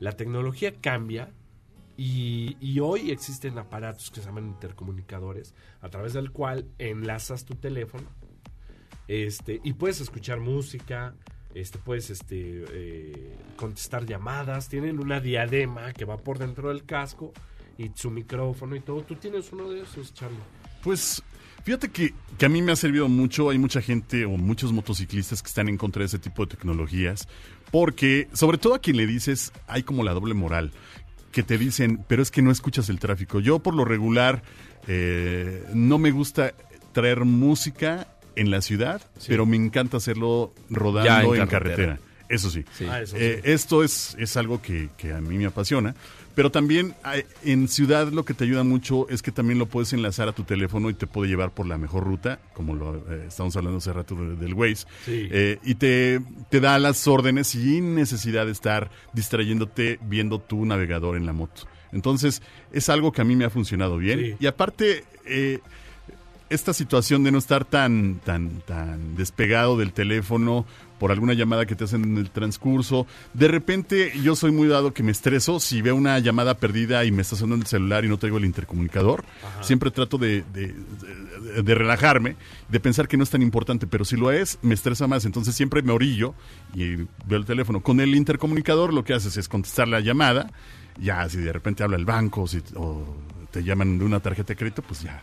la 0.00 0.12
tecnología 0.12 0.74
cambia 0.80 1.30
y, 2.00 2.78
hoy 2.80 3.10
existen 3.10 3.58
aparatos 3.58 4.10
que 4.10 4.20
se 4.20 4.26
llaman 4.26 4.46
intercomunicadores, 4.46 5.54
a 5.80 5.88
través 5.88 6.12
del 6.12 6.30
cual 6.30 6.68
enlazas 6.78 7.44
tu 7.44 7.56
teléfono 7.56 8.08
este, 9.08 9.60
y 9.64 9.72
puedes 9.72 10.02
escuchar 10.02 10.38
música, 10.38 11.14
este, 11.54 11.78
puedes 11.78 12.10
este, 12.10 12.64
eh, 12.70 13.36
contestar 13.56 14.04
llamadas, 14.04 14.68
tienen 14.68 15.00
una 15.00 15.18
diadema 15.18 15.94
que 15.94 16.04
va 16.04 16.18
por 16.18 16.38
dentro 16.38 16.68
del 16.68 16.84
casco 16.84 17.32
y 17.78 17.90
su 17.94 18.10
micrófono 18.10 18.76
y 18.76 18.80
todo. 18.80 19.02
¿Tú 19.02 19.16
tienes 19.16 19.50
uno 19.50 19.70
de 19.70 19.80
esos, 19.80 20.12
Charlie? 20.12 20.38
Pues 20.82 21.22
fíjate 21.64 21.88
que, 21.88 22.12
que 22.36 22.46
a 22.46 22.48
mí 22.50 22.60
me 22.60 22.72
ha 22.72 22.76
servido 22.76 23.08
mucho. 23.08 23.48
Hay 23.48 23.58
mucha 23.58 23.80
gente 23.80 24.26
o 24.26 24.30
muchos 24.30 24.72
motociclistas 24.72 25.42
que 25.42 25.48
están 25.48 25.68
en 25.70 25.78
contra 25.78 26.00
de 26.00 26.06
ese 26.06 26.18
tipo 26.18 26.44
de 26.44 26.54
tecnologías. 26.54 27.26
Porque, 27.70 28.28
sobre 28.34 28.58
todo 28.58 28.74
a 28.74 28.78
quien 28.78 28.98
le 28.98 29.06
dices, 29.06 29.52
hay 29.66 29.82
como 29.82 30.04
la 30.04 30.12
doble 30.12 30.34
moral. 30.34 30.72
Que 31.32 31.42
te 31.42 31.58
dicen, 31.58 32.04
pero 32.08 32.22
es 32.22 32.30
que 32.30 32.42
no 32.42 32.50
escuchas 32.50 32.88
el 32.88 32.98
tráfico. 32.98 33.40
Yo, 33.40 33.58
por 33.58 33.74
lo 33.74 33.84
regular, 33.84 34.42
eh, 34.86 35.62
no 35.74 35.98
me 35.98 36.10
gusta 36.10 36.54
traer 36.92 37.24
música 37.24 38.08
en 38.34 38.50
la 38.50 38.62
ciudad, 38.62 39.02
pero 39.26 39.46
me 39.46 39.56
encanta 39.56 39.96
hacerlo 39.98 40.54
rodando 40.70 41.34
en 41.34 41.42
en, 41.42 41.46
carretera. 41.48 41.76
carretera. 41.96 41.98
Eso 42.28 42.50
sí. 42.50 42.64
Sí. 42.76 42.86
Ah, 42.88 43.00
eso 43.02 43.16
Eh, 43.18 43.40
sí. 43.44 43.50
esto 43.50 43.82
es, 43.82 44.14
es 44.18 44.36
algo 44.36 44.60
que, 44.62 44.90
que 44.96 45.12
a 45.12 45.20
mí 45.20 45.36
me 45.38 45.46
apasiona. 45.46 45.94
Pero 46.38 46.52
también 46.52 46.94
hay- 47.02 47.24
en 47.44 47.66
ciudad 47.66 48.12
lo 48.12 48.24
que 48.24 48.32
te 48.32 48.44
ayuda 48.44 48.62
mucho 48.62 49.08
es 49.08 49.22
que 49.22 49.32
también 49.32 49.58
lo 49.58 49.66
puedes 49.66 49.92
enlazar 49.92 50.28
a 50.28 50.32
tu 50.32 50.44
teléfono 50.44 50.88
y 50.88 50.94
te 50.94 51.08
puede 51.08 51.28
llevar 51.28 51.52
por 51.52 51.66
la 51.66 51.78
mejor 51.78 52.04
ruta, 52.04 52.38
como 52.54 52.76
lo 52.76 52.98
eh, 53.12 53.24
estamos 53.26 53.56
hablando 53.56 53.78
hace 53.78 53.92
rato 53.92 54.14
de- 54.14 54.36
del 54.36 54.54
Waze. 54.54 54.86
Sí. 55.04 55.26
Eh, 55.32 55.58
y 55.64 55.74
te, 55.74 56.20
te 56.48 56.60
da 56.60 56.78
las 56.78 57.08
órdenes 57.08 57.48
sin 57.48 57.96
necesidad 57.96 58.46
de 58.46 58.52
estar 58.52 58.88
distrayéndote 59.14 59.98
viendo 60.04 60.38
tu 60.40 60.64
navegador 60.64 61.16
en 61.16 61.26
la 61.26 61.32
moto. 61.32 61.62
Entonces, 61.90 62.40
es 62.72 62.88
algo 62.88 63.10
que 63.10 63.20
a 63.20 63.24
mí 63.24 63.34
me 63.34 63.44
ha 63.44 63.50
funcionado 63.50 63.96
bien. 63.98 64.20
Sí. 64.20 64.34
Y 64.38 64.46
aparte, 64.46 65.02
eh, 65.26 65.58
esta 66.50 66.72
situación 66.72 67.24
de 67.24 67.30
no 67.32 67.38
estar 67.38 67.64
tan, 67.64 68.20
tan, 68.24 68.60
tan 68.66 69.16
despegado 69.16 69.76
del 69.76 69.92
teléfono 69.92 70.64
por 70.98 71.12
alguna 71.12 71.32
llamada 71.34 71.64
que 71.66 71.76
te 71.76 71.84
hacen 71.84 72.02
en 72.04 72.18
el 72.18 72.30
transcurso. 72.30 73.06
De 73.32 73.46
repente 73.46 74.12
yo 74.22 74.34
soy 74.34 74.50
muy 74.50 74.66
dado 74.66 74.92
que 74.92 75.02
me 75.04 75.12
estreso 75.12 75.60
si 75.60 75.80
veo 75.82 75.94
una 75.94 76.18
llamada 76.18 76.54
perdida 76.54 77.04
y 77.04 77.12
me 77.12 77.22
está 77.22 77.36
sonando 77.36 77.62
el 77.62 77.68
celular 77.68 78.04
y 78.04 78.08
no 78.08 78.18
traigo 78.18 78.38
el 78.38 78.44
intercomunicador. 78.44 79.24
Siempre 79.60 79.90
trato 79.92 80.18
de, 80.18 80.42
de- 80.52 80.72
de- 80.74 81.62
de 81.62 81.74
relajarme, 81.74 82.34
de 82.68 82.80
pensar 82.80 83.06
que 83.08 83.16
no 83.16 83.22
es 83.22 83.30
tan 83.30 83.42
importante, 83.42 83.86
pero 83.86 84.04
si 84.04 84.16
lo 84.16 84.30
es, 84.32 84.58
me 84.62 84.74
estresa 84.74 85.06
más. 85.06 85.24
Entonces 85.24 85.54
siempre 85.54 85.82
me 85.82 85.92
orillo 85.92 86.34
y 86.74 86.96
veo 86.96 87.38
el 87.38 87.44
teléfono. 87.44 87.80
Con 87.80 88.00
el 88.00 88.14
intercomunicador 88.14 88.92
lo 88.92 89.04
que 89.04 89.14
haces 89.14 89.36
es 89.36 89.48
contestar 89.48 89.86
la 89.88 90.00
llamada. 90.00 90.50
Ya, 91.00 91.28
si 91.28 91.38
de 91.38 91.52
repente 91.52 91.84
habla 91.84 91.96
el 91.96 92.04
banco 92.04 92.46
si, 92.48 92.60
o 92.74 93.04
te 93.52 93.62
llaman 93.62 93.98
de 94.00 94.04
una 94.04 94.18
tarjeta 94.18 94.48
de 94.48 94.56
crédito, 94.56 94.82
pues 94.82 95.02
ya 95.02 95.22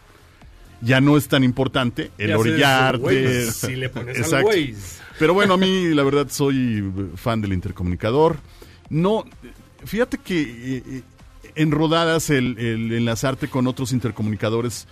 ya 0.85 1.01
no 1.01 1.17
es 1.17 1.27
tan 1.27 1.43
importante 1.43 2.11
el 2.17 2.29
Ya 2.29 2.37
orillarte. 2.37 3.51
Si 3.51 3.75
le 3.75 3.89
pones 3.89 4.15
al 4.17 4.23
Exacto. 4.23 4.47
Waze. 4.47 5.01
Pero 5.17 5.33
bueno, 5.33 5.55
a 5.55 5.57
mí 5.57 5.93
la 5.93 6.03
verdad 6.03 6.27
soy 6.29 6.83
fan 7.15 7.41
del 7.41 7.53
intercomunicador. 7.53 8.37
No, 8.89 9.25
fíjate 9.83 10.19
que 10.19 10.41
eh, 10.41 10.83
eh, 10.85 11.01
en 11.55 11.71
rodadas 11.71 12.29
el, 12.29 12.57
el 12.59 12.91
enlazarte 12.93 13.47
con 13.47 13.65
otros 13.67 13.91
intercomunicadores 13.93 14.87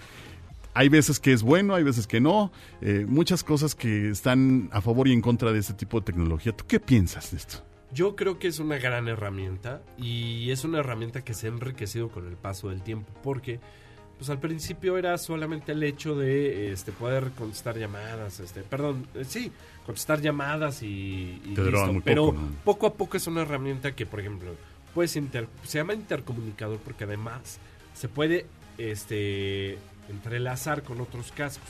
hay 0.73 0.89
veces 0.89 1.19
que 1.19 1.33
es 1.33 1.43
bueno, 1.43 1.75
hay 1.75 1.83
veces 1.83 2.07
que 2.07 2.19
no. 2.19 2.51
Eh, 2.81 3.05
muchas 3.07 3.43
cosas 3.43 3.75
que 3.75 4.09
están 4.09 4.69
a 4.71 4.81
favor 4.81 5.07
y 5.07 5.13
en 5.13 5.21
contra 5.21 5.51
de 5.51 5.59
este 5.59 5.73
tipo 5.73 5.99
de 5.99 6.05
tecnología. 6.05 6.55
¿Tú 6.55 6.65
qué 6.67 6.79
piensas 6.79 7.31
de 7.31 7.37
esto? 7.37 7.57
Yo 7.93 8.15
creo 8.15 8.39
que 8.39 8.47
es 8.47 8.57
una 8.57 8.77
gran 8.79 9.07
herramienta 9.07 9.83
y 9.99 10.49
es 10.49 10.63
una 10.63 10.79
herramienta 10.79 11.23
que 11.23 11.35
se 11.35 11.45
ha 11.45 11.49
enriquecido 11.51 12.09
con 12.09 12.27
el 12.27 12.35
paso 12.35 12.69
del 12.69 12.81
tiempo 12.81 13.13
porque 13.21 13.59
pues 14.17 14.29
al 14.29 14.39
principio 14.39 14.97
era 14.97 15.17
solamente 15.17 15.71
el 15.73 15.83
hecho 15.83 16.15
de 16.15 16.71
este 16.71 16.91
poder 16.91 17.31
contestar 17.37 17.77
llamadas, 17.77 18.39
este, 18.39 18.61
perdón, 18.61 19.07
eh, 19.15 19.25
sí, 19.25 19.51
contestar 19.85 20.21
llamadas 20.21 20.81
y, 20.83 21.41
y 21.45 21.53
listo. 21.87 22.01
pero 22.05 22.25
poco, 22.27 22.39
¿no? 22.41 22.47
poco 22.63 22.87
a 22.87 22.93
poco 22.93 23.17
es 23.17 23.27
una 23.27 23.41
herramienta 23.41 23.93
que, 23.95 24.05
por 24.05 24.19
ejemplo, 24.19 24.51
puedes 24.93 25.15
inter- 25.15 25.47
se 25.63 25.79
llama 25.79 25.93
intercomunicador 25.93 26.77
porque 26.79 27.03
además 27.03 27.59
se 27.93 28.07
puede 28.07 28.45
este 28.77 29.77
entrelazar 30.09 30.83
con 30.83 31.01
otros 31.01 31.31
cascos. 31.31 31.67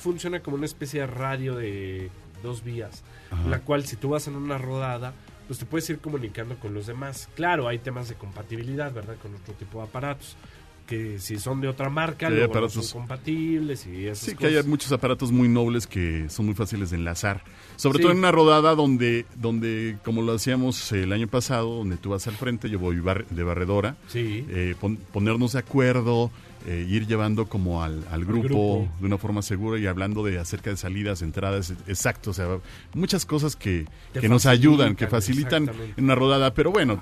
Funciona 0.00 0.40
como 0.40 0.56
una 0.56 0.66
especie 0.66 1.00
de 1.00 1.06
radio 1.06 1.54
de 1.56 2.10
dos 2.42 2.62
vías, 2.62 3.02
la 3.48 3.60
cual 3.60 3.84
si 3.86 3.96
tú 3.96 4.10
vas 4.10 4.28
en 4.28 4.36
una 4.36 4.58
rodada, 4.58 5.14
pues 5.46 5.58
te 5.58 5.64
puedes 5.64 5.88
ir 5.90 5.98
comunicando 5.98 6.56
con 6.58 6.74
los 6.74 6.86
demás. 6.86 7.28
Claro, 7.34 7.68
hay 7.68 7.78
temas 7.78 8.08
de 8.08 8.14
compatibilidad, 8.14 8.92
¿verdad? 8.92 9.16
Con 9.22 9.34
otro 9.34 9.54
tipo 9.54 9.78
de 9.80 9.84
aparatos. 9.88 10.36
Que 10.88 11.18
si 11.18 11.38
son 11.38 11.60
de 11.60 11.68
otra 11.68 11.90
marca, 11.90 12.30
luego 12.30 12.46
no 12.46 12.60
aparatos- 12.60 12.86
son 12.86 13.00
compatibles 13.02 13.86
y 13.86 14.06
esas 14.06 14.18
Sí, 14.30 14.34
que 14.34 14.46
hay 14.46 14.62
muchos 14.62 14.90
aparatos 14.90 15.30
muy 15.30 15.46
nobles 15.46 15.86
que 15.86 16.30
son 16.30 16.46
muy 16.46 16.54
fáciles 16.54 16.88
de 16.90 16.96
enlazar. 16.96 17.44
Sobre 17.76 17.98
Sí. 17.98 18.02
todo 18.04 18.12
en 18.12 18.18
una 18.18 18.32
rodada 18.32 18.74
donde, 18.74 19.26
donde, 19.36 19.98
como 20.02 20.22
lo 20.22 20.32
hacíamos 20.32 20.90
el 20.92 21.12
año 21.12 21.28
pasado, 21.28 21.74
donde 21.76 21.98
tú 21.98 22.08
vas 22.10 22.26
al 22.26 22.34
frente, 22.36 22.70
yo 22.70 22.78
voy 22.78 23.00
bar- 23.00 23.26
de 23.28 23.42
barredora, 23.42 23.96
Sí. 24.08 24.46
eh, 24.48 24.74
pon- 24.80 24.96
ponernos 25.12 25.52
de 25.52 25.58
acuerdo, 25.58 26.30
eh, 26.66 26.86
ir 26.88 27.06
llevando 27.06 27.46
como 27.46 27.82
al, 27.84 28.02
al 28.10 28.24
grupo, 28.24 28.42
grupo. 28.80 28.88
de 28.98 29.06
una 29.06 29.18
forma 29.18 29.42
segura 29.42 29.78
y 29.78 29.86
hablando 29.86 30.24
de 30.24 30.38
acerca 30.38 30.70
de 30.70 30.76
salidas, 30.78 31.20
entradas, 31.20 31.70
e- 31.70 31.74
exacto, 31.86 32.30
o 32.30 32.34
sea, 32.34 32.48
muchas 32.94 33.26
cosas 33.26 33.56
que, 33.56 33.84
que 34.18 34.28
nos 34.28 34.46
ayudan, 34.46 34.96
que 34.96 35.06
facilitan 35.06 35.70
en 35.98 36.04
una 36.04 36.14
rodada, 36.14 36.54
pero 36.54 36.72
bueno, 36.72 37.00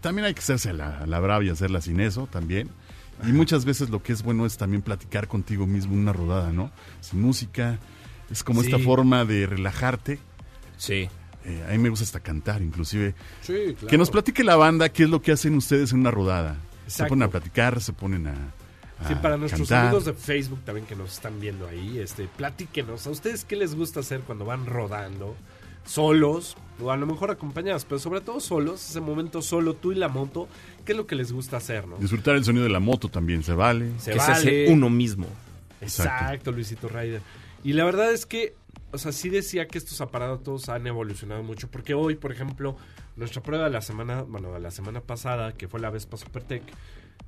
también 0.00 0.24
hay 0.26 0.34
que 0.34 0.40
hacerse 0.40 0.70
a 0.70 0.72
la, 0.72 1.04
la 1.06 1.18
brava 1.18 1.42
y 1.44 1.48
hacerla 1.48 1.80
sin 1.80 1.98
eso 2.00 2.28
también. 2.30 2.70
Y 3.26 3.32
muchas 3.32 3.64
veces 3.64 3.90
lo 3.90 4.02
que 4.02 4.12
es 4.12 4.22
bueno 4.22 4.44
es 4.46 4.56
también 4.56 4.82
platicar 4.82 5.28
contigo 5.28 5.66
mismo 5.66 5.94
en 5.94 6.00
una 6.00 6.12
rodada, 6.12 6.52
¿no? 6.52 6.70
Sin 7.00 7.20
música, 7.20 7.78
es 8.30 8.42
como 8.42 8.62
Sí. 8.62 8.66
esta 8.70 8.78
forma 8.82 9.24
de 9.24 9.46
relajarte. 9.46 10.18
Sí. 10.76 11.08
Eh, 11.44 11.64
a 11.68 11.72
mí 11.72 11.78
me 11.78 11.88
gusta 11.90 12.04
hasta 12.04 12.20
cantar, 12.20 12.62
inclusive. 12.62 13.14
Sí, 13.42 13.52
claro. 13.74 13.86
Que 13.88 13.98
nos 13.98 14.10
platique 14.10 14.42
la 14.42 14.56
banda 14.56 14.88
qué 14.88 15.04
es 15.04 15.10
lo 15.10 15.20
que 15.22 15.32
hacen 15.32 15.54
ustedes 15.56 15.92
en 15.92 16.00
una 16.00 16.10
rodada. 16.10 16.56
Se 16.86 16.94
Exacto. 17.02 17.10
ponen 17.10 17.28
a 17.28 17.30
platicar, 17.30 17.80
se 17.80 17.92
ponen 17.92 18.26
a, 18.26 18.32
a 18.32 19.08
Sí, 19.08 19.14
para 19.20 19.36
nuestros 19.36 19.68
cantar. 19.68 19.86
amigos 19.86 20.04
de 20.06 20.14
Facebook 20.14 20.60
también 20.64 20.86
que 20.86 20.96
nos 20.96 21.12
están 21.12 21.40
viendo 21.40 21.66
ahí, 21.68 21.98
este, 21.98 22.26
platíquenos, 22.28 23.06
¿a 23.06 23.10
ustedes 23.10 23.44
qué 23.44 23.56
les 23.56 23.74
gusta 23.74 24.00
hacer 24.00 24.20
cuando 24.20 24.44
van 24.44 24.66
rodando? 24.66 25.36
Solos, 25.86 26.56
o 26.80 26.90
a 26.90 26.96
lo 26.96 27.06
mejor 27.06 27.30
acompañados, 27.30 27.84
pero 27.84 27.98
sobre 27.98 28.22
todo 28.22 28.40
solos, 28.40 28.88
ese 28.88 29.00
momento 29.02 29.42
solo, 29.42 29.74
tú 29.74 29.92
y 29.92 29.96
la 29.96 30.08
moto, 30.08 30.48
¿qué 30.84 30.92
es 30.92 30.98
lo 30.98 31.06
que 31.06 31.14
les 31.14 31.32
gusta 31.32 31.56
hacer, 31.56 31.86
no? 31.86 31.96
Disfrutar 31.96 32.36
el 32.36 32.44
sonido 32.44 32.64
de 32.64 32.70
la 32.70 32.80
moto 32.80 33.08
también 33.08 33.42
se 33.42 33.54
vale. 33.54 33.90
Se 33.98 34.12
que 34.12 34.20
se 34.20 34.30
vale. 34.30 34.32
hace 34.32 34.72
uno 34.72 34.90
mismo. 34.90 35.26
Exacto, 35.80 36.52
Luisito 36.52 36.88
Ryder. 36.88 37.20
Y 37.62 37.72
la 37.72 37.84
verdad 37.84 38.12
es 38.12 38.26
que, 38.26 38.54
o 38.92 38.98
sea, 38.98 39.12
sí 39.12 39.28
decía 39.28 39.66
que 39.66 39.78
estos 39.78 40.00
aparatos 40.00 40.68
han 40.68 40.86
evolucionado 40.86 41.42
mucho, 41.42 41.70
porque 41.70 41.94
hoy, 41.94 42.14
por 42.14 42.32
ejemplo, 42.32 42.76
nuestra 43.16 43.42
prueba 43.42 43.64
de 43.64 43.70
la 43.70 43.80
semana, 43.80 44.22
bueno, 44.22 44.52
de 44.52 44.60
la 44.60 44.70
semana 44.70 45.00
pasada, 45.00 45.52
que 45.52 45.68
fue 45.68 45.80
la 45.80 45.90
Vespa 45.90 46.16
Supertech, 46.16 46.62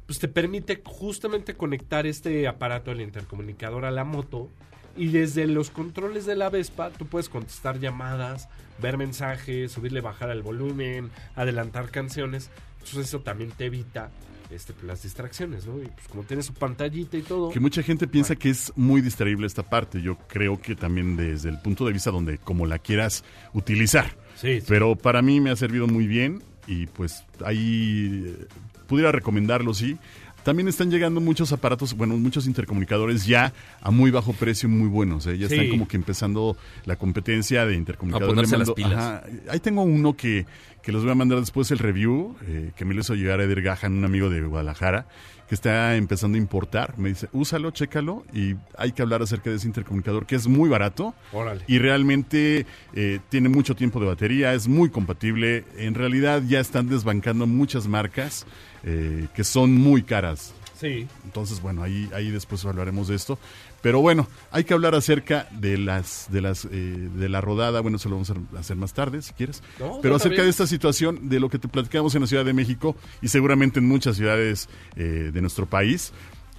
pues 0.06 0.18
te 0.18 0.28
permite 0.28 0.82
justamente 0.84 1.54
conectar 1.54 2.06
este 2.06 2.46
aparato, 2.46 2.92
el 2.92 3.00
intercomunicador 3.00 3.84
a 3.84 3.90
la 3.90 4.04
moto, 4.04 4.50
y 4.96 5.08
desde 5.08 5.46
los 5.46 5.70
controles 5.70 6.26
de 6.26 6.36
la 6.36 6.48
Vespa 6.48 6.90
tú 6.90 7.06
puedes 7.06 7.28
contestar 7.28 7.78
llamadas, 7.78 8.48
ver 8.80 8.96
mensajes, 8.96 9.72
subirle, 9.72 10.00
bajar 10.00 10.30
el 10.30 10.42
volumen, 10.42 11.10
adelantar 11.34 11.90
canciones. 11.90 12.50
Entonces 12.86 13.08
eso 13.08 13.20
también 13.20 13.50
te 13.50 13.66
evita 13.66 14.10
este, 14.50 14.72
pues, 14.72 14.84
las 14.84 15.02
distracciones, 15.02 15.66
¿no? 15.66 15.82
Y 15.82 15.86
pues 15.86 16.06
como 16.08 16.22
tienes 16.22 16.46
su 16.46 16.54
pantallita 16.54 17.16
y 17.16 17.22
todo. 17.22 17.50
Que 17.50 17.60
mucha 17.60 17.82
gente 17.82 18.06
piensa 18.06 18.36
que 18.36 18.50
es 18.50 18.72
muy 18.76 19.00
distraíble 19.00 19.46
esta 19.46 19.62
parte. 19.62 20.00
Yo 20.00 20.16
creo 20.28 20.60
que 20.60 20.76
también 20.76 21.16
desde 21.16 21.48
el 21.48 21.60
punto 21.60 21.84
de 21.84 21.92
vista 21.92 22.10
donde 22.10 22.38
como 22.38 22.66
la 22.66 22.78
quieras 22.78 23.24
utilizar. 23.52 24.16
Sí, 24.36 24.60
sí. 24.60 24.66
Pero 24.68 24.96
para 24.96 25.22
mí 25.22 25.40
me 25.40 25.50
ha 25.50 25.56
servido 25.56 25.86
muy 25.86 26.06
bien 26.06 26.42
y 26.66 26.86
pues 26.86 27.24
ahí 27.44 28.24
eh, 28.26 28.46
pudiera 28.86 29.10
recomendarlo, 29.12 29.74
sí. 29.74 29.98
También 30.46 30.68
están 30.68 30.90
llegando 30.92 31.20
muchos 31.20 31.52
aparatos, 31.52 31.94
bueno, 31.94 32.16
muchos 32.16 32.46
intercomunicadores 32.46 33.26
ya 33.26 33.52
a 33.82 33.90
muy 33.90 34.12
bajo 34.12 34.32
precio, 34.32 34.68
muy 34.68 34.88
buenos. 34.88 35.26
¿eh? 35.26 35.36
Ya 35.36 35.46
están 35.46 35.64
Sí. 35.64 35.70
como 35.70 35.88
que 35.88 35.96
empezando 35.96 36.56
la 36.84 36.94
competencia 36.96 37.66
de 37.66 37.74
intercomunicadores. 37.74 38.28
A 38.28 38.32
ponerse 38.32 38.52
Le 38.54 38.58
las 38.60 38.68
mando- 38.68 38.74
pilas. 38.76 38.92
Ajá. 38.94 39.24
Ahí 39.50 39.58
tengo 39.58 39.82
uno 39.82 40.16
que, 40.16 40.46
que 40.82 40.92
los 40.92 41.02
voy 41.02 41.10
a 41.10 41.14
mandar 41.16 41.40
después 41.40 41.70
el 41.72 41.78
review, 41.78 42.36
eh, 42.46 42.70
que 42.76 42.84
me 42.84 42.94
lo 42.94 43.00
hizo 43.00 43.14
llegar 43.16 43.40
Eder 43.40 43.60
Gajan, 43.60 43.92
un 43.92 44.04
amigo 44.04 44.30
de 44.30 44.40
Guadalajara, 44.42 45.08
que 45.48 45.54
está 45.56 45.96
empezando 45.96 46.36
a 46.36 46.40
importar. 46.40 46.96
Me 46.98 47.08
dice, 47.08 47.28
úsalo, 47.32 47.70
chécalo, 47.72 48.24
y 48.32 48.54
hay 48.78 48.92
que 48.92 49.02
hablar 49.02 49.22
acerca 49.22 49.50
de 49.50 49.56
ese 49.56 49.66
intercomunicador, 49.66 50.26
que 50.26 50.34
es 50.36 50.46
muy 50.48 50.68
barato. 50.68 51.14
Órale. 51.32 51.62
Y 51.68 51.78
realmente 51.78 52.66
eh, 52.94 53.18
tiene 53.28 53.48
mucho 53.48 53.74
tiempo 53.74 53.98
de 54.00 54.06
batería, 54.06 54.54
es 54.54 54.66
muy 54.68 54.90
compatible. 54.90 55.64
En 55.76 55.94
realidad 55.94 56.42
ya 56.46 56.60
están 56.60 56.88
desbancando 56.88 57.46
muchas 57.48 57.86
marcas 57.88 58.46
eh, 58.86 59.26
que 59.34 59.44
son 59.44 59.74
muy 59.74 60.02
caras. 60.02 60.54
Sí. 60.80 61.06
Entonces, 61.24 61.60
bueno, 61.60 61.82
ahí, 61.82 62.08
ahí 62.14 62.30
después 62.30 62.64
hablaremos 62.64 63.08
de 63.08 63.16
esto. 63.16 63.38
Pero 63.82 64.00
bueno, 64.00 64.26
hay 64.50 64.64
que 64.64 64.74
hablar 64.74 64.94
acerca 64.94 65.48
de 65.52 65.78
las 65.78 66.26
de 66.30 66.40
las 66.40 66.64
eh, 66.64 66.68
de 66.68 67.28
la 67.28 67.40
rodada. 67.40 67.80
Bueno, 67.80 67.98
eso 67.98 68.08
lo 68.08 68.16
vamos 68.16 68.30
a 68.30 68.58
hacer 68.58 68.76
más 68.76 68.92
tarde, 68.92 69.22
si 69.22 69.32
quieres. 69.32 69.62
No, 69.78 70.00
Pero 70.02 70.16
acerca 70.16 70.36
bien. 70.36 70.46
de 70.46 70.50
esta 70.50 70.66
situación, 70.66 71.28
de 71.28 71.40
lo 71.40 71.48
que 71.48 71.58
te 71.58 71.68
platicamos 71.68 72.14
en 72.14 72.22
la 72.22 72.26
Ciudad 72.26 72.44
de 72.44 72.52
México 72.52 72.96
y 73.22 73.28
seguramente 73.28 73.78
en 73.78 73.86
muchas 73.86 74.16
ciudades 74.16 74.68
eh, 74.96 75.30
de 75.32 75.40
nuestro 75.40 75.66
país, 75.66 76.12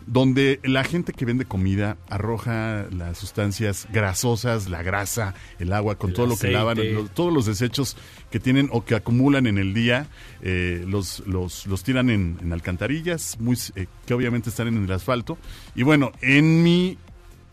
donde 0.08 0.60
la 0.64 0.84
gente 0.84 1.12
que 1.14 1.26
vende 1.26 1.45
comida 1.45 1.97
arroja 2.10 2.86
las 2.91 3.18
sustancias 3.18 3.88
grasosas, 3.91 4.70
la 4.70 4.82
grasa, 4.82 5.36
el 5.60 5.74
agua, 5.74 5.95
con 5.95 6.12
El 6.12 6.16
todo 6.16 6.26
lo 6.28 6.38
que 6.38 6.49
lavan, 6.49 6.78
todos 7.14 7.32
los 7.34 7.45
desechos 7.45 7.97
que 8.32 8.39
tienen 8.39 8.70
o 8.72 8.86
que 8.86 8.95
acumulan 8.95 9.45
en 9.45 9.58
el 9.58 9.74
día, 9.74 10.08
eh, 10.41 10.84
los, 10.88 11.20
los, 11.28 11.68
los 11.68 11.84
tiran 11.84 12.10
en, 12.10 12.38
en 12.41 12.53
alcantarillas, 12.53 13.38
muy, 13.39 13.58
eh, 13.76 13.88
que 14.05 14.14
obviamente 14.14 14.49
están 14.49 14.70
en 14.70 14.84
el 14.84 14.91
asfalto. 14.91 15.38
Y 15.76 15.84
bueno, 15.84 16.14
en 16.22 16.64
mi 16.64 16.97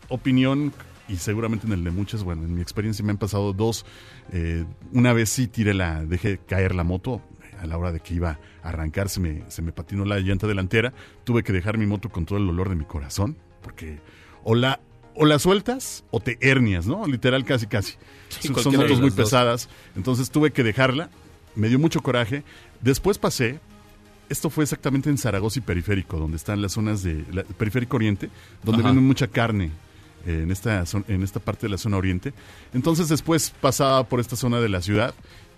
opinión, 0.07 0.73
y 1.07 1.17
seguramente 1.17 1.67
en 1.67 1.73
el 1.73 1.83
de 1.83 1.91
muchos, 1.91 2.23
bueno, 2.23 2.43
en 2.43 2.55
mi 2.55 2.61
experiencia 2.61 3.03
me 3.03 3.11
han 3.11 3.17
pasado 3.17 3.53
dos. 3.53 3.85
eh, 4.31 4.65
una 4.93 5.13
vez 5.13 5.29
sí 5.29 5.47
tiré 5.47 5.73
la, 5.73 6.05
dejé 6.05 6.39
caer 6.47 6.73
la 6.73 6.83
moto. 6.83 7.21
A 7.61 7.65
la 7.65 7.77
hora 7.77 7.91
de 7.91 7.99
que 7.99 8.13
iba 8.13 8.39
a 8.63 8.67
arrancar, 8.69 9.09
se 9.09 9.19
me, 9.19 9.43
se 9.49 9.61
me 9.61 9.71
patinó 9.71 10.05
la 10.05 10.19
llanta 10.19 10.47
delantera. 10.47 10.93
Tuve 11.23 11.43
que 11.43 11.53
dejar 11.53 11.77
mi 11.77 11.85
moto 11.85 12.09
con 12.09 12.25
todo 12.25 12.37
el 12.37 12.47
olor 12.49 12.69
de 12.69 12.75
mi 12.75 12.85
corazón. 12.85 13.37
Porque 13.61 13.99
o 14.43 14.55
la, 14.55 14.79
o 15.15 15.25
la 15.25 15.39
sueltas 15.39 16.03
o 16.11 16.19
te 16.19 16.37
hernias, 16.41 16.85
¿no? 16.87 17.05
Literal, 17.07 17.43
casi, 17.45 17.67
casi. 17.67 17.93
Sí, 18.29 18.47
Son- 18.53 18.75
motos 18.75 18.99
muy 18.99 19.09
dos. 19.09 19.13
pesadas. 19.15 19.69
Entonces 19.95 20.29
tuve 20.31 20.51
que 20.51 20.63
dejarla. 20.63 21.09
Me 21.55 21.69
dio 21.69 21.79
mucho 21.79 22.01
coraje. 22.01 22.43
Después 22.81 23.17
pasé. 23.17 23.59
Esto 24.27 24.49
fue 24.49 24.63
exactamente 24.63 25.09
en 25.09 25.19
Zaragoza 25.19 25.59
y 25.59 25.61
Periférico, 25.61 26.17
donde 26.17 26.37
están 26.37 26.59
las 26.61 26.71
zonas 26.73 27.03
de 27.03 27.23
la- 27.31 27.43
Periférico 27.43 27.95
Oriente, 27.97 28.29
donde 28.63 28.81
Ajá. 28.81 28.89
venden 28.89 29.05
mucha 29.05 29.27
carne 29.27 29.69
eh, 30.25 30.41
en 30.41 30.49
esta, 30.49 30.83
en 31.07 31.21
esta 31.21 31.39
parte 31.39 31.67
de 31.67 31.69
la 31.69 31.77
zona 31.77 31.97
oriente. 31.97 32.33
Entonces 32.73 33.07
después 33.07 33.53
pasaba 33.61 34.03
por 34.09 34.19
esta 34.19 34.35
zona 34.35 34.59
de 34.59 34.67
la 34.69 34.81
ciudad 34.81 35.13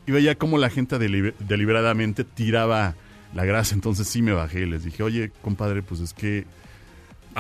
y 0.08 0.12
veía 0.12 0.36
cómo 0.36 0.58
la 0.58 0.70
gente 0.72 0.98
delibe- 0.98 1.36
deliberadamente 1.40 2.24
tiraba 2.24 2.96
la 3.36 3.46
grasa. 3.46 3.76
Entonces 3.76 4.08
sí 4.08 4.22
me 4.24 4.32
bajé 4.32 4.62
y 4.62 4.66
les 4.66 4.84
dije, 4.84 5.04
oye, 5.04 5.32
compadre, 5.44 5.84
pues 5.84 6.00
es 6.02 6.14
que 6.14 6.46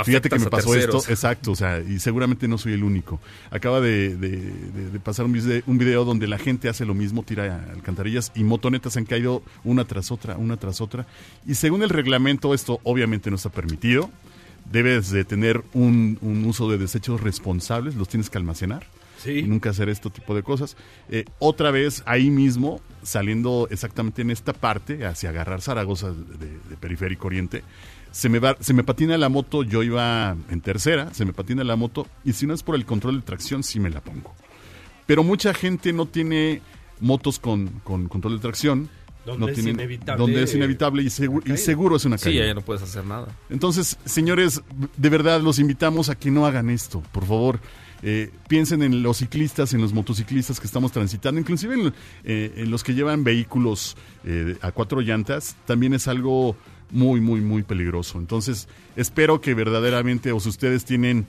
Fíjate 0.05 0.29
que 0.29 0.37
me 0.37 0.45
pasó 0.45 0.73
terceros. 0.73 1.01
esto, 1.03 1.11
exacto, 1.11 1.51
o 1.53 1.55
sea, 1.55 1.79
y 1.79 1.97
seguramente 1.99 2.47
no 2.47 2.59
soy 2.59 2.73
el 2.73 2.83
único. 2.83 3.19
Acaba 3.49 3.81
de, 3.81 4.15
de- 4.15 4.29
de- 4.51 4.91
de 4.91 4.99
pasar 4.99 5.25
un 5.25 5.31
video, 5.33 5.63
un 5.65 5.79
video 5.79 6.05
donde 6.05 6.27
la 6.27 6.37
gente 6.37 6.69
hace 6.69 6.85
lo 6.85 6.93
mismo, 6.93 7.23
tira 7.23 7.65
alcantarillas 7.73 8.31
y 8.35 8.43
motonetas 8.43 8.95
han 8.97 9.05
caído 9.05 9.41
una 9.63 9.85
tras 9.85 10.11
otra, 10.11 10.37
una 10.37 10.57
tras 10.57 10.81
otra. 10.81 11.07
Y 11.47 11.55
según 11.55 11.81
el 11.81 11.89
reglamento, 11.89 12.53
esto 12.53 12.79
obviamente 12.83 13.31
no 13.31 13.37
está 13.37 13.49
permitido. 13.49 14.11
Debes 14.71 15.09
de 15.09 15.23
tener 15.25 15.63
un, 15.73 16.19
un 16.21 16.45
uso 16.45 16.69
de 16.69 16.77
desechos 16.77 17.19
responsables, 17.21 17.95
los 17.95 18.07
tienes 18.07 18.29
que 18.29 18.37
almacenar 18.37 18.85
Sí. 19.17 19.39
y 19.39 19.43
nunca 19.43 19.69
hacer 19.71 19.89
este 19.89 20.09
tipo 20.09 20.33
de 20.35 20.43
cosas. 20.43 20.77
Eh, 21.09 21.25
otra 21.39 21.71
vez 21.71 22.03
ahí 22.05 22.29
mismo, 22.29 22.81
saliendo 23.03 23.67
exactamente 23.71 24.21
en 24.21 24.31
esta 24.31 24.53
parte, 24.53 25.05
hacia 25.05 25.29
agarrar 25.29 25.61
Zaragoza 25.61 26.11
de, 26.11 26.47
de 26.47 26.77
Periférico 26.79 27.27
Oriente, 27.27 27.63
se 28.11 28.29
me, 28.29 28.39
va, 28.39 28.55
se 28.59 28.73
me 28.73 28.83
patina 28.83 29.17
la 29.17 29.29
moto, 29.29 29.63
yo 29.63 29.83
iba 29.83 30.35
en 30.49 30.61
tercera, 30.61 31.13
se 31.13 31.25
me 31.25 31.33
patina 31.33 31.63
la 31.63 31.75
moto 31.75 32.07
y 32.23 32.33
si 32.33 32.47
no 32.47 32.53
es 32.53 32.63
por 32.63 32.75
el 32.75 32.85
control 32.85 33.17
de 33.19 33.21
tracción, 33.25 33.63
sí 33.63 33.79
me 33.79 33.89
la 33.89 34.01
pongo. 34.01 34.33
Pero 35.05 35.23
mucha 35.23 35.53
gente 35.53 35.93
no 35.93 36.05
tiene 36.05 36.61
motos 36.99 37.39
con, 37.39 37.67
con 37.83 38.07
control 38.07 38.35
de 38.37 38.39
tracción. 38.41 38.89
Donde 39.25 39.39
no 39.45 39.47
es 39.49 39.55
tienen- 39.55 39.75
inevitable, 39.75 40.21
Donde 40.21 40.43
es 40.43 40.55
inevitable 40.55 41.03
y, 41.03 41.07
segu- 41.07 41.43
y 41.53 41.57
seguro 41.57 41.97
es 41.97 42.05
una 42.05 42.17
Sí, 42.17 42.25
caída. 42.25 42.45
ya 42.47 42.53
no 42.53 42.61
puedes 42.61 42.81
hacer 42.81 43.03
nada. 43.05 43.27
Entonces, 43.49 43.97
señores, 44.05 44.61
de 44.95 45.09
verdad 45.09 45.41
los 45.41 45.59
invitamos 45.59 46.07
a 46.09 46.15
que 46.15 46.31
no 46.31 46.45
hagan 46.45 46.69
esto, 46.69 47.01
por 47.11 47.25
favor. 47.25 47.59
Eh, 48.03 48.31
piensen 48.47 48.83
en 48.83 49.01
los 49.01 49.17
ciclistas, 49.17 49.73
en 49.73 49.81
los 49.81 49.93
motociclistas 49.93 50.59
que 50.59 50.67
estamos 50.67 50.91
transitando, 50.91 51.39
inclusive 51.39 51.73
en, 51.73 51.93
eh, 52.23 52.53
en 52.57 52.71
los 52.71 52.83
que 52.83 52.93
llevan 52.93 53.23
vehículos 53.23 53.97
eh, 54.23 54.55
a 54.61 54.71
cuatro 54.71 55.01
llantas, 55.01 55.55
también 55.65 55.93
es 55.93 56.07
algo 56.07 56.55
muy, 56.91 57.21
muy, 57.21 57.41
muy 57.41 57.63
peligroso. 57.63 58.19
Entonces, 58.19 58.67
espero 58.95 59.41
que 59.41 59.53
verdaderamente, 59.53 60.31
o 60.31 60.39
si 60.39 60.49
ustedes 60.49 60.85
tienen 60.85 61.25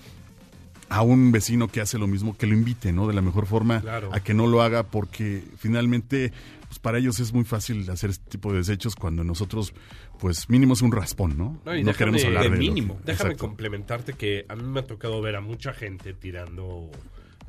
a 0.88 1.02
un 1.02 1.32
vecino 1.32 1.68
que 1.68 1.80
hace 1.80 1.98
lo 1.98 2.06
mismo, 2.06 2.36
que 2.36 2.46
lo 2.46 2.54
invite, 2.54 2.92
¿no? 2.92 3.06
De 3.06 3.14
la 3.14 3.20
mejor 3.22 3.46
forma 3.46 3.80
Claro. 3.80 4.10
a 4.12 4.20
que 4.20 4.32
no 4.34 4.46
lo 4.46 4.62
haga, 4.62 4.84
porque 4.84 5.42
finalmente, 5.58 6.32
pues 6.66 6.78
para 6.78 6.98
ellos 6.98 7.20
es 7.20 7.32
muy 7.32 7.44
fácil 7.44 7.88
hacer 7.90 8.10
este 8.10 8.30
tipo 8.30 8.50
de 8.52 8.58
desechos 8.58 8.96
cuando 8.96 9.22
nosotros, 9.24 9.74
pues 10.18 10.48
mínimo 10.48 10.72
es 10.74 10.82
un 10.82 10.92
raspón, 10.92 11.36
¿no? 11.36 11.60
No, 11.64 11.76
y 11.76 11.82
no 11.84 11.92
déjame- 11.92 11.96
queremos 11.98 12.24
hablar 12.24 12.42
de 12.44 12.48
de, 12.50 12.54
lo 12.56 12.60
mínimo. 12.60 12.96
que- 12.98 13.04
Déjame 13.12 13.30
Exacto. 13.32 13.46
complementarte 13.48 14.12
que 14.14 14.46
a 14.48 14.56
mí 14.56 14.62
me 14.62 14.80
ha 14.80 14.86
tocado 14.86 15.20
ver 15.20 15.36
a 15.36 15.40
mucha 15.40 15.72
gente 15.72 16.14
tirando. 16.14 16.90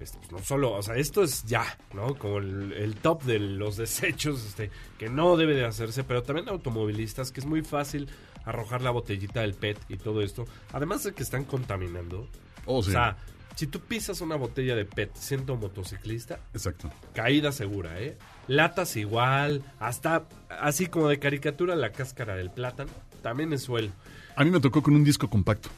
este, 0.02 0.18
pues, 0.20 0.32
no 0.32 0.40
solo, 0.40 0.72
o 0.76 0.82
sea, 0.82 0.96
esto 0.96 1.24
es 1.24 1.44
ya, 1.46 1.66
¿no? 1.94 2.16
Como 2.16 2.38
el, 2.38 2.72
el 2.72 2.96
top 2.96 3.24
de 3.24 3.38
los 3.38 3.76
desechos, 3.76 4.46
este, 4.46 4.72
que 4.98 5.10
no 5.10 5.36
debe 5.36 5.54
de 5.56 5.66
hacerse, 5.66 6.06
pero 6.06 6.24
también 6.24 6.48
automovilistas, 6.48 7.34
que 7.34 7.42
es 7.42 7.46
muy 7.46 7.64
fácil 7.64 8.08
arrojar 8.46 8.82
la 8.82 8.92
botellita 8.92 9.42
del 9.42 9.56
PET 9.56 9.78
y 9.90 9.98
todo 9.98 10.22
esto. 10.22 10.46
Además 10.72 11.04
de 11.04 11.12
que 11.14 11.22
están 11.22 11.44
contaminando. 11.44 12.30
Oh, 12.72 12.84
sí. 12.84 12.89
O 12.89 12.93
sea, 12.93 13.17
si 13.55 13.67
tú 13.67 13.80
pisas 13.80 14.22
una 14.22 14.36
botella 14.36 14.76
de 14.76 14.86
PET 14.86 15.11
siendo 15.15 15.55
motociclista, 15.55 16.39
Exacto. 16.53 16.89
caída 17.13 17.51
segura, 17.51 17.99
¿eh? 17.99 18.17
Latas 18.47 18.95
igual, 18.95 19.63
hasta 19.80 20.24
así 20.49 20.86
como 20.88 21.07
de 21.09 21.20
caricatura 21.20 21.76
la 21.76 21.91
cáscara 21.91 22.36
del 22.36 22.51
plátano, 22.51 22.91
también 23.22 23.51
es 23.53 23.63
suelo. 23.63 23.91
A 24.36 24.43
mí 24.43 24.51
me 24.51 24.59
tocó 24.59 24.82
con 24.82 24.95
un 24.95 25.03
disco 25.03 25.30
compacto. 25.30 25.70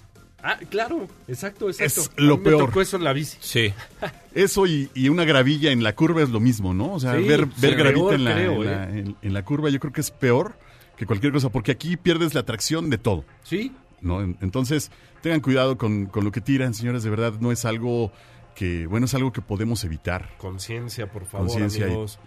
Ah, 0.44 0.58
claro, 0.70 1.08
exacto, 1.28 1.70
exacto. 1.70 2.02
Es 2.02 2.08
A 2.10 2.22
mí 2.22 2.28
lo 2.28 2.38
me 2.38 2.44
peor. 2.46 2.66
tocó 2.66 2.82
eso 2.82 2.98
en 2.98 3.04
la 3.04 3.14
bici. 3.14 3.38
Sí. 3.42 3.74
Eso 4.34 4.66
y, 4.66 4.90
y 4.96 5.10
una 5.10 5.24
gravilla 5.26 5.72
en 5.72 5.84
la 5.84 5.94
curva 5.94 6.22
es 6.24 6.30
lo 6.30 6.40
mismo, 6.40 6.74
¿no? 6.74 6.94
O 6.94 7.00
sea, 7.00 7.16
Sí, 7.18 7.24
ver, 7.28 7.48
gravita 7.60 7.92
peor, 7.92 8.14
en 8.16 8.24
la, 8.24 8.34
creo, 8.34 8.64
en, 8.64 8.66
la, 8.66 8.84
¿eh? 8.90 9.00
en- 9.00 9.16
en 9.22 9.34
la 9.34 9.44
curva 9.44 9.70
yo 9.70 9.80
creo 9.80 9.92
que 9.94 10.02
es 10.02 10.10
peor 10.10 10.56
que 10.98 11.06
cualquier 11.06 11.32
cosa, 11.34 11.50
porque 11.50 11.72
aquí 11.72 11.96
pierdes 11.98 12.34
la 12.34 12.40
atracción 12.42 12.90
de 12.90 12.98
todo. 12.98 13.26
Sí, 13.44 13.74
¿no? 14.02 14.22
En- 14.22 14.38
Entonces, 14.42 14.90
tengan 15.22 15.40
cuidado 15.42 15.78
con, 15.78 16.06
con 16.08 16.24
lo 16.24 16.32
que 16.32 16.42
tiran, 16.42 16.74
señores, 16.74 17.04
de 17.04 17.10
verdad, 17.10 17.34
no 17.40 17.52
es 17.52 17.66
algo 17.66 18.12
que, 18.56 18.86
bueno, 18.88 19.06
es 19.06 19.14
algo 19.14 19.32
que 19.32 19.42
podemos 19.42 19.84
evitar. 19.84 20.30
conciencia, 20.38 21.12
por 21.12 21.26
favor, 21.26 21.48
Conciencia 21.48 21.82
y- 21.82 21.90
amigos. 21.90 22.20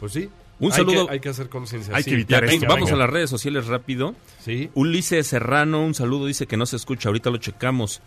Pues 0.00 0.12
sí. 0.12 0.28
Un 0.60 0.70
hay 0.72 0.78
saludo- 0.78 1.06
Que, 1.06 1.12
hay 1.14 1.20
que 1.20 1.28
hacer 1.28 1.48
conciencia. 1.48 1.94
Hay 1.96 2.02
sí. 2.02 2.10
que 2.10 2.14
evitar 2.14 2.44
esto. 2.44 2.66
vamos 2.68 2.90
venga. 2.90 2.94
a 3.02 3.06
las 3.06 3.10
redes 3.10 3.30
sociales 3.30 3.66
rápido. 3.66 4.14
Sí. 4.44 4.70
Ulises 4.74 5.26
Serrano, 5.26 5.84
un 5.84 5.94
saludo, 5.94 6.26
dice 6.26 6.46
que 6.46 6.56
no 6.56 6.66
se 6.66 6.76
escucha, 6.76 7.08
ahorita 7.08 7.30
lo 7.30 7.38
checamos. 7.38 8.00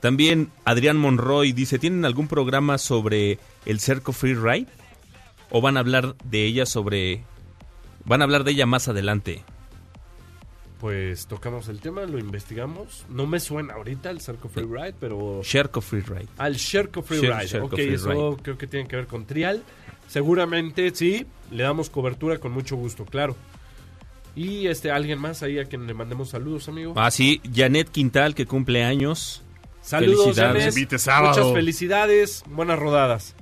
También 0.00 0.50
Adrián 0.64 0.96
Monroy 0.96 1.52
dice, 1.52 1.78
¿tienen 1.78 2.04
algún 2.04 2.26
programa 2.26 2.76
sobre 2.78 3.38
el 3.66 3.78
Cerco 3.80 4.12
Free 4.12 4.34
Ride? 4.34 4.66
¿O 5.50 5.60
van 5.60 5.76
a 5.76 5.80
hablar 5.80 6.16
de 6.24 6.44
ella 6.44 6.66
sobre... 6.66 7.22
Van 8.04 8.20
a 8.20 8.24
hablar 8.24 8.42
de 8.44 8.50
ella 8.50 8.66
más 8.66 8.88
adelante? 8.88 9.44
Pues 10.82 11.28
tocamos 11.28 11.68
el 11.68 11.80
tema, 11.80 12.02
lo 12.02 12.18
investigamos. 12.18 13.06
No 13.08 13.24
me 13.28 13.38
suena 13.38 13.74
ahorita 13.74 14.10
el 14.10 14.20
Cerco 14.20 14.48
Free 14.48 14.64
Ride, 14.64 14.94
pero... 14.98 15.40
Cerco 15.44 15.80
Free 15.80 16.00
Ride. 16.00 16.26
Al 16.38 16.56
Sherco 16.56 17.02
Free 17.02 17.20
Sher- 17.20 17.36
Ride. 17.38 17.46
Sherco 17.46 17.66
ok, 17.66 17.74
Free 17.74 17.94
eso 17.94 18.08
Ride. 18.10 18.42
creo 18.42 18.58
que 18.58 18.66
tiene 18.66 18.88
que 18.88 18.96
ver 18.96 19.06
con 19.06 19.24
Trial. 19.24 19.62
Seguramente 20.08 20.90
sí, 20.92 21.24
le 21.52 21.62
damos 21.62 21.88
cobertura 21.88 22.38
con 22.38 22.50
mucho 22.50 22.74
gusto, 22.74 23.04
claro. 23.04 23.36
Y 24.34 24.66
este, 24.66 24.90
alguien 24.90 25.20
más 25.20 25.44
ahí 25.44 25.60
a 25.60 25.66
quien 25.66 25.86
le 25.86 25.94
mandemos 25.94 26.30
saludos, 26.30 26.66
amigo. 26.68 26.94
Ah, 26.96 27.12
sí, 27.12 27.40
Janet 27.54 27.88
Quintal, 27.90 28.34
que 28.34 28.44
cumple 28.46 28.82
años. 28.82 29.42
Saludos, 29.82 30.24
felicidades. 30.24 30.62
Janet. 30.64 30.76
Invite 30.76 30.98
sábado. 30.98 31.38
Muchas 31.38 31.52
felicidades, 31.54 32.42
buenas 32.48 32.78
rodadas. 32.80 33.36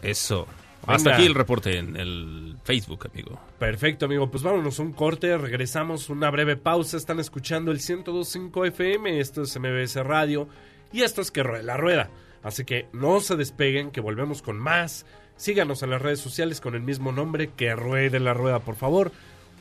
Eso. 0.00 0.46
Venga. 0.82 0.96
Hasta 0.96 1.14
aquí 1.14 1.26
el 1.26 1.34
reporte 1.34 1.78
en 1.78 1.96
el 1.96 2.56
Facebook, 2.64 3.08
amigo. 3.12 3.38
Perfecto, 3.58 4.06
amigo. 4.06 4.30
Pues 4.30 4.42
vámonos 4.42 4.78
a 4.78 4.82
un 4.82 4.92
corte, 4.92 5.36
regresamos, 5.38 6.10
una 6.10 6.30
breve 6.30 6.56
pausa. 6.56 6.96
Están 6.96 7.20
escuchando 7.20 7.70
el 7.70 7.78
1025 7.78 8.64
FM, 8.66 9.20
esto 9.20 9.42
es 9.42 9.58
MBS 9.58 9.96
Radio 10.04 10.48
y 10.92 11.02
esto 11.02 11.20
es 11.20 11.30
Que 11.30 11.42
Ruede 11.42 11.62
la 11.62 11.76
Rueda. 11.76 12.10
Así 12.42 12.64
que 12.64 12.88
no 12.92 13.20
se 13.20 13.36
despeguen, 13.36 13.90
que 13.90 14.00
volvemos 14.00 14.42
con 14.42 14.58
más. 14.58 15.06
Síganos 15.36 15.82
en 15.82 15.90
las 15.90 16.02
redes 16.02 16.20
sociales 16.20 16.60
con 16.60 16.74
el 16.74 16.82
mismo 16.82 17.12
nombre, 17.12 17.50
Que 17.56 17.74
Ruede 17.74 18.20
la 18.20 18.34
Rueda, 18.34 18.58
por 18.58 18.74
favor. 18.74 19.12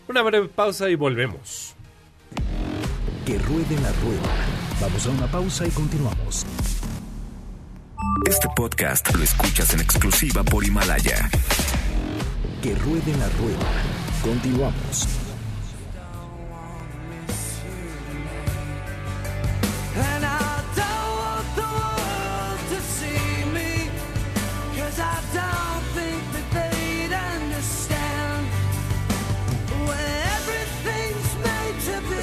Una 0.08 0.24
breve 0.24 0.48
pausa 0.48 0.90
y 0.90 0.96
volvemos. 0.96 1.76
Que 3.26 3.38
ruede 3.38 3.76
la 3.82 3.92
rueda. 3.94 4.36
Vamos 4.82 5.06
a 5.06 5.10
una 5.12 5.28
pausa 5.28 5.68
y 5.68 5.70
continuamos. 5.70 6.46
Este 8.26 8.48
podcast 8.56 9.14
lo 9.16 9.24
escuchas 9.24 9.74
en 9.74 9.82
exclusiva 9.82 10.44
por 10.44 10.64
Himalaya. 10.64 11.30
Que 12.62 12.74
ruede 12.76 13.16
la 13.18 13.30
rueda. 13.38 13.68
Continuamos. 14.24 15.08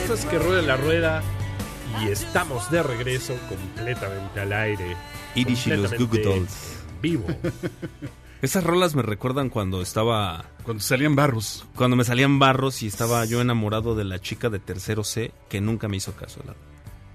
Esto 0.00 0.14
es 0.14 0.24
que 0.24 0.38
ruede 0.38 0.62
la 0.62 0.76
rueda 0.76 1.22
y 2.00 2.08
estamos 2.08 2.70
de 2.70 2.82
regreso 2.82 3.36
completamente 3.48 4.40
al 4.40 4.52
aire. 4.52 4.96
Irish 5.38 5.68
y 5.68 5.76
los 5.76 5.90
Dolls. 5.90 6.80
Vivo. 7.00 7.26
Esas 8.42 8.62
rolas 8.62 8.94
me 8.94 9.02
recuerdan 9.02 9.50
cuando 9.50 9.82
estaba. 9.82 10.44
Cuando 10.62 10.82
salían 10.82 11.16
barros. 11.16 11.66
Cuando 11.74 11.96
me 11.96 12.04
salían 12.04 12.38
barros 12.38 12.82
y 12.82 12.86
estaba 12.86 13.24
yo 13.24 13.40
enamorado 13.40 13.94
de 13.94 14.04
la 14.04 14.20
chica 14.20 14.48
de 14.48 14.58
tercero 14.58 15.02
C 15.04 15.32
que 15.48 15.60
nunca 15.60 15.88
me 15.88 15.96
hizo 15.96 16.12
caso. 16.12 16.40
La 16.46 16.54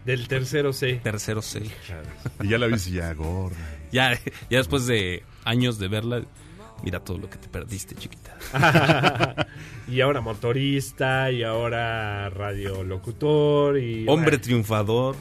Del 0.05 0.28
tercero 0.28 0.74
C. 0.74 0.95
tercero 1.03 1.41
C. 1.41 1.63
Y 2.41 2.49
ya 2.49 2.57
la 2.57 2.67
viste 2.67 2.91
ya 2.91 3.13
gorda. 3.13 3.55
Ya, 3.91 4.13
ya 4.49 4.57
después 4.57 4.86
de 4.86 5.24
años 5.45 5.80
de 5.80 5.88
verla, 5.88 6.24
mira 6.84 6.99
todo 6.99 7.17
lo 7.17 7.30
que 7.30 7.38
te 7.38 7.47
perdiste, 7.47 7.95
chiquita. 7.95 8.36
y 9.88 10.01
ahora 10.01 10.19
motorista, 10.19 11.32
y 11.32 11.43
ahora 11.43 12.30
radiolocutor, 12.30 13.78
y... 13.78 14.05
Hombre 14.07 14.39
triunfador. 14.39 15.15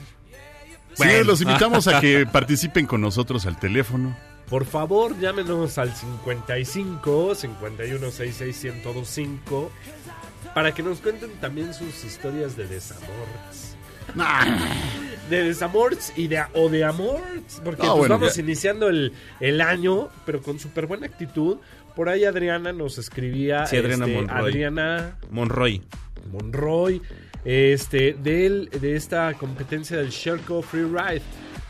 Sí, 0.95 1.25
los 1.25 1.41
invitamos 1.41 1.87
a 1.89 2.01
que 2.01 2.27
participen 2.33 2.87
con 2.87 3.01
nosotros 3.01 3.47
al 3.47 3.59
teléfono. 3.59 4.17
Por 4.49 4.65
favor, 4.67 5.19
llámenos 5.19 5.79
al 5.79 5.93
55 5.95 7.35
51 7.35 8.11
66 8.11 8.75
1025 8.85 9.71
para 10.55 10.73
que 10.75 10.83
nos 10.83 10.99
cuenten 11.01 11.31
también 11.41 11.73
sus 11.73 12.05
historias 12.05 12.57
de 12.57 12.67
desamores. 12.67 13.77
De 15.31 15.45
desamores 15.45 16.13
y 16.17 16.27
de, 16.29 16.43
o 16.55 16.69
de 16.69 16.85
amores, 16.85 17.61
porque 17.65 17.83
No, 17.83 17.91
pues 17.93 17.99
bueno, 18.01 18.19
vamos 18.19 18.35
ya- 18.37 18.43
iniciando 18.43 18.89
el, 18.89 19.13
el 19.41 19.61
año, 19.61 20.09
pero 20.27 20.43
con 20.43 20.59
súper 20.59 20.87
buena 20.87 21.07
actitud. 21.07 21.59
Por 21.97 22.09
ahí 22.09 22.25
Adriana 22.25 22.73
nos 22.73 22.99
escribía. 22.99 23.67
Sí, 23.67 23.77
Adriana 23.77 24.05
este, 24.07 24.17
Monroy. 24.17 24.41
Adriana 24.51 25.17
Monroy. 25.31 25.83
Monroy, 26.31 27.03
este, 27.45 28.15
de, 28.15 28.47
él- 28.47 28.71
de 28.81 28.97
esta 28.97 29.33
competencia 29.35 29.97
del 29.97 30.11
Sherco 30.11 30.63
Free 30.63 30.85
Ride. 30.85 31.23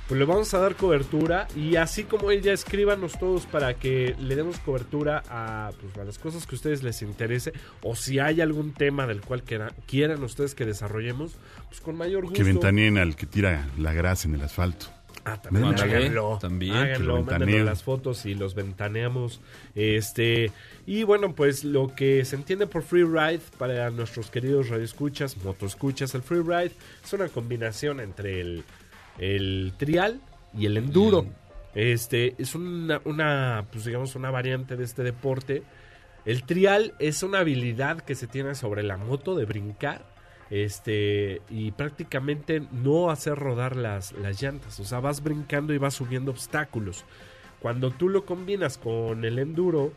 Pues 0.08 0.18
le 0.18 0.26
vamos 0.26 0.52
a 0.52 0.58
dar 0.58 0.74
cobertura 0.74 1.46
y 1.56 1.76
así 1.76 2.02
como 2.04 2.30
ella, 2.30 2.52
escríbanos 2.52 3.12
todos 3.18 3.46
para 3.46 3.74
que 3.74 4.14
le 4.20 4.34
demos 4.36 4.58
cobertura 4.58 5.22
a, 5.30 5.70
pues, 5.80 5.96
a 5.96 6.04
las 6.04 6.18
cosas 6.18 6.46
que 6.46 6.54
a 6.54 6.56
ustedes 6.56 6.82
les 6.82 7.00
interese 7.00 7.52
o 7.82 7.94
si 7.96 8.18
hay 8.18 8.40
algún 8.42 8.74
tema 8.74 9.06
del 9.06 9.22
cual 9.22 9.42
quiera- 9.42 9.72
quieran 9.86 10.22
ustedes 10.22 10.54
que 10.54 10.66
desarrollemos, 10.66 11.32
pues 11.68 11.80
con 11.80 11.96
mayor 11.96 12.22
gusto. 12.24 12.36
Que 12.36 12.42
ventaneen 12.42 12.98
al 12.98 13.16
que 13.16 13.24
tira 13.26 13.68
la 13.78 13.94
grasa 13.94 14.28
en 14.28 14.34
el 14.34 14.42
asfalto. 14.42 14.86
Ah, 15.24 15.40
también 15.40 15.66
Ándale, 15.66 15.96
háganlo. 15.96 16.38
también, 16.40 16.74
Háganlo, 16.74 16.96
que 16.98 17.02
lo 17.04 17.14
mándenos 17.14 17.38
ventaneen. 17.38 17.64
las 17.66 17.82
fotos 17.84 18.26
y 18.26 18.34
los 18.34 18.54
ventaneamos. 18.54 19.40
Este, 19.76 20.50
y 20.84 21.04
bueno, 21.04 21.34
pues 21.34 21.62
lo 21.62 21.94
que 21.94 22.24
se 22.24 22.34
entiende 22.36 22.66
por 22.66 22.82
free 22.82 23.04
ride 23.04 23.40
para 23.56 23.90
nuestros 23.90 24.30
queridos 24.30 24.68
radioescuchas, 24.68 25.36
motoescuchas, 25.44 26.14
el 26.16 26.22
free 26.22 26.40
ride 26.42 26.72
es 27.04 27.12
una 27.12 27.28
combinación 27.28 28.00
entre 28.00 28.40
el, 28.40 28.64
el 29.18 29.72
trial 29.78 30.20
y 30.58 30.66
el 30.66 30.76
enduro. 30.76 31.26
Este, 31.74 32.34
es 32.38 32.54
una, 32.56 33.00
una, 33.04 33.66
pues 33.70 33.84
digamos, 33.84 34.16
una 34.16 34.30
variante 34.32 34.76
de 34.76 34.84
este 34.84 35.02
deporte. 35.04 35.62
El 36.24 36.42
trial 36.44 36.94
es 36.98 37.22
una 37.22 37.38
habilidad 37.38 38.00
que 38.00 38.14
se 38.16 38.26
tiene 38.26 38.54
sobre 38.56 38.82
la 38.82 38.96
moto 38.96 39.34
de 39.36 39.44
brincar 39.44 40.04
este 40.52 41.40
y 41.48 41.70
prácticamente 41.72 42.62
no 42.72 43.10
hacer 43.10 43.36
rodar 43.38 43.74
las, 43.76 44.12
las 44.12 44.40
llantas. 44.42 44.78
O 44.80 44.84
sea, 44.84 45.00
vas 45.00 45.22
brincando 45.22 45.72
y 45.72 45.78
vas 45.78 45.94
subiendo 45.94 46.30
obstáculos. 46.30 47.04
Cuando 47.60 47.90
tú 47.90 48.08
lo 48.10 48.26
combinas 48.26 48.76
con 48.76 49.24
el 49.24 49.38
enduro, 49.38 49.92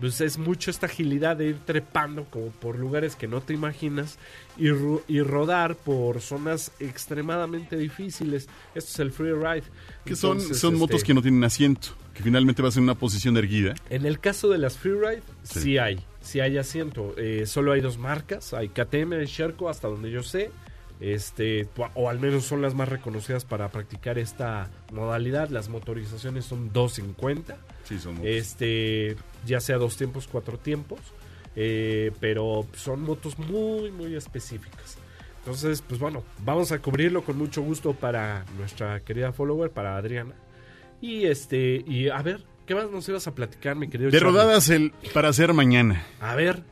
pues 0.00 0.20
es 0.20 0.38
mucho 0.38 0.70
esta 0.70 0.86
agilidad 0.86 1.36
de 1.36 1.46
ir 1.48 1.58
trepando 1.64 2.24
como 2.26 2.50
por 2.52 2.78
lugares 2.78 3.16
que 3.16 3.26
no 3.26 3.40
te 3.40 3.52
imaginas 3.52 4.18
y, 4.56 4.68
y 5.08 5.20
rodar 5.22 5.74
por 5.74 6.20
zonas 6.20 6.70
extremadamente 6.78 7.76
difíciles. 7.76 8.48
Esto 8.74 8.90
es 8.92 8.98
el 9.00 9.10
free 9.12 9.32
ride. 9.32 9.64
Que 10.04 10.14
son, 10.16 10.40
son 10.40 10.76
motos 10.76 10.96
este, 10.98 11.08
que 11.08 11.14
no 11.14 11.22
tienen 11.22 11.42
asiento. 11.44 11.88
Que 12.14 12.22
finalmente 12.22 12.62
vas 12.62 12.76
en 12.76 12.84
una 12.84 12.94
posición 12.94 13.36
erguida. 13.36 13.74
en 13.90 14.06
el 14.06 14.18
caso 14.20 14.48
de 14.48 14.58
las 14.58 14.76
freeride, 14.78 15.22
sí, 15.42 15.60
Sí. 15.60 15.78
hay. 15.78 15.98
Sí 16.28 16.40
hay 16.40 16.58
asiento. 16.58 17.14
Eh, 17.16 17.46
solo 17.46 17.72
hay 17.72 17.80
dos 17.80 17.96
marcas. 17.96 18.52
Hay 18.52 18.68
KTM 18.68 19.22
y 19.22 19.24
Sherco, 19.24 19.70
hasta 19.70 19.88
donde 19.88 20.10
yo 20.10 20.22
sé. 20.22 20.50
Este, 21.00 21.66
o- 21.78 21.88
o 21.94 22.10
al 22.10 22.20
menos 22.20 22.44
son 22.44 22.60
las 22.60 22.74
más 22.74 22.86
reconocidas 22.88 23.46
para 23.46 23.70
practicar 23.70 24.18
esta 24.18 24.68
modalidad. 24.92 25.48
Las 25.48 25.70
motorizaciones 25.70 26.44
son 26.44 26.70
250. 26.70 27.56
Sí, 27.84 27.98
son 27.98 28.18
Este, 28.24 29.16
ya 29.46 29.60
sea 29.60 29.78
dos 29.78 29.96
tiempos, 29.96 30.28
cuatro 30.30 30.58
tiempos. 30.58 31.00
eh, 31.60 32.12
pero 32.20 32.66
son 32.74 33.00
motos 33.02 33.36
muy, 33.38 33.90
muy 33.90 34.14
específicas. 34.14 34.96
Entonces, 35.38 35.82
pues 35.82 35.98
bueno, 35.98 36.22
vamos 36.44 36.70
a 36.70 36.78
cubrirlo 36.78 37.24
con 37.24 37.36
mucho 37.38 37.62
gusto 37.62 37.94
para 37.94 38.44
nuestra 38.58 39.00
querida 39.00 39.32
follower, 39.32 39.70
para 39.70 39.96
Adriana. 39.96 40.34
Y 41.00 41.24
este, 41.24 41.82
y 41.86 42.10
a 42.10 42.22
ver, 42.22 42.44
¿qué 42.68 42.74
más 42.74 42.90
nos 42.90 43.08
ibas 43.08 43.26
a 43.26 43.34
platicar, 43.34 43.74
mi 43.76 43.88
querido 43.88 44.10
De 44.10 44.18
Charlie? 44.18 44.32
rodadas 44.32 44.68
el 44.68 44.92
para 45.14 45.30
hacer 45.30 45.54
mañana. 45.54 46.06
A 46.20 46.34
ver, 46.36 46.62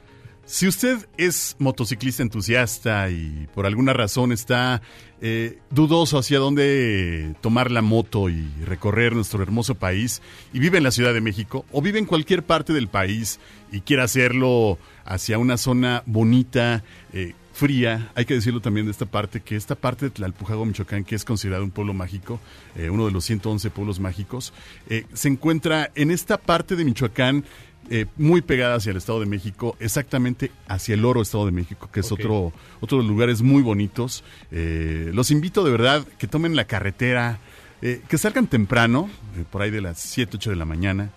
Si 0.45 0.69
usted 0.69 1.09
es 1.17 1.57
motociclista 1.59 2.23
entusiasta 2.23 3.11
y 3.11 3.49
por 3.53 3.67
alguna 3.67 3.93
razón 3.95 4.31
está 4.31 4.81
eh, 5.21 5.59
dudoso 5.71 6.19
hacia 6.19 6.39
dónde 6.39 7.35
tomar 7.41 7.73
la 7.73 7.83
moto 7.83 8.29
y 8.29 8.47
recorrer 8.65 9.15
nuestro 9.15 9.43
hermoso 9.43 9.75
país 9.75 10.23
y 10.53 10.61
vive 10.61 10.79
en 10.79 10.85
la 10.85 10.93
Ciudad 10.93 11.13
de 11.15 11.21
México 11.21 11.65
o 11.73 11.83
vive 11.83 11.99
en 11.99 12.05
cualquier 12.05 12.45
parte 12.45 12.73
del 12.73 12.87
país 12.87 13.41
y 13.73 13.81
quiere 13.81 14.03
hacerlo 14.05 14.79
hacia 15.05 15.39
una 15.39 15.57
zona 15.57 16.05
bonita, 16.07 16.85
eh, 17.13 17.33
fría, 17.57 18.13
hay 18.15 18.27
que 18.27 18.35
decirlo 18.35 18.61
también 18.61 18.87
de 18.87 18.93
esta 18.93 19.07
parte, 19.07 19.41
que 19.41 19.57
esta 19.57 19.75
parte 19.75 20.07
de 20.07 20.11
Tlalpujago, 20.11 20.67
Michoacán, 20.67 21.05
que 21.05 21.15
es 21.15 21.25
considerado 21.25 21.65
un 21.65 21.71
pueblo 21.71 21.95
mágico, 21.95 22.39
eh, 22.77 22.91
uno 22.91 23.07
de 23.07 23.13
los 23.13 23.25
111 23.25 23.71
pueblos 23.71 23.99
mágicos, 23.99 24.53
eh, 24.89 25.07
se 25.15 25.29
encuentra 25.29 25.91
en 25.95 26.11
esta 26.11 26.37
parte 26.37 26.77
de 26.77 26.85
Michoacán 26.85 27.45
eh, 27.89 28.07
muy 28.17 28.43
pegada 28.43 28.75
hacia 28.75 28.91
el 28.91 28.97
Estado 28.97 29.21
de 29.21 29.27
México, 29.27 29.77
exactamente 29.79 30.51
hacia 30.67 30.95
el 30.95 31.05
Oro 31.05 31.23
Estado 31.23 31.47
de 31.47 31.53
México, 31.53 31.89
que 31.93 32.01
es 32.01 32.11
otro, 32.11 32.53
otro 32.81 32.99
de 32.99 33.05
los 33.05 33.11
lugares 33.11 33.43
muy 33.43 33.63
bonitos. 33.63 34.25
Eh, 34.51 35.13
los 35.15 35.31
invito 35.31 35.63
de 35.63 35.71
verdad 35.71 36.05
que 36.19 36.27
tomen 36.27 36.57
la 36.57 36.65
carretera, 36.65 37.39
eh, 37.83 38.03
que 38.09 38.19
salgan 38.19 38.49
temprano, 38.49 39.09
por 39.53 39.63
ahí 39.63 39.71
de 39.71 39.81
las 39.81 40.01
7, 40.01 40.37
8 40.37 40.51
de 40.51 40.57
la 40.57 40.65
mañana, 40.65 41.11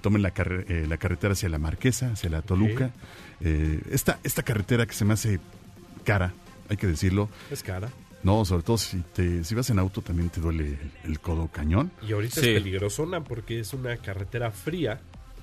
tomen 0.00 0.22
la, 0.22 0.32
la 0.88 0.96
carretera 0.96 1.34
hacia 1.34 1.48
la 1.48 1.58
Marquesa, 1.58 2.10
hacia 2.10 2.28
la 2.30 2.42
Toluca. 2.42 2.90
Esta, 3.40 4.18
esta 4.24 4.42
carretera 4.42 4.86
que 4.86 4.92
se 4.92 5.04
me 5.04 5.12
hace 5.12 5.38
cara, 6.08 6.32
hay 6.68 6.76
que 6.76 6.86
decirlo. 6.86 7.28
es 7.50 7.62
cara. 7.62 7.88
No, 8.22 8.44
sobre 8.44 8.62
todo 8.64 8.78
si, 8.78 8.98
te, 9.14 9.44
si 9.44 9.54
vas 9.54 9.70
en 9.70 9.78
auto 9.78 10.02
también 10.02 10.28
te 10.30 10.40
duele 10.40 10.64
el, 11.04 11.10
el 11.12 11.20
codo 11.20 11.48
cañón. 11.48 11.92
Y 12.06 12.12
ahorita 12.12 12.40
Sí. 12.40 12.48
es 12.48 12.54
peligrosona 12.62 13.22
porque 13.22 13.60
es 13.60 13.72
una 13.72 13.96
carretera 13.96 14.50
fría 14.50 15.00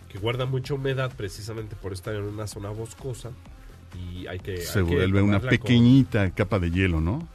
que 0.09 0.19
guarda 0.19 0.45
mucha 0.45 0.73
humedad 0.73 1.11
precisamente 1.15 1.75
por 1.77 1.93
estar 1.93 2.13
en 2.15 2.23
una 2.23 2.47
zona 2.47 2.69
boscosa. 2.69 3.31
Y 3.97 4.27
hay 4.27 4.39
que. 4.39 4.57
Se 4.57 4.79
hay 4.79 4.85
que 4.85 4.95
vuelve 4.95 5.21
una 5.21 5.39
con- 5.39 5.49
pequeñita 5.49 6.29
capa 6.31 6.59
de 6.59 6.69
hielo, 6.71 6.99
¿no? 6.99 7.25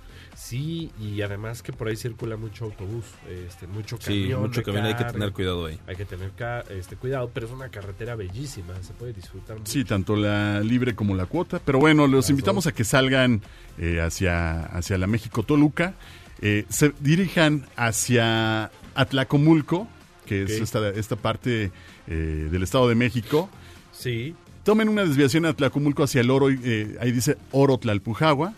Sí, 0.41 0.91
y 0.99 1.21
además 1.21 1.63
que 1.63 1.71
por 1.71 1.89
ahí 1.89 1.97
circula 1.97 2.35
mucho 2.39 2.65
autobús, 2.65 3.05
este, 3.47 3.67
mucho 3.67 3.99
Sí, 4.01 4.23
camión. 4.23 4.41
mucho 4.41 4.63
camión, 4.63 4.87
hay 4.87 4.95
que 4.95 5.05
tener 5.05 5.33
cuidado 5.33 5.67
ahí. 5.67 5.79
Hay 5.87 5.97
que 5.97 6.07
tener 6.07 6.33
este, 6.71 6.97
cuidado, 6.97 7.31
pero 7.33 7.47
es 7.47 7.53
una 7.53 7.69
carretera 7.69 8.15
bellísima, 8.15 8.73
se 8.83 8.95
puede 8.95 9.13
disfrutar 9.13 9.59
mucho. 9.59 9.71
Sí, 9.71 9.85
tanto 9.85 10.17
la 10.17 10.61
libre 10.61 10.95
como 10.95 11.15
la 11.15 11.27
cuota. 11.27 11.61
Pero 11.63 11.79
bueno, 11.79 12.07
los 12.07 12.25
Las 12.25 12.31
invitamos 12.31 12.65
dos. 12.65 12.73
a 12.73 12.75
que 12.75 12.85
salgan 12.85 13.43
eh, 13.77 14.01
hacia, 14.01 14.65
hacia 14.65 14.97
la 14.97 15.07
México 15.07 15.43
Toluca, 15.43 15.93
eh, 16.41 16.65
se 16.71 16.95
dirijan 17.01 17.67
hacia 17.77 18.71
Atlacomulco, 18.95 19.89
que 20.25 20.45
es 20.45 20.53
esta, 20.53 20.89
esta 20.89 21.17
parte 21.17 21.71
eh, 22.07 22.49
del 22.51 22.63
Estado 22.63 22.89
de 22.89 22.95
México. 22.95 23.51
Sí, 23.93 24.35
Tomen 24.65 24.89
una 24.89 25.05
desviación 25.05 25.47
a 25.47 25.51
Atlacomulco 25.51 26.03
hacia 26.03 26.21
el 26.21 26.31
oro, 26.31 26.51
eh, 26.51 26.97
ahí 27.01 27.13
dice 27.13 27.37
Oro 27.51 27.79
Tlalpujagua. 27.79 28.55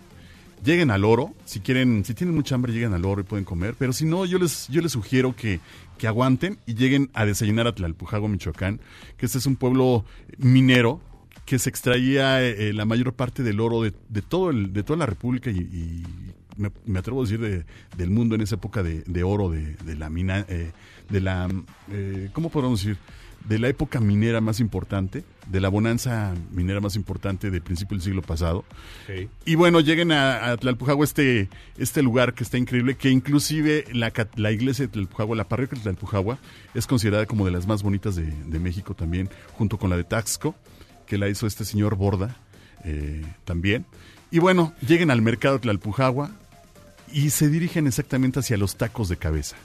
Lleguen 0.65 0.91
al 0.93 1.05
oro, 1.05 1.35
si 1.45 1.59
quieren, 1.61 2.05
si 2.05 2.15
tienen 2.15 2.35
mucha 2.37 2.55
hambre, 2.55 2.73
lleguen 2.73 2.93
al 2.95 3.05
oro 3.05 3.21
y 3.21 3.25
pueden 3.25 3.45
comer. 3.45 3.75
Pero 3.79 3.93
si 3.93 4.05
no, 4.05 4.25
yo 4.25 4.39
les, 4.39 4.69
yo 4.69 4.81
les 4.81 4.93
sugiero 4.93 5.35
que, 5.35 5.59
que 5.99 6.07
aguanten 6.07 6.59
y 6.67 6.75
lleguen 6.75 7.11
a 7.15 7.25
desayunar 7.27 7.67
a 7.67 7.75
Tlalpujagua, 7.75 8.29
Michoacán, 8.29 8.81
que 9.17 9.27
este 9.27 9.39
es 9.39 9.47
un 9.47 9.57
pueblo 9.57 10.05
minero 10.39 11.01
que 11.47 11.59
se 11.59 11.69
extraía 11.69 12.41
eh, 12.45 12.73
la 12.73 12.85
mayor 12.85 13.13
parte 13.15 13.43
del 13.43 13.59
oro 13.59 13.83
de, 13.83 13.93
de 14.09 14.23
todo 14.23 14.51
el, 14.51 14.73
de 14.73 14.85
toda 14.85 14.99
la 14.99 15.07
República 15.07 15.51
y, 15.51 16.05
me, 16.57 16.99
atrevo 16.99 17.23
a 17.23 17.25
decir, 17.25 17.41
de- 17.41 17.65
del 17.97 18.11
mundo 18.11 18.35
en 18.37 18.43
esa 18.43 18.55
época 18.55 18.83
de, 18.85 19.03
de 19.07 19.23
oro, 19.25 19.51
de, 19.51 19.75
de 19.75 19.97
la 19.97 20.11
mina, 20.11 20.45
eh, 20.49 20.71
de 21.09 21.21
la, 21.21 21.49
eh, 21.91 22.29
¿cómo 22.33 22.51
podemos 22.51 22.81
decir? 22.85 22.99
De 23.49 23.59
la 23.59 23.69
época 23.69 24.01
minera 24.01 24.41
más 24.41 24.61
importante, 24.61 25.25
de 25.47 25.61
la 25.61 25.69
bonanza 25.69 26.33
minera 26.53 26.81
más 26.81 26.95
importante 26.97 27.51
de 27.51 27.61
principio 27.61 27.97
del 27.97 28.05
siglo 28.05 28.23
pasado. 28.23 28.65
Y 29.45 29.57
bueno, 29.57 29.81
lleguen 29.81 30.13
a, 30.13 30.53
a 30.53 30.57
Tlalpujagua, 30.57 31.05
este, 31.05 31.49
este 31.77 32.03
lugar 32.03 32.35
que 32.35 32.45
está 32.45 32.57
increíble, 32.57 32.97
que 32.97 33.11
inclusive 33.11 33.85
la, 33.93 34.13
la 34.37 34.53
iglesia 34.53 34.87
de 34.87 34.93
Tlalpujagua, 34.93 35.37
la 35.37 35.49
parroquia 35.49 35.77
de 35.77 35.83
Tlalpujagua, 35.83 36.39
es 36.75 36.87
considerada 36.87 37.27
como 37.27 37.45
de 37.45 37.51
las 37.51 37.67
más 37.67 37.83
bonitas 37.83 38.15
de, 38.15 38.25
de 38.27 38.59
México 38.59 38.95
también, 38.95 39.29
junto 39.55 39.77
con 39.77 39.91
la 39.91 39.97
de 39.97 40.05
Taxco, 40.05 40.55
que 41.07 41.19
la 41.19 41.29
hizo 41.29 41.47
este 41.47 41.65
señor 41.65 41.97
Borda 41.97 42.37
eh, 42.85 43.25
también. 43.45 43.85
Y 44.31 44.39
bueno, 44.39 44.73
lleguen 44.87 45.11
al 45.11 45.21
mercado 45.21 45.57
de 45.57 45.63
Tlalpujagua 45.63 46.31
y 47.13 47.31
se 47.31 47.51
dirigen 47.51 47.87
exactamente 47.87 48.41
hacia 48.41 48.57
los 48.57 48.77
tacos 48.77 49.09
de 49.09 49.17
cabeza. 49.17 49.57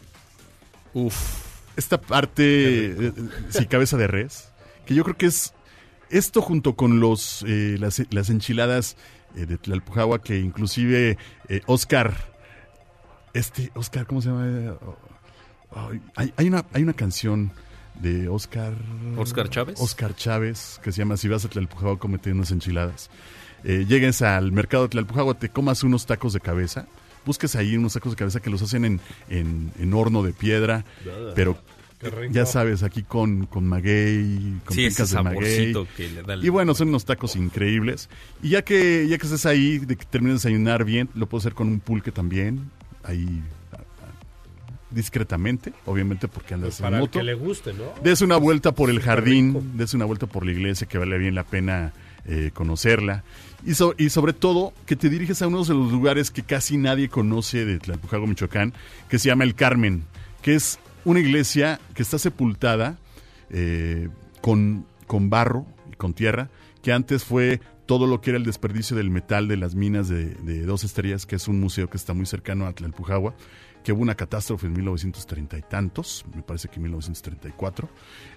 Uf. 0.93 1.46
Esta 1.77 2.01
parte, 2.01 2.87
eh, 2.87 3.13
sí, 3.49 3.65
cabeza 3.67 3.95
de 3.95 4.07
res, 4.07 4.51
que 4.85 4.95
yo 4.95 5.03
creo 5.03 5.15
que 5.15 5.27
es 5.27 5.53
esto 6.09 6.41
junto 6.41 6.75
con 6.75 6.99
los 6.99 7.45
eh, 7.47 7.77
las, 7.79 8.01
las 8.09 8.29
enchiladas 8.29 8.97
eh, 9.35 9.45
de 9.45 9.57
Tlalpujagua, 9.57 10.21
que 10.21 10.39
inclusive 10.39 11.17
eh, 11.47 11.61
Oscar, 11.67 12.15
este, 13.33 13.71
Oscar, 13.75 14.05
¿cómo 14.07 14.21
se 14.21 14.29
llama? 14.29 14.77
Ay, 15.71 16.01
hay, 16.15 16.33
hay 16.35 16.47
una, 16.47 16.65
hay 16.73 16.83
una 16.83 16.93
canción 16.93 17.51
de 18.01 18.27
Oscar... 18.29 18.73
¿Oscar 19.17 19.49
Chávez? 19.49 19.79
Oscar 19.79 20.15
Chávez, 20.15 20.79
que 20.83 20.91
se 20.91 20.99
llama 20.99 21.17
Si 21.17 21.27
vas 21.27 21.45
a 21.45 21.49
Tlalpujagua, 21.49 21.99
cómete 21.99 22.31
unas 22.31 22.51
enchiladas. 22.51 23.09
Eh, 23.63 23.85
llegues 23.87 24.21
al 24.21 24.51
mercado 24.51 24.83
de 24.83 24.89
Tlalpujagua, 24.89 25.33
te 25.35 25.49
comas 25.49 25.83
unos 25.83 26.05
tacos 26.05 26.33
de 26.33 26.39
cabeza, 26.39 26.87
busques 27.27 27.55
ahí 27.55 27.77
unos 27.77 27.93
tacos 27.93 28.13
de 28.13 28.15
cabeza 28.15 28.39
que 28.39 28.49
los 28.49 28.61
hacen 28.63 28.85
en, 28.85 28.99
en, 29.29 29.71
en 29.77 29.93
horno 29.93 30.23
de 30.23 30.33
piedra, 30.33 30.83
pero 31.35 31.55
ya 32.31 32.45
sabes, 32.45 32.83
aquí 32.83 33.03
con, 33.03 33.45
con 33.47 33.65
maguey, 33.67 34.59
con 34.65 34.75
Sí, 34.75 34.85
ese 34.85 34.95
picas 35.03 35.11
de 35.11 35.21
maguey. 35.23 35.73
que 35.95 36.09
le 36.09 36.23
da 36.23 36.33
el... 36.35 36.45
Y 36.45 36.49
bueno, 36.49 36.73
son 36.75 36.89
unos 36.89 37.05
tacos 37.05 37.35
increíbles. 37.35 38.07
Y 38.41 38.49
ya 38.49 38.61
que 38.63 39.07
ya 39.07 39.17
que 39.17 39.25
estés 39.25 39.45
ahí, 39.45 39.79
de 39.79 39.95
que 39.95 40.05
termines 40.05 40.41
de 40.43 40.49
desayunar 40.49 40.83
bien, 40.85 41.09
lo 41.15 41.27
puedo 41.27 41.39
hacer 41.39 41.53
con 41.53 41.67
un 41.67 41.79
pulque 41.79 42.11
también, 42.11 42.69
ahí 43.03 43.41
discretamente, 44.89 45.73
obviamente 45.85 46.27
porque 46.27 46.53
andas 46.53 46.69
Pues 46.69 46.79
en 46.79 46.83
para 46.83 46.97
el 46.97 47.01
moto. 47.01 47.19
que 47.19 47.23
le 47.23 47.33
guste, 47.33 47.73
¿no? 47.73 47.83
Des 48.03 48.21
una 48.21 48.37
vuelta 48.37 48.71
por 48.71 48.89
el 48.89 49.01
jardín, 49.01 49.71
des 49.77 49.93
una 49.93 50.05
vuelta 50.05 50.27
por 50.27 50.45
la 50.45 50.51
iglesia, 50.51 50.87
que 50.87 50.97
vale 50.97 51.17
bien 51.17 51.35
la 51.35 51.43
pena 51.43 51.91
eh, 52.27 52.51
conocerla. 52.53 53.23
Y, 53.65 53.73
so- 53.73 53.95
y 53.97 54.09
sobre 54.09 54.33
todo, 54.33 54.73
que 54.85 54.95
te 54.95 55.09
diriges 55.09 55.41
a 55.41 55.47
uno 55.47 55.63
de 55.63 55.73
los 55.73 55.91
lugares 55.91 56.29
que 56.31 56.43
casi 56.43 56.77
nadie 56.77 57.09
conoce 57.09 57.65
de 57.65 57.79
Tlalpujagua, 57.79 58.27
Michoacán, 58.27 58.73
que 59.09 59.17
se 59.19 59.29
llama 59.29 59.43
El 59.43 59.55
Carmen, 59.55 60.03
que 60.41 60.55
es 60.55 60.79
una 61.05 61.19
iglesia 61.19 61.79
que 61.95 62.03
está 62.03 62.19
sepultada 62.19 62.97
eh, 63.49 64.09
con, 64.41 64.85
con 65.07 65.29
barro 65.29 65.65
y 65.91 65.95
con 65.95 66.13
tierra, 66.13 66.49
que 66.83 66.91
antes 66.93 67.23
fue 67.23 67.59
todo 67.85 68.05
lo 68.07 68.19
que 68.19 68.31
era 68.31 68.37
el 68.37 68.43
desperdicio 68.45 68.97
del 68.97 69.09
metal 69.09 69.47
de 69.47 69.55
las 69.57 69.73
minas 69.73 70.09
de, 70.09 70.65
Dos 70.65 70.83
Estrellas, 70.83 71.25
que 71.25 71.37
es 71.37 71.47
un 71.47 71.59
museo 71.61 71.89
que 71.89 71.95
está 71.97 72.13
muy 72.13 72.25
cercano 72.25 72.65
a 72.67 72.73
Tlalpujagua, 72.73 73.33
que 73.83 73.93
hubo 73.93 74.01
una 74.01 74.15
catástrofe 74.15 74.67
en 74.67 74.73
1930 74.73 75.57
y 75.57 75.61
tantos, 75.61 76.25
me 76.35 76.41
parece 76.43 76.67
que 76.67 76.75
en 76.75 76.83
1934, 76.83 77.89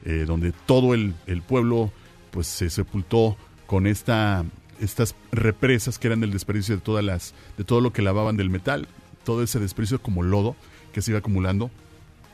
eh, 0.05 0.24
donde 0.26 0.53
todo 0.53 0.95
el, 0.95 1.14
el 1.26 1.43
pueblo 1.43 1.91
pues 2.30 2.47
se 2.47 2.70
sepultó 2.70 3.36
con 3.70 3.86
esta 3.86 4.44
estas 4.80 5.14
represas 5.30 6.00
que 6.00 6.08
eran 6.08 6.18
del 6.18 6.32
desperdicio 6.32 6.74
de 6.74 6.80
todas 6.80 7.04
las 7.04 7.34
de 7.56 7.62
todo 7.62 7.80
lo 7.80 7.92
que 7.92 8.02
lavaban 8.02 8.36
del 8.36 8.50
metal, 8.50 8.88
todo 9.22 9.44
ese 9.44 9.60
desperdicio 9.60 10.02
como 10.02 10.24
lodo 10.24 10.56
que 10.92 11.00
se 11.02 11.12
iba 11.12 11.20
acumulando 11.20 11.70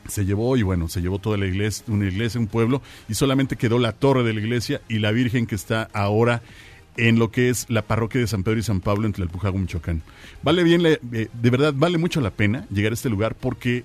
se 0.07 0.25
llevó 0.25 0.57
y 0.57 0.63
bueno, 0.63 0.89
se 0.89 0.99
llevó 0.99 1.19
toda 1.19 1.37
la 1.37 1.45
iglesia, 1.45 1.85
una 1.89 2.07
iglesia, 2.07 2.39
un 2.39 2.47
pueblo, 2.47 2.81
y 3.07 3.13
solamente 3.13 3.55
quedó 3.55 3.77
la 3.77 3.91
torre 3.91 4.23
de 4.23 4.33
la 4.33 4.39
iglesia 4.39 4.81
y 4.89 4.97
la 4.97 5.11
Virgen 5.11 5.45
que 5.45 5.53
está 5.53 5.89
ahora 5.93 6.41
en 6.95 7.19
lo 7.19 7.29
que 7.29 7.49
es 7.49 7.69
la 7.69 7.83
parroquia 7.83 8.19
de 8.19 8.25
San 8.25 8.41
Pedro 8.41 8.57
y 8.57 8.63
San 8.63 8.81
Pablo 8.81 9.05
en 9.05 9.13
Tlalpujagua, 9.13 9.59
Michoacán. 9.59 10.01
Vale 10.41 10.63
bien, 10.63 10.87
eh, 10.87 10.97
de 11.31 11.49
verdad, 11.51 11.71
vale 11.75 11.99
mucho 11.99 12.19
la 12.19 12.31
pena 12.31 12.65
llegar 12.71 12.93
a 12.93 12.95
este 12.95 13.09
lugar 13.09 13.35
porque 13.35 13.83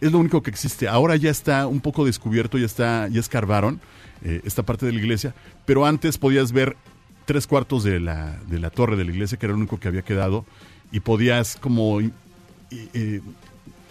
es 0.00 0.10
lo 0.10 0.18
único 0.18 0.42
que 0.42 0.50
existe. 0.50 0.88
Ahora 0.88 1.14
ya 1.14 1.30
está 1.30 1.68
un 1.68 1.80
poco 1.80 2.04
descubierto, 2.04 2.58
ya 2.58 2.66
está, 2.66 3.06
ya 3.06 3.20
escarbaron 3.20 3.80
eh, 4.24 4.40
esta 4.44 4.62
parte 4.62 4.86
de 4.86 4.92
la 4.92 4.98
iglesia, 4.98 5.34
pero 5.64 5.86
antes 5.86 6.18
podías 6.18 6.52
ver 6.52 6.76
tres 7.24 7.46
cuartos 7.46 7.84
de 7.84 8.00
la, 8.00 8.38
de 8.48 8.58
la 8.58 8.70
torre 8.70 8.96
de 8.96 9.04
la 9.04 9.12
iglesia, 9.12 9.38
que 9.38 9.46
era 9.46 9.52
lo 9.52 9.58
único 9.58 9.78
que 9.78 9.88
había 9.88 10.02
quedado, 10.02 10.44
y 10.92 11.00
podías 11.00 11.56
como 11.56 12.00
eh, 12.00 13.20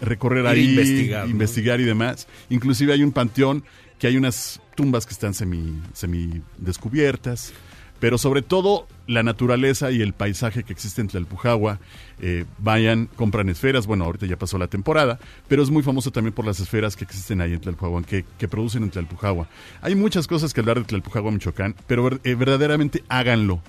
recorrer 0.00 0.44
Ir 0.44 0.46
ahí, 0.46 0.70
investigar, 0.70 1.24
¿no? 1.24 1.30
investigar 1.30 1.80
y 1.80 1.84
demás. 1.84 2.26
Inclusive 2.50 2.92
hay 2.92 3.02
un 3.02 3.12
panteón 3.12 3.64
que 3.98 4.06
hay 4.06 4.16
unas 4.16 4.60
tumbas 4.74 5.06
que 5.06 5.12
están 5.12 5.34
semi, 5.34 5.80
semi 5.92 6.42
descubiertas. 6.56 7.52
Pero 8.00 8.18
sobre 8.18 8.42
todo 8.42 8.86
la 9.06 9.22
naturaleza 9.22 9.90
y 9.90 10.02
el 10.02 10.12
paisaje 10.12 10.62
que 10.62 10.72
existe 10.72 11.00
en 11.00 11.08
Tlalpujagua. 11.08 11.80
Eh, 12.20 12.44
vayan, 12.58 13.08
compran 13.16 13.48
esferas. 13.48 13.86
Bueno, 13.86 14.04
ahorita 14.04 14.26
ya 14.26 14.38
pasó 14.38 14.58
la 14.58 14.68
temporada, 14.68 15.18
pero 15.48 15.62
es 15.62 15.70
muy 15.70 15.82
famoso 15.82 16.10
también 16.10 16.34
por 16.34 16.44
las 16.44 16.60
esferas 16.60 16.94
que 16.94 17.04
existen 17.04 17.40
ahí 17.40 17.54
en 17.54 17.60
Tlalpujagua, 17.60 18.02
que, 18.02 18.24
que 18.38 18.48
producen 18.48 18.82
en 18.82 18.90
Tlalpujagua. 18.90 19.48
Hay 19.80 19.94
muchas 19.94 20.26
cosas 20.26 20.52
que 20.52 20.60
hablar 20.60 20.78
de 20.78 20.84
Tlalpujagua, 20.84 21.32
Michoacán, 21.32 21.74
pero 21.86 22.08
eh, 22.22 22.34
verdaderamente 22.34 23.02
háganlo. 23.08 23.60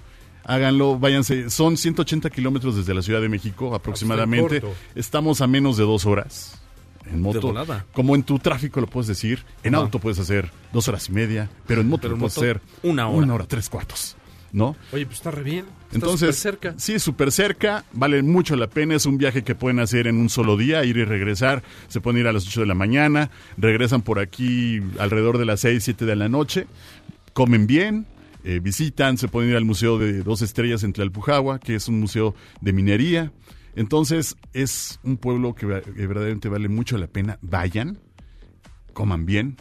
Háganlo, 0.44 0.98
váyanse. 0.98 1.50
Son 1.50 1.78
180 1.78 2.30
kilómetros 2.30 2.76
desde 2.76 2.94
la 2.94 3.02
Ciudad 3.02 3.22
de 3.22 3.30
México 3.30 3.76
aproximadamente. 3.76 4.64
Estamos 4.96 5.42
a 5.42 5.48
menos 5.48 5.78
de 5.78 5.84
dos 5.84 6.06
horas 6.06 6.60
en 7.06 7.22
moto. 7.22 7.54
Como 7.94 8.16
en 8.16 8.24
tu 8.24 8.40
tráfico 8.40 8.82
lo 8.82 8.88
puedes 8.88 9.08
decir. 9.08 9.44
En 9.64 9.76
auto 9.76 10.00
puedes 10.00 10.20
hacer 10.20 10.52
dos 10.74 10.88
horas 10.88 11.08
y 11.10 11.12
media, 11.12 11.50
pero 11.68 11.82
en 11.82 11.90
moto 11.90 12.02
Pero 12.02 12.14
lo 12.14 12.20
puedes 12.20 12.36
moto, 12.36 12.46
hacer 12.46 12.62
una 12.84 13.08
hora. 13.08 13.18
Una 13.18 13.34
hora, 13.36 13.46
tres 13.46 13.70
cuartos. 13.70 14.16
¿No? 14.52 14.76
Oye, 14.92 15.06
pues 15.06 15.18
está 15.18 15.32
re 15.32 15.44
bien. 15.44 15.66
Está 15.86 15.96
Entonces, 15.96 16.36
súper 16.36 16.54
cerca. 16.54 16.74
sí, 16.78 17.00
súper 17.00 17.32
cerca, 17.32 17.86
vale 17.94 18.22
mucho 18.24 18.56
la 18.56 18.68
pena, 18.68 18.96
es 18.96 19.06
un 19.06 19.18
viaje 19.18 19.44
que 19.44 19.56
pueden 19.56 19.80
hacer 19.80 20.08
en 20.08 20.18
un 20.18 20.30
solo 20.30 20.58
día, 20.58 20.84
ir 20.86 20.98
y 20.98 21.04
regresar, 21.06 21.64
se 21.88 22.02
pueden 22.02 22.20
ir 22.20 22.28
a 22.28 22.34
las 22.34 22.48
8 22.48 22.62
de 22.62 22.66
la 22.68 22.76
mañana, 22.76 23.32
regresan 23.58 24.02
por 24.02 24.20
aquí 24.20 24.82
alrededor 25.00 25.38
de 25.38 25.46
las 25.46 25.60
6, 25.62 25.84
7 25.84 26.06
de 26.06 26.16
la 26.16 26.30
noche, 26.30 26.68
comen 27.34 27.68
bien, 27.68 28.06
eh, 28.44 28.60
visitan, 28.62 29.18
se 29.18 29.28
pueden 29.28 29.50
ir 29.50 29.56
al 29.56 29.66
Museo 29.66 29.98
de 29.98 30.22
Dos 30.24 30.42
Estrellas 30.42 30.84
en 30.84 30.94
Tlalpujagua, 30.94 31.60
que 31.60 31.76
es 31.76 31.88
un 31.88 32.00
museo 32.00 32.36
de 32.62 32.74
minería. 32.74 33.32
Entonces, 33.76 34.36
es 34.54 35.00
un 35.04 35.18
pueblo 35.18 35.56
que 35.56 35.66
verdaderamente 35.66 36.50
vale 36.50 36.70
mucho 36.70 36.98
la 36.98 37.08
pena, 37.08 37.38
vayan, 37.42 38.00
coman 38.94 39.26
bien 39.26 39.58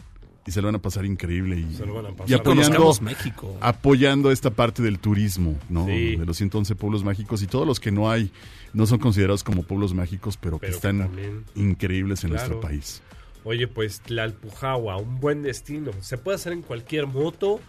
y 0.49 0.51
se 0.51 0.61
lo 0.61 0.67
van 0.67 0.75
a 0.75 0.79
pasar 0.81 1.05
increíble 1.05 1.57
y, 1.59 1.73
Se 1.75 1.85
lo 1.85 1.93
van 1.93 2.07
a 2.07 2.09
pasar. 2.09 2.29
y 2.29 2.33
apoyando 2.33 2.93
México. 3.01 3.57
apoyando 3.61 4.31
esta 4.31 4.49
parte 4.49 4.81
del 4.83 4.99
turismo, 4.99 5.55
¿no? 5.69 5.85
Sí. 5.85 6.15
De 6.15 6.25
los 6.25 6.35
111 6.37 6.75
pueblos 6.75 7.03
mágicos 7.03 7.41
y 7.43 7.47
todos 7.47 7.65
los 7.67 7.79
que 7.79 7.91
no 7.91 8.09
hay, 8.11 8.31
no 8.73 8.85
son 8.87 8.99
considerados 8.99 9.43
como 9.43 9.63
pueblos 9.63 9.93
mágicos, 9.93 10.37
pero, 10.37 10.57
que 10.57 10.61
Pero 10.67 10.71
que 10.71 10.75
están 10.75 10.99
también- 10.99 11.45
increíbles 11.55 12.23
en 12.23 12.31
Claro. 12.31 12.49
nuestro 12.49 12.67
país. 12.67 13.01
Oye, 13.45 13.67
pues 13.67 14.01
Tlalpujagua, 14.01 14.97
un 14.97 15.19
buen 15.19 15.43
destino. 15.43 15.91
Se 16.01 16.17
puede 16.17 16.35
hacer 16.35 16.51
en 16.53 16.61
cualquier 16.61 17.07
moto. 17.07 17.59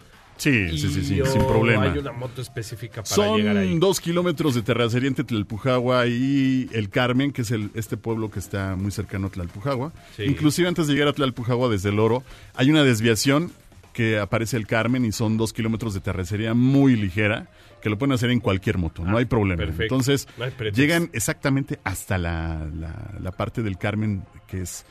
Sí, 0.41 0.69
sí, 0.77 0.89
sí, 0.91 1.03
sí, 1.03 1.21
sin 1.25 1.45
problema. 1.45 1.83
Hay 1.91 1.99
una 1.99 2.11
moto 2.13 2.41
específica 2.41 3.03
para 3.03 3.35
llegar 3.37 3.57
ahí. 3.57 3.69
Son 3.69 3.79
dos 3.79 3.99
kilómetros 3.99 4.55
de 4.55 4.63
terracería 4.63 5.07
entre 5.07 5.23
Tlalpujagua 5.23 6.07
y 6.07 6.67
El 6.73 6.89
Carmen, 6.89 7.31
que 7.31 7.43
es 7.43 7.51
el, 7.51 7.69
este 7.75 7.95
pueblo 7.97 8.31
que 8.31 8.39
está 8.39 8.75
muy 8.75 8.91
cercano 8.91 9.27
a 9.27 9.29
Tlalpujagua. 9.29 9.91
Sí. 10.17 10.23
Inclusive 10.23 10.67
antes 10.67 10.87
de 10.87 10.93
llegar 10.93 11.09
a 11.09 11.13
Tlalpujagua 11.13 11.69
desde 11.69 11.89
el 11.89 11.99
Oro, 11.99 12.23
hay 12.55 12.71
una 12.71 12.83
desviación 12.83 13.51
que 13.93 14.17
aparece 14.19 14.57
El 14.57 14.65
Carmen 14.67 15.05
y 15.05 15.11
son 15.11 15.37
dos 15.37 15.53
kilómetros 15.53 15.93
de 15.93 15.99
terracería 15.99 16.53
muy 16.53 16.95
ligera, 16.95 17.49
que 17.81 17.89
lo 17.89 17.97
pueden 17.97 18.13
hacer 18.13 18.29
en 18.31 18.39
cualquier 18.39 18.77
moto, 18.77 19.03
no 19.03 19.17
Ah, 19.17 19.19
hay 19.19 19.25
problema. 19.25 19.57
perfecto. 19.57 19.83
Entonces, 19.83 20.27
No 20.37 20.45
hay 20.45 20.51
pretexto. 20.51 20.81
llegan 20.81 21.09
exactamente 21.13 21.77
hasta 21.83 22.17
la, 22.17 22.67
la- 22.79 23.11
la 23.21 23.31
parte 23.31 23.61
del 23.63 23.77
Carmen, 23.77 24.23
que 24.47 24.61
es 24.61 24.85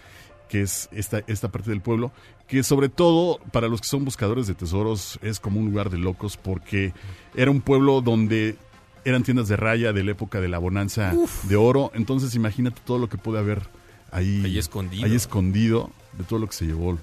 que 0.49 0.63
es 0.63 0.89
esta, 0.91 1.23
esta 1.29 1.49
parte 1.53 1.71
del 1.71 1.81
pueblo, 1.81 2.11
que 2.51 2.65
sobre 2.65 2.89
todo 2.89 3.39
para 3.53 3.69
los 3.69 3.81
que 3.81 3.87
son 3.87 4.05
buscadores 4.05 4.49
de 4.49 4.55
tesoros 4.55 5.21
es 5.23 5.39
como 5.39 5.61
un 5.61 5.67
lugar 5.67 5.89
de 5.89 5.99
locos 5.99 6.37
porque 6.37 6.93
era 7.37 7.49
un 7.49 7.61
pueblo 7.61 8.01
donde 8.01 8.57
eran 9.05 9.23
tiendas 9.23 9.47
de 9.47 9.57
raya 9.57 9.93
de 9.93 10.03
la 10.03 10.11
época 10.11 10.41
de 10.41 10.49
la 10.49 10.59
bonanza 10.59 11.15
de 11.45 11.57
oro, 11.57 11.93
entonces 11.95 12.35
imagínate 12.35 12.81
todo 12.85 12.99
lo 12.99 13.09
que 13.09 13.19
puede 13.19 13.39
haber 13.39 13.63
ahí, 14.11 14.43
Ahí 14.45 14.59
escondido. 14.59 15.07
ahí 15.07 15.15
escondido 15.15 15.91
de 16.19 16.25
todo 16.25 16.41
lo 16.41 16.49
que 16.49 16.55
se 16.55 16.67
llevó 16.67 16.99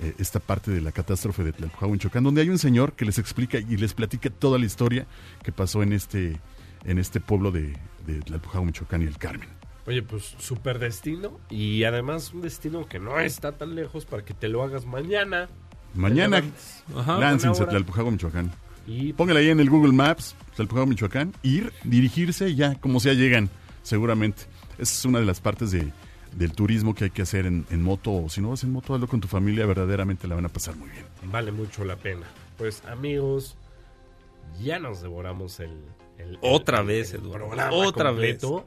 eh, 0.00 0.14
esta 0.18 0.40
parte 0.40 0.70
de 0.70 0.80
la 0.80 0.90
catástrofe 0.90 1.44
de 1.44 1.52
Tlalpujagua, 1.52 1.92
Michoacán, 1.92 2.24
donde 2.24 2.40
hay 2.40 2.48
un 2.48 2.58
señor 2.58 2.94
que 2.94 3.04
les 3.04 3.18
explica 3.18 3.58
y 3.58 3.76
les 3.76 3.92
platica 3.92 4.30
toda 4.30 4.58
la 4.58 4.64
historia 4.64 5.06
que 5.42 5.52
pasó 5.52 5.82
en 5.82 5.92
este, 5.92 6.40
en 6.84 6.98
este 6.98 7.20
pueblo 7.20 7.50
de, 7.52 7.76
de 8.06 8.22
Michoacán 8.64 9.02
y 9.02 9.04
el 9.04 9.18
Carmen. 9.18 9.57
Oye, 9.88 10.02
pues 10.02 10.34
súper 10.38 10.78
destino. 10.78 11.40
Y 11.50 11.84
además 11.84 12.32
un 12.34 12.42
destino 12.42 12.86
que 12.86 12.98
no 13.00 13.18
está 13.18 13.52
tan 13.52 13.74
lejos 13.74 14.04
para 14.04 14.22
que 14.24 14.34
te 14.34 14.48
lo 14.48 14.62
hagas 14.62 14.84
mañana. 14.84 15.48
Mañana, 15.94 16.42
láncense. 17.18 17.64
Tlalpujagua, 17.66 18.10
Michoacán. 18.12 18.52
Y 18.86 19.12
Póngale 19.14 19.40
ahí 19.40 19.48
en 19.48 19.60
el 19.60 19.70
Google 19.70 19.92
Maps, 19.92 20.34
Tlalpujagua, 20.56 20.86
Michoacán, 20.86 21.32
ir, 21.42 21.72
dirigirse 21.84 22.50
y 22.50 22.54
ya, 22.54 22.74
como 22.76 23.00
sea, 23.00 23.14
llegan. 23.14 23.48
seguramente. 23.82 24.42
Esa 24.78 24.92
es 24.94 25.04
una 25.06 25.18
de 25.20 25.24
las 25.24 25.40
partes 25.40 25.70
de, 25.70 25.90
del 26.36 26.52
turismo 26.52 26.94
que 26.94 27.04
hay 27.04 27.10
que 27.10 27.22
hacer 27.22 27.46
en, 27.46 27.66
en 27.70 27.82
moto. 27.82 28.12
O 28.12 28.28
si 28.28 28.40
no 28.42 28.50
vas 28.50 28.62
en 28.64 28.72
moto, 28.72 28.94
hazlo 28.94 29.08
con 29.08 29.20
tu 29.22 29.28
familia, 29.28 29.64
verdaderamente 29.66 30.28
la 30.28 30.34
van 30.34 30.44
a 30.44 30.48
pasar 30.50 30.76
muy 30.76 30.90
bien. 30.90 31.04
Vale 31.24 31.50
mucho 31.50 31.84
la 31.84 31.96
pena. 31.96 32.26
Pues 32.58 32.82
amigos, 32.86 33.56
ya 34.62 34.78
nos 34.78 35.00
devoramos 35.02 35.60
el... 35.60 35.70
el- 36.18 36.38
Otra 36.42 36.80
el- 36.80 36.86
vez, 36.86 37.12
el 37.14 37.20
Eduardo, 37.22 37.46
programa 37.46 37.72
otra 37.76 38.08
completo. 38.10 38.66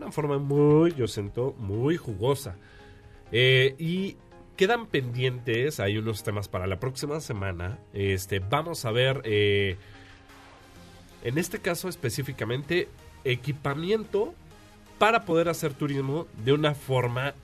Una 0.00 0.10
forma 0.10 0.38
muy, 0.38 0.94
yo 0.94 1.06
siento, 1.06 1.54
muy 1.58 1.98
jugosa. 1.98 2.56
Eh, 3.32 3.74
y 3.78 4.16
quedan 4.56 4.86
pendientes, 4.86 5.78
hay 5.78 5.98
unos 5.98 6.22
temas 6.22 6.48
para 6.48 6.66
la 6.66 6.80
próxima 6.80 7.20
semana. 7.20 7.78
Este, 7.92 8.38
vamos 8.38 8.86
a 8.86 8.92
ver, 8.92 9.20
eh, 9.24 9.76
en 11.22 11.36
este 11.36 11.58
caso 11.58 11.90
específicamente, 11.90 12.88
equipamiento 13.24 14.32
para 14.98 15.26
poder 15.26 15.50
hacer 15.50 15.74
turismo 15.74 16.26
de 16.46 16.54
una 16.54 16.74
forma 16.74 17.34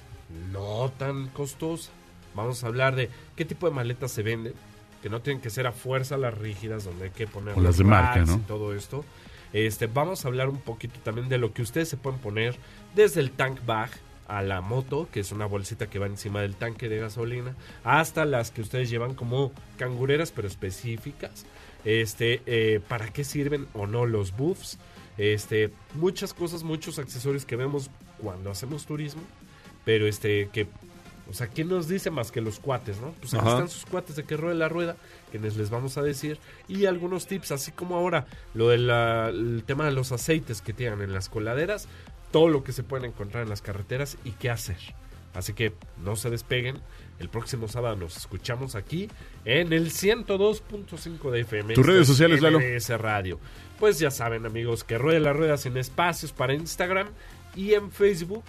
no 0.51 0.91
tan 0.97 1.29
costosa. 1.29 1.91
Vamos 2.35 2.65
a 2.65 2.69
hablar 2.69 2.97
de 2.97 3.11
qué 3.37 3.45
tipo 3.45 3.69
de 3.69 3.75
maletas 3.75 4.13
se 4.13 4.23
venden, 4.23 4.55
que 5.03 5.11
no 5.11 5.21
tienen 5.21 5.43
que 5.43 5.51
ser 5.51 5.67
a 5.67 5.73
fuerza 5.73 6.17
las 6.17 6.33
rígidas 6.33 6.85
donde 6.85 7.05
hay 7.05 7.11
que 7.11 7.27
poner 7.27 7.55
O 7.55 7.61
las 7.61 7.77
de 7.77 7.85
marca, 7.85 8.25
¿no? 8.25 8.37
y 8.37 8.39
todo 8.39 8.75
esto. 8.75 9.05
Este, 9.57 9.87
vamos 9.87 10.23
a 10.23 10.29
hablar 10.29 10.51
un 10.51 10.61
poquito 10.61 11.01
también 11.03 11.31
de 11.31 11.39
lo 11.39 11.55
que 11.55 11.63
ustedes 11.63 11.89
se 11.89 11.97
pueden 11.97 12.21
poner 12.21 12.57
desde 12.95 13.21
el 13.21 13.31
tank 13.31 13.65
bag 13.65 13.89
a 14.29 14.43
la 14.43 14.61
moto, 14.61 15.09
que 15.11 15.21
es 15.21 15.33
una 15.33 15.47
bolsita 15.47 15.89
que 15.89 15.99
va 15.99 16.05
encima 16.05 16.43
del 16.43 16.57
tanque 16.57 16.91
de 16.91 16.99
gasolina, 16.99 17.57
hasta 17.83 18.27
las 18.27 18.51
que 18.51 18.61
ustedes 18.61 18.91
llevan 18.91 19.15
como 19.15 19.53
cangureras, 19.79 20.31
pero 20.31 20.47
específicas. 20.47 21.47
Este, 21.87 22.43
eh, 22.45 22.81
¿para 22.87 23.09
qué 23.09 23.25
sirven 23.25 23.67
o 23.73 23.87
no 23.87 24.05
los 24.05 24.37
buffs? 24.37 24.79
Este, 25.17 25.71
muchas 25.95 26.35
cosas, 26.35 26.63
muchos 26.63 26.99
accesorios 26.99 27.47
que 27.47 27.57
vemos 27.57 27.89
cuando 28.19 28.51
hacemos 28.51 28.85
turismo, 28.85 29.23
pero 29.87 30.07
este, 30.07 30.51
que, 30.53 30.67
o 31.29 31.33
sea, 31.33 31.49
¿quién 31.49 31.69
nos 31.69 31.89
dice 31.89 32.11
más 32.11 32.31
que 32.31 32.41
los 32.41 32.61
cuates, 32.61 33.01
no? 33.01 33.13
Pues 33.21 33.35
aquí 33.35 33.43
Ajá. 33.43 33.55
están 33.55 33.69
sus 33.69 33.87
cuates 33.87 34.17
de 34.17 34.25
que 34.25 34.37
ruede 34.37 34.55
la 34.55 34.69
rueda, 34.69 34.97
quienes 35.31 35.57
les 35.57 35.71
vamos 35.71 35.99
a 35.99 36.03
decir, 36.03 36.39
y 36.69 36.87
algunos 36.87 37.27
tips, 37.27 37.53
así 37.53 37.73
como 37.73 37.97
ahora, 37.97 38.27
lo 38.55 38.69
del 38.69 39.65
tema 39.67 39.85
de 39.87 39.93
los 39.93 40.13
aceites 40.13 40.63
que 40.63 40.73
tienen 40.73 41.03
en 41.03 41.13
las 41.13 41.29
coladeras, 41.29 41.89
todo 42.31 42.49
lo 42.49 42.63
que 42.63 42.73
se 42.73 42.83
pueden 42.83 43.11
encontrar 43.11 43.43
en 43.43 43.49
las 43.49 43.63
carreteras 43.63 44.19
y 44.25 44.33
qué 44.33 44.51
hacer. 44.51 44.79
Así 45.35 45.53
que 45.53 45.75
no 46.03 46.17
se 46.17 46.31
despeguen. 46.31 46.81
El 47.19 47.29
próximo 47.29 47.69
sábado 47.69 47.97
nos 47.97 48.17
escuchamos 48.17 48.75
aquí 48.75 49.09
en 49.45 49.73
el 49.73 49.91
102.5 49.91 51.31
de 51.31 51.41
FM. 51.41 51.75
Tus 51.75 51.85
redes 51.85 52.07
sociales, 52.07 52.41
Lalo. 52.41 52.59
MBS 52.59 52.89
Radio. 52.99 53.39
Pues 53.79 53.99
ya 53.99 54.11
saben, 54.11 54.47
amigos, 54.47 54.85
que 54.85 54.97
ruede 54.97 55.21
la 55.21 55.35
rueda 55.35 55.59
sin 55.59 55.77
espacios 55.77 56.33
para 56.33 56.55
Instagram 56.55 57.09
y 57.55 57.75
en 57.75 57.91
Facebook 57.91 58.45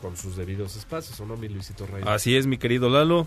con 0.00 0.16
sus 0.16 0.36
debidos 0.36 0.76
espacios, 0.76 1.18
¿o 1.20 1.26
no, 1.26 1.36
mi 1.36 1.48
Luisito 1.48 1.86
Reyes? 1.86 2.06
Así 2.08 2.36
es, 2.36 2.46
mi 2.46 2.58
querido 2.58 2.88
Lalo. 2.88 3.26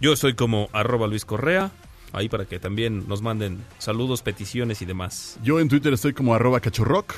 Yo 0.00 0.16
soy 0.16 0.34
como 0.34 0.68
arroba 0.72 1.06
Luis 1.06 1.24
Correa. 1.24 1.70
Ahí 2.12 2.28
para 2.28 2.46
que 2.46 2.58
también 2.58 3.06
nos 3.08 3.20
manden 3.22 3.62
saludos, 3.78 4.22
peticiones 4.22 4.80
y 4.80 4.86
demás. 4.86 5.38
Yo 5.42 5.60
en 5.60 5.68
Twitter 5.68 5.92
estoy 5.92 6.12
como 6.12 6.34
arroba 6.34 6.60
cachorrock 6.60 7.12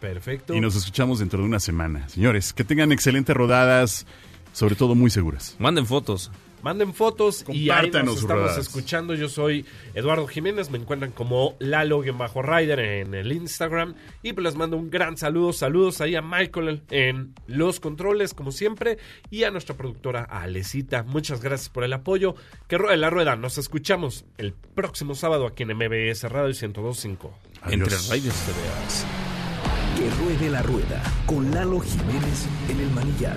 Perfecto. 0.00 0.54
y 0.54 0.60
nos 0.60 0.76
escuchamos 0.76 1.18
dentro 1.18 1.40
de 1.40 1.44
una 1.46 1.60
semana. 1.60 2.08
Señores, 2.08 2.52
que 2.52 2.64
tengan 2.64 2.92
excelentes 2.92 3.36
rodadas, 3.36 4.06
sobre 4.52 4.74
todo 4.76 4.94
muy 4.94 5.10
seguras. 5.10 5.56
Manden 5.58 5.86
fotos. 5.86 6.30
Manden 6.62 6.92
fotos 6.94 7.44
y 7.48 7.70
ahí 7.70 7.90
Compártanos 7.90 8.14
nos 8.14 8.22
estamos 8.22 8.58
escuchando. 8.58 9.14
Yo 9.14 9.28
soy 9.28 9.64
Eduardo 9.94 10.26
Jiménez, 10.26 10.70
me 10.70 10.78
encuentran 10.78 11.12
como 11.12 11.56
Lalo-Rider 11.60 12.80
en 12.80 13.14
el 13.14 13.32
Instagram. 13.32 13.94
Y 14.22 14.32
pues 14.32 14.44
les 14.44 14.54
mando 14.56 14.76
un 14.76 14.90
gran 14.90 15.16
saludo. 15.16 15.52
Saludos 15.52 16.00
ahí 16.00 16.16
a 16.16 16.22
Michael 16.22 16.82
en 16.90 17.34
los 17.46 17.80
controles, 17.80 18.34
como 18.34 18.52
siempre. 18.52 18.98
Y 19.30 19.44
a 19.44 19.50
nuestra 19.50 19.76
productora 19.76 20.24
Alecita. 20.24 21.02
Muchas 21.04 21.40
gracias 21.40 21.68
por 21.68 21.84
el 21.84 21.92
apoyo. 21.92 22.34
Que 22.66 22.78
ruede 22.78 22.96
la 22.96 23.10
rueda. 23.10 23.36
Nos 23.36 23.58
escuchamos 23.58 24.24
el 24.36 24.52
próximo 24.52 25.14
sábado 25.14 25.46
aquí 25.46 25.62
en 25.62 25.76
MBS 25.76 26.24
Radio 26.24 26.54
1025. 26.54 27.32
Entre 27.66 27.88
te 27.88 28.20
veas. 28.52 29.06
Que 29.96 30.10
ruede 30.10 30.50
la 30.50 30.62
rueda 30.62 31.02
con 31.26 31.50
Lalo 31.50 31.80
Jiménez 31.80 32.46
en 32.68 32.80
el 32.80 32.90
manillar. 32.90 33.36